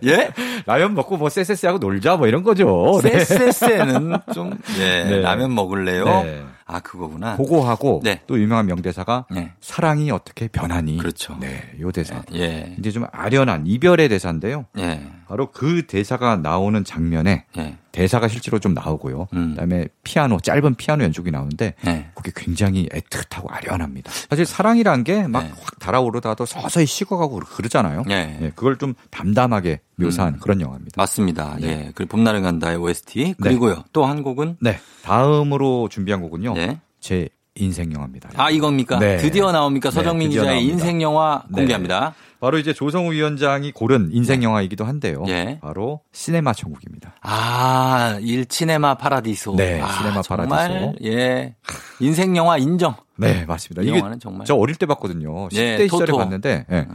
예? 0.04 0.30
라면 0.64 0.94
먹고 0.94 1.16
뭐 1.16 1.28
쎄쎄쎄하고 1.28 1.78
놀자 1.78 2.16
뭐 2.16 2.28
이런 2.28 2.42
거죠. 2.42 3.00
네. 3.02 3.18
쎄쎄쎄는 3.24 4.16
좀, 4.32 4.56
예, 4.78 5.04
네. 5.04 5.20
라면 5.20 5.54
먹을래요? 5.54 6.24
네. 6.68 6.76
아, 6.76 6.80
그거구나. 6.80 7.36
그거 7.36 7.68
하고 7.68 8.00
네. 8.04 8.20
또 8.26 8.38
유명한 8.38 8.66
명대사가 8.66 9.26
네. 9.30 9.52
사랑이 9.60 10.10
어떻게 10.10 10.48
변하니? 10.48 10.98
그렇죠. 10.98 11.36
네, 11.40 11.72
요 11.80 11.90
대사. 11.90 12.22
예. 12.34 12.76
이제 12.78 12.90
좀 12.90 13.06
아련한 13.10 13.66
이별의 13.66 14.08
대사인데요. 14.10 14.66
예. 14.78 15.10
바로 15.26 15.50
그 15.50 15.86
대사가 15.86 16.36
나오는 16.36 16.84
장면에 16.84 17.46
예. 17.56 17.76
대사가 17.90 18.28
실제로 18.28 18.58
좀 18.58 18.74
나오고요. 18.74 19.28
음. 19.32 19.50
그다음에 19.50 19.88
피아노 20.04 20.38
짧은 20.40 20.74
피아노 20.76 21.04
연주기 21.04 21.30
나오는데 21.30 21.74
예. 21.86 22.10
그게 22.14 22.32
굉장히 22.36 22.88
애틋하고 22.90 23.46
아련합니다. 23.50 24.12
사실 24.30 24.44
사랑이란 24.44 25.04
게막 25.04 25.44
네. 25.44 25.52
확 25.60 25.78
달아오르다가도 25.78 26.44
서서히 26.46 26.86
식어가고 26.86 27.40
그러잖아요. 27.40 28.04
예. 28.10 28.38
예, 28.42 28.52
그걸 28.54 28.76
좀 28.76 28.94
담담하게 29.10 29.80
묘사한 29.98 30.34
음. 30.34 30.38
그런 30.40 30.60
영화입니다. 30.60 31.00
맞습니다. 31.00 31.56
네. 31.60 31.66
예. 31.68 31.92
그리고 31.94 32.10
봄날은 32.16 32.42
간다의 32.42 32.76
OST. 32.76 33.34
그리고요. 33.40 33.84
또한 33.92 34.22
곡은? 34.22 34.56
네, 34.60 34.78
다음으로 35.02 35.88
준비한 35.90 36.20
곡은요. 36.22 36.54
예. 36.56 36.80
제 37.00 37.28
인생 37.54 37.92
영화입니다. 37.92 38.30
아, 38.36 38.50
이겁니까? 38.50 39.00
네. 39.00 39.16
드디어 39.16 39.50
나옵니까? 39.50 39.90
네, 39.90 39.94
서정민 39.94 40.30
기자의 40.30 40.46
나옵니다. 40.48 40.72
인생 40.72 41.02
영화 41.02 41.42
네. 41.48 41.56
공개합니다. 41.56 42.14
바로 42.40 42.56
이제 42.58 42.72
조성우 42.72 43.10
위원장이 43.10 43.72
고른 43.72 44.10
인생 44.12 44.44
영화이기도 44.44 44.84
한데요. 44.84 45.24
예. 45.26 45.58
바로 45.60 46.02
시네마 46.12 46.52
천국입니다. 46.52 47.16
아, 47.20 48.16
일 48.20 48.46
치네마 48.46 48.94
파라디소. 48.94 49.56
네, 49.56 49.80
아, 49.80 49.90
시네마 49.90 50.22
정말, 50.22 50.48
파라디소. 50.48 50.94
예. 51.02 51.56
인생 51.98 52.36
영화 52.36 52.56
인정. 52.56 52.94
네, 53.16 53.44
맞습니다. 53.44 53.82
이 53.82 53.86
이게 53.88 53.98
영화는 53.98 54.20
정말. 54.20 54.46
저 54.46 54.54
어릴 54.54 54.76
때 54.76 54.86
봤거든요. 54.86 55.48
10대 55.48 55.56
예, 55.80 55.88
시절에 55.88 56.06
토토. 56.12 56.18
봤는데 56.18 56.66
예. 56.70 56.86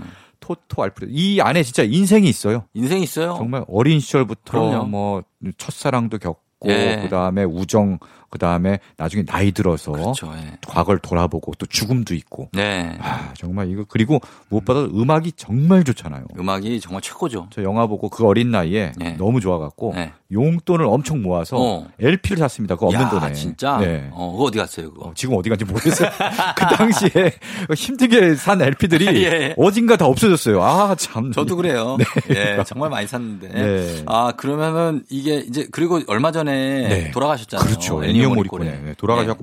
토토 0.44 0.84
알프레드 0.84 1.14
이 1.16 1.40
안에 1.40 1.64
진짜 1.64 1.84
인생이 1.84 2.28
있어요. 2.28 2.66
인생 2.74 3.02
있어요. 3.02 3.36
정말 3.38 3.64
어린 3.70 4.02
시절부터 4.02 4.52
그럼요. 4.52 4.86
뭐 4.88 5.24
첫사랑도 5.58 6.18
겪고 6.18 6.70
예. 6.70 7.00
그다음에 7.04 7.46
우정 7.46 7.98
그 8.34 8.40
다음에 8.40 8.80
나중에 8.98 9.24
나이 9.26 9.52
들어서 9.52 9.92
그렇죠. 9.92 10.34
예. 10.36 10.58
과거를 10.66 11.00
돌아보고 11.02 11.54
또 11.60 11.68
죽음도 11.68 12.16
있고 12.16 12.50
네. 12.52 12.98
아, 13.00 13.32
정말 13.38 13.70
이거 13.70 13.86
그리고 13.88 14.20
무엇보다 14.50 14.86
음악이 14.86 15.34
정말 15.34 15.84
좋잖아요. 15.84 16.26
음악이 16.40 16.80
정말 16.80 17.04
최고죠. 17.04 17.50
저 17.52 17.62
영화 17.62 17.86
보고 17.86 18.10
그 18.10 18.26
어린 18.26 18.50
나이에 18.50 18.94
네. 18.98 19.16
너무 19.20 19.40
좋아갖고 19.40 19.94
네. 19.94 20.14
용돈을 20.32 20.86
엄청 20.88 21.22
모아서 21.22 21.58
어. 21.60 21.88
LP를 22.00 22.40
샀습니다. 22.40 22.74
그거 22.74 22.88
없는 22.88 23.02
야, 23.02 23.10
돈에. 23.10 23.34
진짜? 23.34 23.78
네. 23.78 24.10
어, 24.12 24.32
그거 24.32 24.46
어디 24.46 24.58
갔어요, 24.58 24.92
그거? 24.92 25.10
어, 25.10 25.12
지금 25.14 25.36
어디 25.38 25.50
간지 25.50 25.64
모르겠어요. 25.64 26.10
그 26.58 26.76
당시에 26.76 27.34
힘들게 27.76 28.34
산 28.34 28.60
LP들이 28.62 29.06
예. 29.24 29.54
어딘가 29.58 29.96
다 29.96 30.08
없어졌어요. 30.08 30.64
아, 30.64 30.96
참. 30.96 31.32
저도 31.32 31.56
그래요. 31.56 31.98
네. 32.28 32.58
예, 32.58 32.64
정말 32.66 32.90
많이 32.90 33.06
샀는데. 33.06 33.48
네. 33.50 34.04
아, 34.08 34.32
그러면은 34.36 35.04
이게 35.12 35.38
이제 35.38 35.68
그리고 35.72 36.02
얼마 36.08 36.32
전에 36.32 36.88
네. 36.88 37.12
돌아가셨잖아요. 37.12 37.68
그렇죠. 37.68 38.04
엔니오 38.04 38.36
모리코네. 38.36 38.66
모리코네. 38.66 38.88
네, 38.90 38.96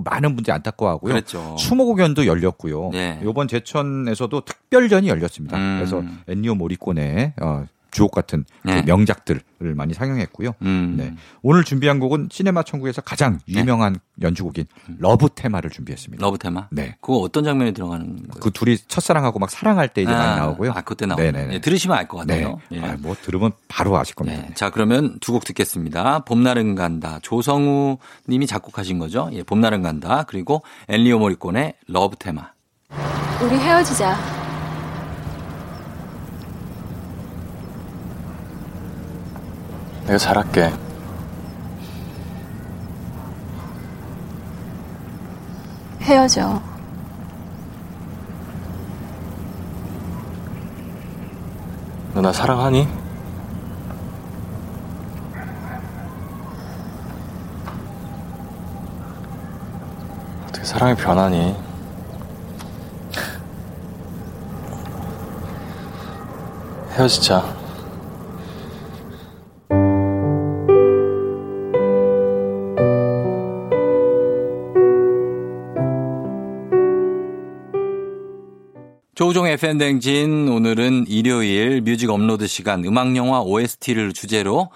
많은 0.05 0.35
분들이 0.35 0.53
안타까워하고요. 0.53 1.13
그랬죠. 1.13 1.57
추모 1.59 1.87
공연도 1.87 2.27
열렸고요. 2.27 2.91
네. 2.93 3.21
이번 3.23 3.49
제천에서도 3.49 4.41
특별전이 4.41 5.09
열렸습니다. 5.09 5.57
음. 5.57 5.77
그래서 5.79 6.03
엔니오 6.29 6.55
모리코네 6.55 7.35
어, 7.41 7.65
주옥 7.91 8.13
같은 8.13 8.45
그 8.63 8.69
네. 8.71 8.83
명작들을 8.83 9.43
많이 9.75 9.93
상영했고요. 9.95 10.53
음. 10.63 10.95
네. 10.97 11.15
오늘 11.43 11.65
준비한 11.65 11.99
곡은 11.99 12.29
시네마 12.31 12.63
천국에서 12.63 13.03
가장 13.03 13.41
유명한 13.49 13.97
연주곡인 14.23 14.67
Love 14.99 15.29
Theme를 15.35 15.71
준비했습니다. 15.71 16.21
네. 16.21 16.25
Love 16.25 16.39
Theme? 16.39 16.69
네. 16.71 16.97
그거 17.01 17.19
어떤 17.19 17.43
장면에 17.45 17.73
들어가는 17.73 18.07
거예요? 18.07 18.41
그 18.41 18.51
둘이 18.51 18.77
첫사랑하고 18.79 19.39
막 19.39 19.51
사랑할 19.51 19.89
때 19.89 20.03
이제 20.03 20.13
아, 20.13 20.17
많이 20.19 20.41
나오고요. 20.41 20.71
아, 20.73 20.81
그때. 20.83 21.01
네네네. 21.07 21.55
예, 21.55 21.61
들으시면 21.61 21.97
알것 21.97 22.27
네. 22.27 22.43
같아요. 22.43 22.61
예. 22.73 22.81
아, 22.81 22.97
뭐 23.01 23.17
들으면 23.21 23.53
바로 23.69 23.97
아실 23.99 24.15
겁니다. 24.15 24.43
예. 24.49 24.55
자, 24.55 24.71
그러면 24.71 25.19
두 25.21 25.33
곡 25.33 25.45
듣겠습니다. 25.45 26.21
봄날은 26.27 26.75
간다. 26.75 27.19
조성우 27.23 27.97
님이 28.29 28.47
작곡하신 28.47 28.99
거죠. 28.99 29.31
예, 29.33 29.43
봄날은 29.43 29.83
간다. 29.83 30.25
그리고 30.29 30.63
엔니오 30.89 31.19
모리코네의 31.19 31.75
Love 31.89 32.17
Theme. 32.19 32.51
우리 33.43 33.57
헤어지자. 33.57 34.50
내가 40.11 40.19
잘할게. 40.19 40.73
헤어져. 46.01 46.61
너 52.13 52.21
나 52.23 52.33
사랑하니? 52.33 52.89
어떻게 60.49 60.65
사랑이 60.65 60.97
변하니? 60.97 61.57
헤어지자. 66.95 67.60
조우종 79.21 79.47
FM댕진 79.47 80.49
오늘은 80.49 81.05
일요일 81.07 81.83
뮤직 81.83 82.09
업로드 82.09 82.47
시간 82.47 82.83
음악 82.87 83.15
영화 83.17 83.43
OST를 83.43 84.15
주제로 84.15 84.71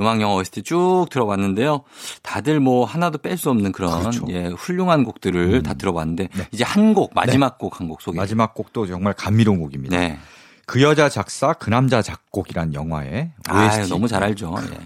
음악 0.00 0.22
영화 0.22 0.36
OST 0.36 0.62
쭉 0.62 1.08
들어봤는데요. 1.10 1.82
다들 2.22 2.60
뭐 2.60 2.86
하나도 2.86 3.18
뺄 3.18 3.36
수 3.36 3.50
없는 3.50 3.72
그런 3.72 4.00
그렇죠. 4.00 4.24
예, 4.30 4.46
훌륭한 4.46 5.04
곡들을 5.04 5.62
다 5.62 5.74
들어봤는데 5.74 6.30
이제 6.50 6.64
한 6.64 6.94
곡 6.94 7.10
마지막 7.14 7.58
곡 7.58 7.78
한곡 7.78 8.00
소개. 8.00 8.16
마지막 8.16 8.54
곡도 8.54 8.86
정말 8.86 9.12
감미로운 9.12 9.60
곡입니다. 9.60 9.94
네. 9.94 10.18
그 10.64 10.80
여자 10.80 11.10
작사 11.10 11.52
그 11.52 11.68
남자 11.68 12.00
작곡이란 12.00 12.72
영화의 12.72 13.32
아, 13.48 13.66
OST. 13.66 13.90
너무 13.90 14.08
잘 14.08 14.24
알죠. 14.24 14.54
예. 14.62 14.78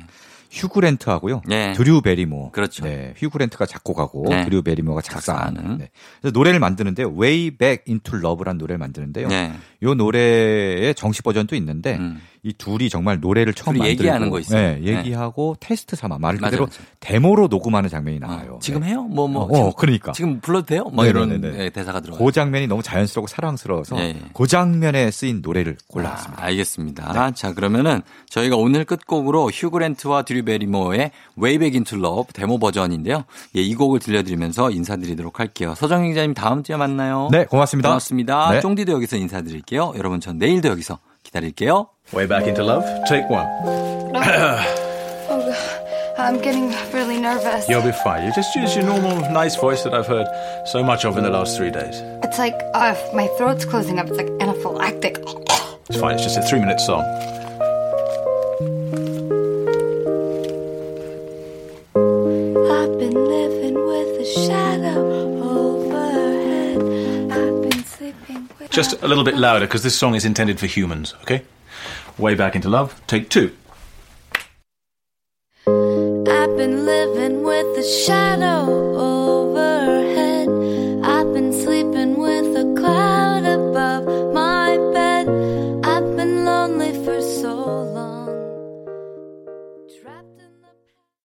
휴그랜트하고요. 0.55 1.43
네. 1.47 1.73
드류 1.73 2.01
베리모. 2.01 2.53
그렇죠. 2.53 2.85
네, 2.85 3.13
휴그랜트가 3.17 3.67
작곡하고 3.67 4.27
네. 4.29 4.45
드류 4.45 4.63
베리모가 4.63 5.01
작사하는. 5.03 5.79
네. 5.79 5.91
그래서 6.21 6.33
노래를 6.33 6.61
만드는데요. 6.61 7.09
Way 7.09 7.51
Back 7.51 7.85
Into 7.89 8.19
Love라는 8.19 8.59
노래를 8.59 8.79
만드는데요. 8.79 9.29
네. 9.29 9.53
요 9.83 9.95
노래의 9.95 10.95
정식 10.95 11.25
버전도 11.25 11.57
있는데 11.57 11.99
이 12.43 12.53
둘이 12.53 12.89
정말 12.89 13.21
노래를 13.21 13.53
처음 13.55 13.77
음. 13.77 13.79
만들고 13.79 14.03
얘기하는 14.05 14.31
거 14.31 14.39
있어요. 14.39 14.61
네, 14.61 14.81
네. 14.81 14.99
얘기하고 14.99 15.57
테스트 15.59 15.97
삼아 15.97 16.19
말 16.19 16.37
그대로 16.37 16.67
맞아요. 16.67 16.85
데모로 17.01 17.49
녹음하는 17.49 17.89
장면이 17.89 18.21
나와요. 18.21 18.59
지금 18.63 18.85
해요? 18.85 19.03
뭐, 19.03 19.27
뭐. 19.27 19.45
어, 19.45 19.57
지금, 19.57 19.73
그러니까. 19.77 20.13
지금 20.13 20.41
불러도 20.41 20.67
돼요? 20.67 20.85
뭐 20.93 21.07
이런 21.07 21.31
네네네. 21.31 21.65
예, 21.65 21.71
대사가 21.71 22.01
들어가요. 22.01 22.25
그 22.25 22.33
장면이 22.33 22.67
너무 22.67 22.83
자연스럽고 22.83 23.27
사랑스러워서 23.27 23.99
예. 23.99 24.17
그 24.35 24.47
장면에 24.47 25.11
쓰인 25.11 25.41
노래를 25.43 25.79
골라왔습니다. 25.89 26.43
아, 26.43 26.47
알겠습니다. 26.47 27.33
자, 27.33 27.55
그러면은 27.55 28.03
저희가 28.29 28.57
오늘 28.57 28.85
끝곡으로 28.85 29.51
휴그랜트와 29.51 30.23
드류 30.23 30.44
베리모어의 30.45 31.11
Way 31.39 31.59
Back 31.59 31.77
Into 31.77 31.99
Love 31.99 32.33
데모 32.33 32.59
버전인데요. 32.59 33.25
예, 33.57 33.61
이 33.61 33.75
곡을 33.75 34.01
들려드리면서 34.01 34.71
인사드리도록 34.71 35.41
할게요. 35.41 35.75
서정희 35.77 36.11
기자님 36.11 36.35
다음 36.35 36.63
주에 36.63 36.77
만나요. 36.77 37.29
네, 37.33 37.45
고맙습니다. 37.45 37.89
고맙습니다. 37.89 38.51
네. 38.53 38.61
쫑디도 38.61 38.93
여기서 38.93 39.17
인사드릴게요. 39.17 39.95
여러분 39.97 40.21
전 40.21 40.39
내일도 40.39 40.69
여기서 40.69 40.99
기다릴게요. 41.23 41.89
Way 42.13 42.29
back 42.29 42.47
into 42.47 42.65
love. 42.65 42.85
Take 43.09 43.29
one. 43.31 43.47
Oh, 45.27 45.41
God. 45.41 45.57
I'm 46.17 46.41
getting 46.41 46.73
really 46.93 47.19
nervous. 47.19 47.69
You'll 47.69 47.83
be 47.83 47.91
fine. 47.91 48.25
You 48.25 48.33
just 48.33 48.55
use 48.55 48.77
your 48.77 48.85
normal, 48.87 49.19
nice 49.33 49.57
voice 49.57 49.83
that 49.83 49.93
I've 49.95 50.07
heard 50.07 50.29
so 50.65 50.85
much 50.85 51.05
of 51.05 51.19
in 51.19 51.25
the 51.25 51.31
last 51.31 51.57
three 51.57 51.73
days. 51.73 52.01
It's 52.23 52.39
like 52.39 52.55
uh, 52.73 52.95
my 53.15 53.27
throat's 53.37 53.65
closing 53.65 53.99
up. 53.99 54.07
It's 54.07 54.17
like 54.17 54.31
anaphylactic. 54.39 55.19
It's 55.89 55.99
fine. 55.99 56.15
It's 56.15 56.23
just 56.23 56.39
a 56.39 56.43
three-minute 56.43 56.79
song. 56.79 57.03
I've 62.71 62.99
been 62.99 63.15
living 63.15 63.75
with 63.75 64.21
a 64.21 64.25
shadow 64.25 65.01
overhead. 65.43 66.79
I've 67.33 67.63
been 67.63 67.85
sleeping 67.85 68.49
with. 68.59 68.71
Just 68.71 69.03
a 69.03 69.09
little 69.09 69.25
bit 69.25 69.37
louder 69.37 69.67
because 69.67 69.83
this 69.83 69.97
song 69.97 70.15
is 70.15 70.25
intended 70.25 70.59
for 70.59 70.67
humans. 70.67 71.15
Okay. 71.23 71.43
Way 72.17 72.35
back 72.35 72.55
into 72.57 72.69
love. 72.69 73.01
Take 73.07 73.29
two. 73.29 73.55
I've 75.67 76.57
been 76.57 76.85
living 76.87 77.43
with 77.43 77.79
a 77.79 77.83
shadow 77.83 78.67
overhead. 78.97 80.24